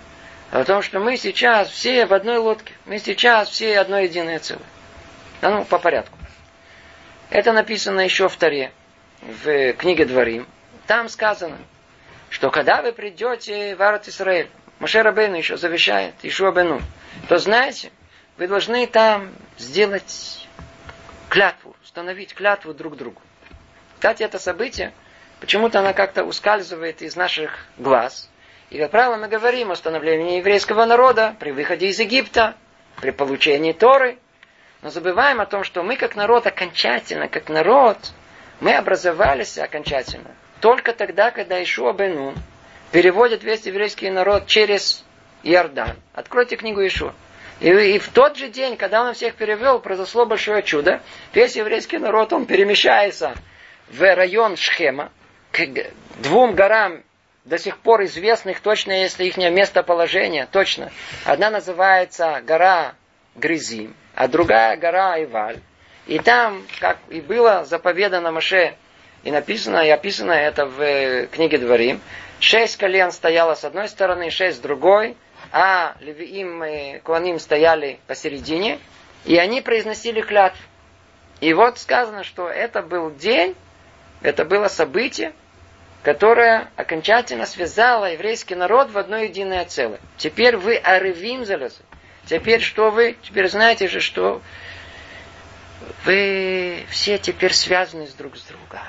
О 0.51 0.63
том, 0.63 0.81
что 0.81 0.99
мы 0.99 1.17
сейчас 1.17 1.69
все 1.69 2.05
в 2.05 2.13
одной 2.13 2.37
лодке. 2.37 2.73
Мы 2.85 2.99
сейчас 2.99 3.49
все 3.49 3.79
одно 3.79 3.99
единое 3.99 4.39
целое. 4.39 4.63
А 5.41 5.49
ну, 5.49 5.65
по 5.65 5.79
порядку. 5.79 6.17
Это 7.29 7.53
написано 7.53 8.01
еще 8.01 8.27
в 8.27 8.35
Таре, 8.35 8.71
в 9.21 9.73
книге 9.73 10.05
Дворим, 10.05 10.45
там 10.85 11.07
сказано, 11.07 11.57
что 12.29 12.51
когда 12.51 12.81
вы 12.81 12.91
придете 12.91 13.75
в 13.75 13.81
Арат 13.81 14.07
Исраэль, 14.07 14.49
Маше 14.79 15.01
Рабейну 15.01 15.37
еще 15.37 15.55
завещает, 15.55 16.15
Ишуа 16.23 16.51
Бену, 16.51 16.81
то 17.29 17.37
знаете, 17.37 17.91
вы 18.37 18.47
должны 18.47 18.85
там 18.87 19.31
сделать 19.57 20.47
клятву, 21.29 21.75
установить 21.83 22.33
клятву 22.33 22.73
друг 22.73 22.97
другу. 22.97 23.21
Кстати, 23.95 24.23
это 24.23 24.39
событие, 24.39 24.91
почему-то 25.41 25.79
оно 25.79 25.93
как-то 25.93 26.23
ускальзывает 26.23 27.01
из 27.01 27.17
наших 27.17 27.65
глаз. 27.77 28.29
И, 28.69 28.77
как 28.77 28.91
правило, 28.91 29.17
мы 29.17 29.27
говорим 29.27 29.71
о 29.71 29.75
становлении 29.75 30.37
еврейского 30.37 30.85
народа 30.85 31.35
при 31.39 31.51
выходе 31.51 31.87
из 31.87 31.99
Египта, 31.99 32.55
при 33.01 33.11
получении 33.11 33.73
Торы. 33.73 34.17
Но 34.81 34.89
забываем 34.89 35.41
о 35.41 35.45
том, 35.45 35.65
что 35.65 35.83
мы 35.83 35.97
как 35.97 36.15
народ 36.15 36.47
окончательно, 36.47 37.27
как 37.27 37.49
народ, 37.49 37.97
мы 38.61 38.73
образовались 38.75 39.57
окончательно 39.57 40.31
только 40.61 40.93
тогда, 40.93 41.31
когда 41.31 41.61
Ишуа 41.61 41.91
Бенун 41.91 42.35
переводит 42.91 43.43
весь 43.43 43.65
еврейский 43.65 44.09
народ 44.09 44.45
через 44.47 45.03
Иордан. 45.43 45.97
Откройте 46.13 46.55
книгу 46.55 46.85
Ишуа. 46.85 47.13
И, 47.59 47.69
и 47.69 47.99
в 47.99 48.09
тот 48.09 48.37
же 48.37 48.47
день, 48.47 48.77
когда 48.77 49.03
он 49.03 49.13
всех 49.13 49.35
перевел, 49.35 49.79
произошло 49.79 50.25
большое 50.25 50.63
чудо. 50.63 51.01
Весь 51.33 51.55
еврейский 51.55 51.97
народ, 51.97 52.31
он 52.31 52.45
перемещается 52.45 53.33
в 53.89 54.15
район 54.15 54.55
Шхема, 54.55 55.11
к 55.51 55.59
двум 56.17 56.55
горам, 56.55 57.03
до 57.45 57.57
сих 57.57 57.79
пор 57.79 58.03
известных 58.03 58.59
точно, 58.59 58.91
если 58.91 59.25
их 59.25 59.37
местоположение, 59.37 60.47
точно. 60.51 60.91
Одна 61.25 61.49
называется 61.49 62.41
гора 62.45 62.93
Гризим, 63.35 63.95
а 64.15 64.27
другая 64.27 64.77
гора 64.77 65.21
Иваль. 65.23 65.59
И 66.07 66.19
там, 66.19 66.63
как 66.79 66.97
и 67.09 67.21
было 67.21 67.65
заповедано 67.65 68.31
Маше 68.31 68.75
и 69.23 69.31
написано, 69.31 69.79
и 69.85 69.89
описано 69.89 70.31
это 70.31 70.65
в 70.65 70.81
э, 70.81 71.27
книге 71.27 71.57
Дворим. 71.57 72.01
Шесть 72.39 72.77
колен 72.77 73.11
стояло 73.11 73.53
с 73.53 73.63
одной 73.63 73.87
стороны, 73.87 74.31
шесть 74.31 74.57
с 74.57 74.59
другой, 74.59 75.15
а 75.51 75.95
Левиим 75.99 76.63
и 76.63 76.99
Куаним 76.99 77.39
стояли 77.39 77.99
посередине, 78.07 78.79
и 79.25 79.37
они 79.37 79.61
произносили 79.61 80.21
клятву. 80.21 80.61
И 81.39 81.53
вот 81.53 81.77
сказано, 81.77 82.23
что 82.23 82.47
это 82.47 82.81
был 82.81 83.11
день, 83.11 83.55
это 84.21 84.45
было 84.45 84.67
событие, 84.67 85.33
которое 86.03 86.71
окончательно 86.75 87.45
связало 87.45 88.11
еврейский 88.11 88.55
народ 88.55 88.91
в 88.91 88.97
одно 88.97 89.17
единое 89.17 89.65
целое. 89.65 89.99
Теперь 90.17 90.57
вы 90.57 90.77
аревим 90.77 91.45
залезли. 91.45 91.85
Теперь 92.25 92.61
что 92.61 92.91
вы? 92.91 93.17
Теперь 93.23 93.49
знаете 93.49 93.87
же, 93.87 93.99
что 93.99 94.41
вы 96.05 96.85
все 96.89 97.17
теперь 97.17 97.53
связаны 97.53 98.07
с 98.07 98.13
друг 98.13 98.37
с 98.37 98.43
другом. 98.43 98.79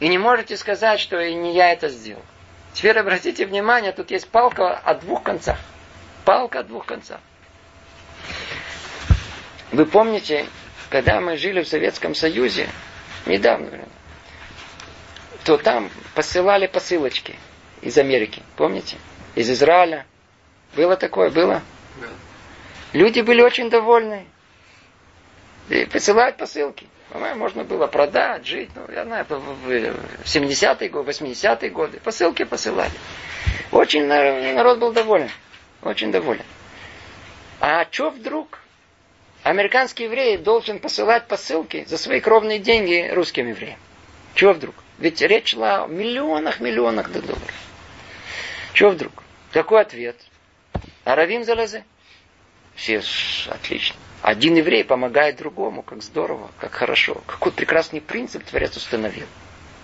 И 0.00 0.08
не 0.08 0.18
можете 0.18 0.56
сказать, 0.56 1.00
что 1.00 1.18
и 1.20 1.34
не 1.34 1.54
я 1.54 1.72
это 1.72 1.88
сделал. 1.88 2.22
Теперь 2.72 2.98
обратите 2.98 3.46
внимание, 3.46 3.92
тут 3.92 4.10
есть 4.10 4.28
палка 4.28 4.76
о 4.76 4.94
двух 4.94 5.22
концах. 5.22 5.58
Палка 6.24 6.60
о 6.60 6.62
двух 6.62 6.86
концах. 6.86 7.20
Вы 9.72 9.84
помните, 9.86 10.46
когда 10.88 11.20
мы 11.20 11.36
жили 11.36 11.62
в 11.62 11.68
Советском 11.68 12.14
Союзе, 12.14 12.68
недавно, 13.26 13.70
то 15.48 15.56
там 15.56 15.90
посылали 16.14 16.66
посылочки 16.66 17.34
из 17.80 17.96
Америки, 17.96 18.42
помните? 18.56 18.98
Из 19.34 19.50
Израиля. 19.50 20.04
Было 20.76 20.94
такое, 20.94 21.30
было? 21.30 21.62
Да. 21.98 22.08
Люди 22.92 23.22
были 23.22 23.40
очень 23.40 23.70
довольны. 23.70 24.26
И 25.70 25.86
посылают 25.86 26.36
посылки. 26.36 26.86
По-моему, 27.08 27.38
можно 27.38 27.64
было 27.64 27.86
продать, 27.86 28.44
жить. 28.44 28.68
Ну, 28.74 28.92
я 28.92 29.04
знаю, 29.04 29.24
в 29.26 29.70
70-е 29.70 30.90
годы, 30.90 31.10
80-е 31.10 31.70
годы. 31.70 31.98
Посылки 32.00 32.44
посылали. 32.44 32.92
Очень 33.72 34.04
народ 34.04 34.78
был 34.80 34.92
доволен. 34.92 35.30
Очень 35.80 36.12
доволен. 36.12 36.44
А 37.58 37.86
что 37.90 38.10
вдруг? 38.10 38.58
Американский 39.44 40.04
еврей 40.04 40.36
должен 40.36 40.78
посылать 40.78 41.26
посылки 41.26 41.86
за 41.88 41.96
свои 41.96 42.20
кровные 42.20 42.58
деньги 42.58 43.08
русским 43.14 43.48
евреям. 43.48 43.78
Чего 44.34 44.52
вдруг? 44.52 44.74
Ведь 44.98 45.22
речь 45.22 45.50
шла 45.50 45.84
о 45.84 45.86
миллионах, 45.86 46.60
миллионах 46.60 47.10
долларов. 47.10 47.54
Чего 48.72 48.90
вдруг? 48.90 49.12
Какой 49.52 49.80
ответ? 49.80 50.16
Аравим 51.04 51.44
залезе. 51.44 51.84
Все 52.74 53.00
отлично. 53.48 53.96
Один 54.22 54.56
еврей 54.56 54.84
помогает 54.84 55.36
другому, 55.36 55.82
как 55.82 56.02
здорово, 56.02 56.50
как 56.58 56.72
хорошо. 56.72 57.22
Какой 57.26 57.52
прекрасный 57.52 58.00
принцип 58.00 58.44
Творец 58.44 58.76
установил. 58.76 59.26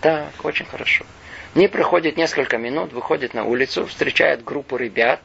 Так, 0.01 0.33
очень 0.45 0.67
хорошо. 0.67 1.07
Мне 1.55 1.69
проходит 1.69 2.17
несколько 2.17 2.59
минут, 2.59 2.93
выходит 2.93 3.33
на 3.33 3.45
улицу, 3.45 3.87
встречает 3.87 4.43
группу 4.45 4.77
ребят. 4.77 5.21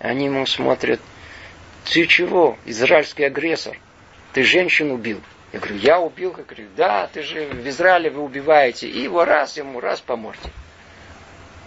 Они 0.00 0.24
ему 0.26 0.44
смотрят. 0.46 1.00
Ты 1.84 2.06
чего, 2.06 2.58
израильский 2.64 3.24
агрессор? 3.24 3.78
Ты 4.32 4.42
женщину 4.42 4.94
убил. 4.94 5.20
Я 5.52 5.58
говорю, 5.58 5.76
я 5.76 6.00
убил? 6.00 6.34
Я 6.36 6.44
говорю, 6.44 6.68
да, 6.76 7.06
ты 7.08 7.22
же 7.22 7.46
в 7.46 7.68
Израиле 7.68 8.10
вы 8.10 8.22
убиваете. 8.22 8.88
И 8.88 9.02
его 9.02 9.24
раз, 9.24 9.56
ему 9.56 9.80
раз 9.80 10.00
по 10.00 10.16
морде. 10.16 10.50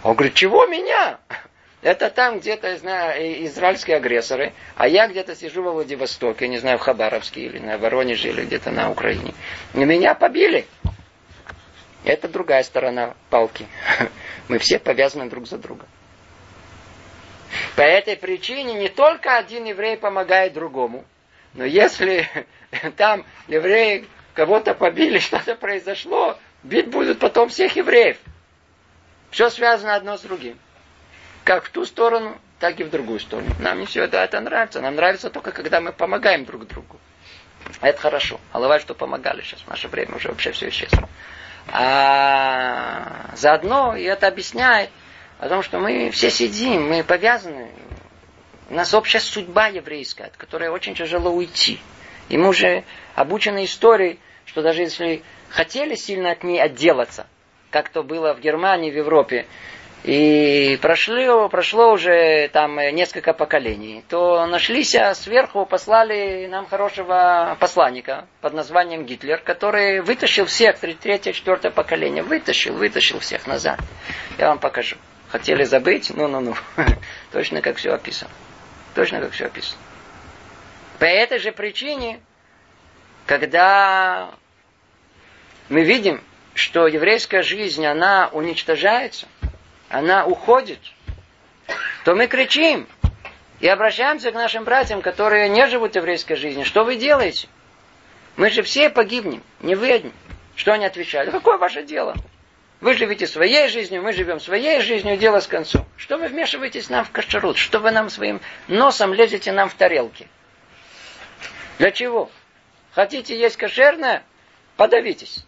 Он 0.03 0.15
говорит, 0.15 0.33
чего 0.33 0.65
меня? 0.65 1.19
Это 1.81 2.09
там 2.09 2.39
где-то, 2.39 2.69
я 2.69 2.77
знаю, 2.77 3.45
израильские 3.45 3.97
агрессоры, 3.97 4.53
а 4.75 4.87
я 4.87 5.07
где-то 5.07 5.35
сижу 5.35 5.61
во 5.61 5.71
Владивостоке, 5.71 6.47
не 6.47 6.57
знаю, 6.57 6.79
в 6.79 6.81
Хабаровске 6.81 7.41
или 7.41 7.59
на 7.59 7.77
Воронеже, 7.77 8.29
или 8.29 8.43
где-то 8.43 8.71
на 8.71 8.89
Украине. 8.89 9.35
И 9.75 9.77
меня 9.77 10.15
побили. 10.15 10.65
Это 12.03 12.27
другая 12.27 12.63
сторона 12.63 13.15
палки. 13.29 13.67
Мы 14.47 14.57
все 14.57 14.79
повязаны 14.79 15.29
друг 15.29 15.47
за 15.47 15.59
друга. 15.59 15.85
По 17.75 17.81
этой 17.81 18.17
причине 18.17 18.73
не 18.73 18.89
только 18.89 19.37
один 19.37 19.65
еврей 19.65 19.95
помогает 19.95 20.53
другому, 20.53 21.05
но 21.53 21.65
если 21.65 22.27
там 22.97 23.25
евреи 23.47 24.07
кого-то 24.33 24.73
побили, 24.73 25.19
что-то 25.19 25.55
произошло, 25.55 26.37
бить 26.63 26.87
будут 26.87 27.19
потом 27.19 27.49
всех 27.49 27.75
евреев. 27.75 28.17
Все 29.31 29.49
связано 29.49 29.95
одно 29.95 30.17
с 30.17 30.21
другим 30.21 30.57
как 31.45 31.65
в 31.65 31.69
ту 31.69 31.85
сторону, 31.85 32.37
так 32.59 32.79
и 32.79 32.83
в 32.83 32.89
другую 32.89 33.19
сторону. 33.19 33.49
Нам 33.59 33.79
не 33.79 33.85
все 33.85 34.03
это, 34.03 34.17
это 34.17 34.41
нравится. 34.41 34.81
Нам 34.81 34.95
нравится 34.95 35.29
только, 35.29 35.51
когда 35.51 35.79
мы 35.79 35.93
помогаем 35.93 36.43
друг 36.43 36.67
другу. 36.67 36.99
Это 37.81 38.01
хорошо. 38.01 38.41
А 38.51 38.59
бывает, 38.59 38.81
что 38.81 38.95
помогали 38.95 39.41
сейчас. 39.41 39.61
В 39.61 39.67
наше 39.67 39.87
время 39.87 40.15
уже 40.15 40.29
вообще 40.29 40.51
все 40.51 40.69
исчезло. 40.69 41.07
А 41.67 43.31
заодно 43.35 43.95
и 43.95 44.03
это 44.03 44.27
объясняет 44.27 44.89
о 45.39 45.47
том, 45.47 45.61
что 45.63 45.79
мы 45.79 46.09
все 46.11 46.29
сидим, 46.29 46.89
мы 46.89 47.03
повязаны. 47.03 47.69
У 48.69 48.73
нас 48.73 48.93
общая 48.93 49.19
судьба 49.19 49.67
еврейская, 49.67 50.25
от 50.25 50.37
которой 50.37 50.69
очень 50.69 50.95
тяжело 50.95 51.31
уйти. 51.31 51.79
И 52.29 52.37
мы 52.37 52.49
уже 52.49 52.83
обучены 53.15 53.65
историей, 53.65 54.19
что 54.45 54.61
даже 54.61 54.81
если 54.81 55.23
хотели 55.49 55.95
сильно 55.95 56.31
от 56.31 56.43
ней 56.43 56.61
отделаться, 56.61 57.27
как 57.71 57.89
то 57.89 58.03
было 58.03 58.33
в 58.33 58.39
Германии, 58.39 58.91
в 58.91 58.95
Европе, 58.95 59.45
и 60.05 60.77
прошло, 60.83 61.49
прошло 61.49 61.91
уже 61.91 62.47
там 62.49 62.75
несколько 62.75 63.33
поколений, 63.33 64.03
то 64.07 64.45
нашлись, 64.45 64.93
а 64.93 65.15
сверху 65.15 65.65
послали 65.65 66.45
нам 66.45 66.67
хорошего 66.67 67.57
посланника 67.59 68.27
под 68.41 68.53
названием 68.53 69.05
Гитлер, 69.05 69.39
который 69.39 70.01
вытащил 70.01 70.45
всех, 70.45 70.77
третье, 70.77 71.33
четвертое 71.33 71.71
поколение, 71.71 72.21
вытащил, 72.21 72.75
вытащил 72.75 73.19
всех 73.19 73.47
назад. 73.47 73.79
Я 74.37 74.49
вам 74.49 74.59
покажу. 74.59 74.97
Хотели 75.29 75.63
забыть? 75.63 76.11
Ну-ну-ну. 76.15 76.53
Точно 77.31 77.61
как 77.61 77.77
все 77.77 77.89
описано. 77.89 78.29
Точно 78.93 79.19
как 79.19 79.31
все 79.31 79.45
описано. 79.45 79.81
По 80.99 81.05
этой 81.05 81.39
же 81.39 81.51
причине, 81.51 82.21
когда 83.25 84.31
мы 85.67 85.83
видим, 85.83 86.23
что 86.53 86.87
еврейская 86.87 87.43
жизнь, 87.43 87.85
она 87.85 88.29
уничтожается, 88.31 89.27
она 89.89 90.25
уходит, 90.25 90.79
то 92.05 92.15
мы 92.15 92.27
кричим 92.27 92.87
и 93.59 93.67
обращаемся 93.67 94.31
к 94.31 94.35
нашим 94.35 94.63
братьям, 94.63 95.01
которые 95.01 95.49
не 95.49 95.67
живут 95.67 95.95
еврейской 95.95 96.35
жизни. 96.35 96.63
Что 96.63 96.83
вы 96.85 96.95
делаете? 96.95 97.47
Мы 98.37 98.49
же 98.49 98.61
все 98.63 98.89
погибнем, 98.89 99.43
не 99.61 99.75
вы 99.75 99.91
одни. 99.91 100.13
Что 100.55 100.73
они 100.73 100.85
отвечают? 100.85 101.31
Какое 101.31 101.57
ваше 101.57 101.83
дело? 101.83 102.15
Вы 102.79 102.93
живете 102.93 103.27
своей 103.27 103.67
жизнью, 103.67 104.01
мы 104.01 104.13
живем 104.13 104.39
своей 104.39 104.81
жизнью, 104.81 105.17
дело 105.17 105.39
с 105.39 105.47
концом. 105.47 105.85
Что 105.97 106.17
вы 106.17 106.27
вмешиваетесь 106.27 106.89
нам 106.89 107.03
в 107.03 107.11
кашарут? 107.11 107.57
Что 107.57 107.79
вы 107.79 107.91
нам 107.91 108.09
своим 108.09 108.39
носом 108.67 109.13
лезете 109.13 109.51
нам 109.51 109.69
в 109.69 109.73
тарелки? 109.73 110.27
Для 111.77 111.91
чего? 111.91 112.29
Хотите 112.91 113.37
есть 113.37 113.57
кошерное? 113.57 114.23
Подавитесь. 114.77 115.45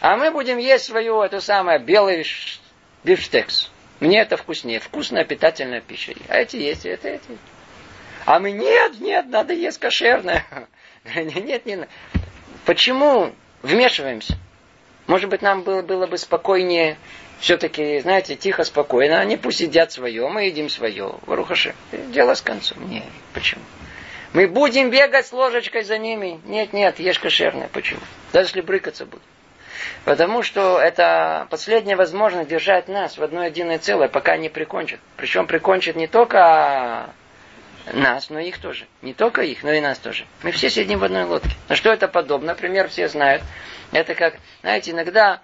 А 0.00 0.16
мы 0.16 0.30
будем 0.30 0.58
есть 0.58 0.84
свою, 0.84 1.22
эту 1.22 1.40
самое, 1.40 1.78
белый 1.78 2.24
бифштекс. 3.04 3.70
Мне 4.00 4.20
это 4.20 4.36
вкуснее. 4.36 4.80
Вкусная 4.80 5.24
питательная 5.24 5.80
пища. 5.80 6.14
А 6.28 6.38
эти 6.38 6.56
есть, 6.56 6.86
это 6.86 7.08
эти. 7.08 7.38
А 8.24 8.38
мы 8.38 8.50
нет, 8.50 9.00
нет, 9.00 9.26
надо 9.28 9.52
есть 9.52 9.78
кошерное. 9.78 10.44
Нет, 11.04 11.64
нет. 11.64 11.88
Почему 12.66 13.32
вмешиваемся? 13.62 14.36
Может 15.06 15.30
быть, 15.30 15.40
нам 15.40 15.62
было, 15.62 15.80
было 15.80 16.06
бы 16.06 16.18
спокойнее, 16.18 16.98
все-таки, 17.40 18.00
знаете, 18.00 18.36
тихо, 18.36 18.64
спокойно. 18.64 19.18
Они 19.18 19.38
пусть 19.38 19.60
едят 19.60 19.90
свое, 19.90 20.28
мы 20.28 20.44
едим 20.44 20.68
свое. 20.68 21.14
Варухаши. 21.22 21.74
Дело 22.12 22.34
с 22.34 22.42
концом. 22.42 22.88
Нет, 22.90 23.04
почему? 23.32 23.62
Мы 24.32 24.46
будем 24.46 24.90
бегать 24.90 25.26
с 25.26 25.32
ложечкой 25.32 25.82
за 25.82 25.98
ними. 25.98 26.40
Нет, 26.44 26.72
нет, 26.72 27.00
ешь 27.00 27.18
кошерное. 27.18 27.68
Почему? 27.72 28.00
Даже 28.32 28.48
если 28.48 28.60
брыкаться 28.60 29.04
будут. 29.04 29.22
Потому 30.04 30.42
что 30.42 30.80
это 30.80 31.46
последняя 31.50 31.96
возможность 31.96 32.48
держать 32.48 32.88
нас 32.88 33.18
в 33.18 33.22
одно 33.22 33.44
единое 33.44 33.78
целое, 33.78 34.08
пока 34.08 34.36
не 34.36 34.48
прикончат. 34.48 35.00
Причем 35.16 35.46
прикончат 35.46 35.96
не 35.96 36.06
только 36.06 37.10
нас, 37.92 38.30
но 38.30 38.38
и 38.38 38.48
их 38.48 38.58
тоже. 38.58 38.86
Не 39.02 39.14
только 39.14 39.42
их, 39.42 39.62
но 39.62 39.72
и 39.72 39.80
нас 39.80 39.98
тоже. 39.98 40.26
Мы 40.42 40.52
все 40.52 40.70
сидим 40.70 41.00
в 41.00 41.04
одной 41.04 41.24
лодке. 41.24 41.50
На 41.68 41.76
что 41.76 41.92
это 41.92 42.08
подобно? 42.08 42.48
Например, 42.48 42.88
все 42.88 43.08
знают. 43.08 43.42
Это 43.92 44.14
как, 44.14 44.36
знаете, 44.60 44.92
иногда 44.92 45.40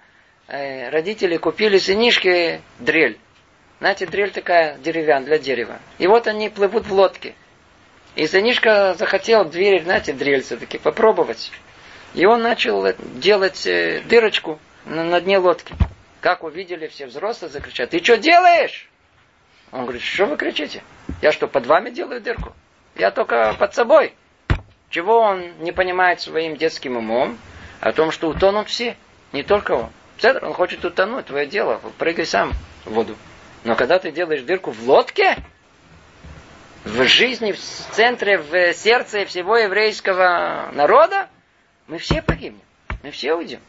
э, 0.47 0.89
родители 0.89 1.37
купили 1.37 1.77
сынишке 1.77 2.61
дрель. 2.79 3.19
Знаете, 3.79 4.05
дрель 4.05 4.31
такая 4.31 4.77
деревянная 4.77 5.25
для 5.25 5.39
дерева. 5.39 5.79
И 5.97 6.07
вот 6.07 6.27
они 6.27 6.49
плывут 6.49 6.87
в 6.87 6.93
лодке. 6.93 7.35
И 8.17 8.25
сынишка 8.25 8.95
захотел 8.95 9.45
дверь, 9.45 9.83
знаете, 9.83 10.11
дрель 10.11 10.41
все-таки 10.41 10.79
попробовать. 10.79 11.51
И 12.15 12.25
он 12.25 12.41
начал 12.41 12.83
делать 12.97 13.67
э, 13.67 14.01
дырочку 14.09 14.57
на, 14.85 15.21
дне 15.21 15.37
лодки. 15.37 15.75
Как 16.19 16.43
увидели, 16.43 16.87
все 16.87 17.05
взрослые 17.05 17.51
закричат, 17.51 17.91
ты 17.91 18.03
что 18.03 18.17
делаешь? 18.17 18.89
Он 19.71 19.83
говорит, 19.83 20.01
что 20.01 20.25
вы 20.25 20.35
кричите? 20.35 20.81
Я 21.21 21.31
что, 21.31 21.47
под 21.47 21.67
вами 21.67 21.91
делаю 21.91 22.19
дырку? 22.19 22.53
Я 22.95 23.11
только 23.11 23.53
под 23.53 23.75
собой. 23.75 24.15
Чего 24.89 25.19
он 25.19 25.51
не 25.59 25.71
понимает 25.71 26.19
своим 26.19 26.57
детским 26.57 26.97
умом? 26.97 27.37
О 27.81 27.91
том, 27.91 28.09
что 28.09 28.29
утонут 28.29 28.67
все, 28.67 28.97
не 29.31 29.43
только 29.43 29.73
он. 29.73 29.91
Он 30.41 30.53
хочет 30.53 30.83
утонуть, 30.83 31.27
твое 31.27 31.45
дело, 31.45 31.79
прыгай 31.99 32.25
сам 32.25 32.53
в 32.83 32.93
воду. 32.93 33.15
Но 33.63 33.75
когда 33.75 33.99
ты 33.99 34.11
делаешь 34.11 34.41
дырку 34.41 34.71
в 34.71 34.89
лодке, 34.89 35.37
в 36.87 37.05
жизни, 37.07 37.51
в 37.51 37.59
центре, 37.59 38.37
в 38.37 38.73
сердце 38.73 39.25
всего 39.25 39.57
еврейского 39.57 40.69
народа, 40.73 41.27
мы 41.87 41.97
все 41.97 42.21
погибнем. 42.21 42.61
Мы 43.03 43.11
все 43.11 43.33
уйдем. 43.35 43.59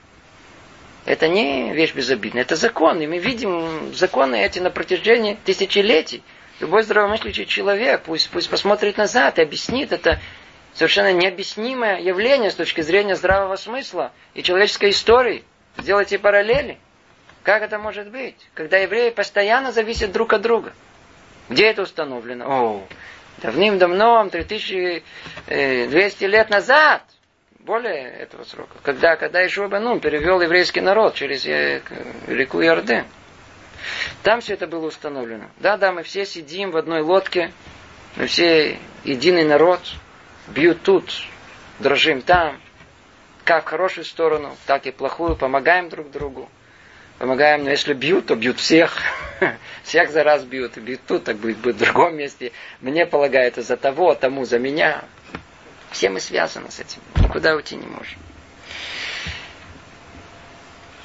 Это 1.05 1.29
не 1.29 1.73
вещь 1.73 1.95
безобидная, 1.95 2.43
это 2.43 2.57
закон. 2.57 3.01
И 3.01 3.07
мы 3.07 3.19
видим 3.19 3.95
законы 3.95 4.43
эти 4.45 4.59
на 4.59 4.71
протяжении 4.71 5.39
тысячелетий. 5.45 6.23
Любой 6.61 6.83
здравомыслящий 6.83 7.47
человек 7.47 8.03
пусть, 8.03 8.31
пусть 8.31 8.51
посмотрит 8.51 8.97
назад 8.97 9.39
и 9.39 9.43
объяснит 9.43 9.93
это 9.93 10.19
совершенно 10.75 11.13
необъяснимое 11.13 12.01
явление 12.01 12.51
с 12.51 12.55
точки 12.55 12.81
зрения 12.81 13.17
здравого 13.17 13.57
смысла 13.57 14.13
и 14.35 14.43
человеческой 14.43 14.91
истории. 14.91 15.45
Сделайте 15.77 16.19
параллели. 16.19 16.79
Как 17.43 17.63
это 17.63 17.79
может 17.79 18.11
быть? 18.11 18.37
Когда 18.55 18.79
евреи 18.79 19.11
постоянно 19.11 19.73
зависят 19.73 20.13
друг 20.13 20.33
от 20.33 20.43
друга. 20.43 20.73
Где 21.49 21.67
это 21.67 21.83
установлено? 21.83 22.45
О, 22.47 22.89
Давным-давно, 23.43 24.29
3200 24.31 25.05
э, 25.47 26.27
лет 26.27 26.51
назад, 26.51 27.03
более 27.61 28.11
этого 28.11 28.43
срока, 28.43 28.79
когда, 28.83 29.15
когда 29.17 29.47
Ишуа 29.47 29.69
Банун 29.69 30.01
перевел 30.01 30.41
еврейский 30.41 30.81
народ 30.81 31.15
через 31.15 31.47
э, 31.47 31.83
реку 32.27 32.61
Иорден. 32.61 33.05
Там 34.25 34.41
все 34.41 34.55
это 34.55 34.67
было 34.67 34.87
установлено. 34.87 35.45
Да, 35.59 35.77
да, 35.77 35.93
мы 35.93 36.03
все 36.03 36.27
сидим 36.27 36.73
в 36.73 36.77
одной 36.77 37.03
лодке, 37.03 37.53
мы 38.17 38.27
все 38.27 38.77
единый 39.05 39.45
народ, 39.45 39.81
бьют 40.49 40.83
тут, 40.83 41.13
дрожим 41.79 42.23
там, 42.23 42.61
как 43.45 43.67
в 43.67 43.69
хорошую 43.69 44.05
сторону, 44.05 44.57
так 44.67 44.87
и 44.87 44.91
плохую, 44.91 45.37
помогаем 45.37 45.89
друг 45.89 46.11
другу. 46.11 46.49
Помогаем, 47.19 47.65
но 47.65 47.71
если 47.71 47.95
бьют, 47.95 48.27
то 48.27 48.37
бьют 48.37 48.61
всех. 48.61 48.97
всех 49.83 50.11
за 50.11 50.23
раз 50.23 50.45
бьют. 50.45 50.77
И 50.77 50.81
бьют 50.81 51.01
тут, 51.07 51.25
так 51.25 51.37
будет, 51.37 51.59
будет 51.59 51.77
в 51.77 51.79
другом 51.81 52.17
месте. 52.17 52.53
Мне 52.81 53.07
полагается 53.07 53.63
за 53.63 53.77
того, 53.77 54.15
тому 54.15 54.45
за 54.45 54.59
меня. 54.59 55.05
Все 55.91 56.11
мы 56.11 56.21
связаны 56.21 56.71
с 56.71 56.79
этим. 56.79 57.01
Никуда 57.17 57.57
уйти 57.57 57.75
не 57.75 57.87
можем. 57.87 58.19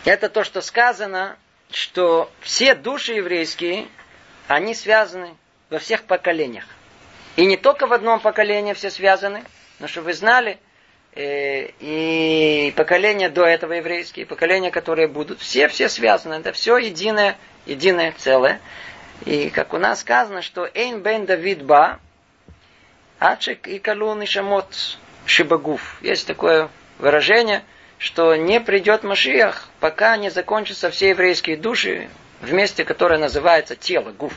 Это 0.05 0.30
то, 0.30 0.43
что 0.43 0.61
сказано, 0.61 1.38
что 1.72 2.30
все 2.41 2.76
души 2.76 3.14
еврейские, 3.14 3.88
они 4.47 4.76
связаны 4.76 5.36
во 5.70 5.80
всех 5.80 6.03
поколениях. 6.03 6.66
И 7.38 7.45
не 7.45 7.57
только 7.57 7.88
в 7.88 7.93
одном 7.93 8.20
поколении 8.20 8.74
все 8.74 8.91
связаны, 8.91 9.43
но 9.80 9.88
чтобы 9.88 10.07
вы 10.07 10.14
знали, 10.14 10.59
и 11.16 12.74
поколения 12.76 13.30
до 13.30 13.45
этого 13.45 13.74
еврейские, 13.74 14.26
поколения, 14.26 14.72
которые 14.72 15.07
будут, 15.07 15.39
все, 15.39 15.68
все 15.68 15.89
связаны. 15.89 16.36
Это 16.36 16.51
все 16.53 16.78
единое, 16.78 17.38
единое 17.66 18.14
целое. 18.18 18.59
И 19.26 19.49
как 19.49 19.74
у 19.74 19.78
нас 19.78 20.01
сказано, 20.01 20.41
что 20.41 20.68
Эйн 20.74 21.01
бен 21.01 21.26
Давид 21.26 21.64
ба, 21.64 21.99
ачек 23.20 23.68
и 23.68 23.80
калун 23.80 24.22
и 24.22 24.26
шамот 24.26 24.97
шибагуф. 25.26 25.99
Есть 26.01 26.28
такое 26.28 26.70
выражение, 26.97 27.64
что 27.97 28.36
не 28.36 28.59
придет 28.59 29.03
Машиах, 29.03 29.70
пока 29.80 30.18
не 30.18 30.30
закончатся 30.30 30.89
все 30.89 31.09
еврейские 31.09 31.57
души 31.57 32.09
в 32.41 32.51
месте, 32.51 32.84
которое 32.84 33.20
называется 33.20 33.76
тело, 33.76 34.11
гуф. 34.11 34.34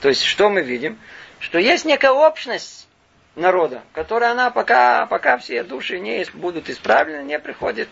То 0.00 0.08
есть, 0.08 0.24
что 0.24 0.50
мы 0.50 0.62
видим? 0.62 0.98
Что 1.38 1.58
есть 1.58 1.84
некая 1.84 2.10
общность 2.10 2.83
народа, 3.36 3.82
которая 3.92 4.32
она 4.32 4.50
пока, 4.50 5.06
пока 5.06 5.38
все 5.38 5.62
души 5.62 5.98
не 5.98 6.24
будут 6.34 6.70
исправлены, 6.70 7.24
не 7.24 7.38
приходит 7.38 7.88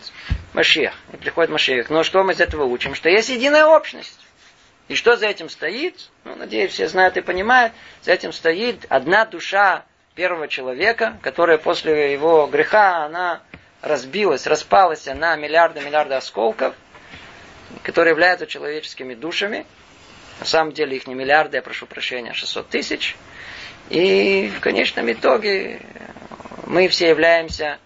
Машиах, 0.53 0.93
не 1.11 1.17
приходит 1.17 1.51
Машиах. 1.51 1.89
Но 1.89 2.03
что 2.03 2.23
мы 2.23 2.33
из 2.33 2.41
этого 2.41 2.63
учим? 2.63 2.95
Что 2.95 3.09
есть 3.09 3.29
единая 3.29 3.65
общность. 3.65 4.19
И 4.87 4.95
что 4.95 5.15
за 5.15 5.27
этим 5.27 5.49
стоит? 5.49 6.09
Ну, 6.25 6.35
надеюсь, 6.35 6.71
все 6.71 6.87
знают 6.87 7.17
и 7.17 7.21
понимают. 7.21 7.73
За 8.01 8.11
этим 8.11 8.33
стоит 8.33 8.85
одна 8.89 9.25
душа 9.25 9.85
первого 10.15 10.47
человека, 10.47 11.17
которая 11.21 11.57
после 11.57 12.13
его 12.13 12.47
греха, 12.47 13.05
она 13.05 13.41
разбилась, 13.81 14.45
распалась 14.45 15.05
на 15.05 15.35
миллиарды-миллиарды 15.35 16.15
осколков, 16.15 16.75
которые 17.81 18.11
являются 18.11 18.45
человеческими 18.45 19.13
душами. 19.13 19.65
На 20.39 20.45
самом 20.45 20.73
деле 20.73 20.97
их 20.97 21.07
не 21.07 21.15
миллиарды, 21.15 21.57
я 21.57 21.61
прошу 21.61 21.85
прощения, 21.85 22.31
а 22.31 22.33
600 22.33 22.69
тысяч. 22.69 23.15
И 23.89 24.51
в 24.55 24.59
конечном 24.59 25.11
итоге 25.11 25.81
мы 26.65 26.87
все 26.87 27.09
являемся 27.09 27.79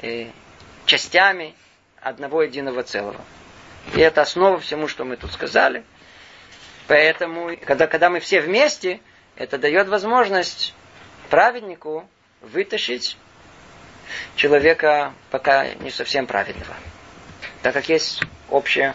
э, 0.00 0.30
частями 0.84 1.54
одного 2.00 2.42
единого 2.42 2.82
целого. 2.82 3.20
И 3.94 4.00
это 4.00 4.22
основа 4.22 4.58
всему, 4.58 4.88
что 4.88 5.04
мы 5.04 5.16
тут 5.16 5.32
сказали. 5.32 5.84
Поэтому, 6.88 7.56
когда, 7.64 7.86
когда 7.86 8.10
мы 8.10 8.20
все 8.20 8.40
вместе, 8.40 9.00
это 9.36 9.58
дает 9.58 9.88
возможность 9.88 10.74
праведнику 11.30 12.08
вытащить 12.40 13.16
человека 14.36 15.12
пока 15.30 15.74
не 15.74 15.90
совсем 15.90 16.26
праведного. 16.26 16.74
Так 17.62 17.74
как 17.74 17.88
есть 17.88 18.22
общая 18.48 18.94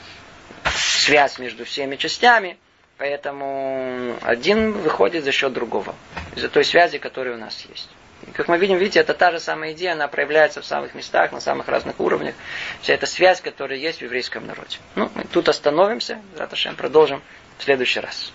связь 0.74 1.40
между 1.40 1.66
всеми 1.66 1.96
частями, 1.96 2.58
поэтому 3.02 4.16
один 4.22 4.74
выходит 4.74 5.24
за 5.24 5.32
счет 5.32 5.52
другого. 5.54 5.96
Из-за 6.36 6.50
той 6.50 6.64
связи, 6.64 7.00
которая 7.00 7.34
у 7.34 7.40
нас 7.40 7.66
есть. 7.68 7.90
И 8.28 8.32
как 8.32 8.48
мы 8.48 8.60
видим, 8.60 8.78
видите, 8.78 9.00
это 9.00 9.16
та 9.16 9.32
же 9.32 9.40
самая 9.40 9.72
идея, 9.72 9.94
она 9.94 10.08
проявляется 10.08 10.62
в 10.62 10.66
самых 10.66 10.94
местах, 10.94 11.32
на 11.32 11.40
самых 11.40 11.68
разных 11.68 12.00
уровнях. 12.00 12.36
Вся 12.82 12.94
эта 12.94 13.08
связь, 13.08 13.42
которая 13.42 13.80
есть 13.80 14.00
в 14.00 14.02
еврейском 14.04 14.46
народе. 14.46 14.78
Ну, 14.94 15.10
мы 15.16 15.24
тут 15.24 15.50
остановимся, 15.50 16.22
Раташем 16.38 16.76
продолжим 16.76 17.24
в 17.58 17.64
следующий 17.64 18.02
раз. 18.02 18.32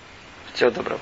Всего 0.53 0.71
доброго. 0.71 0.95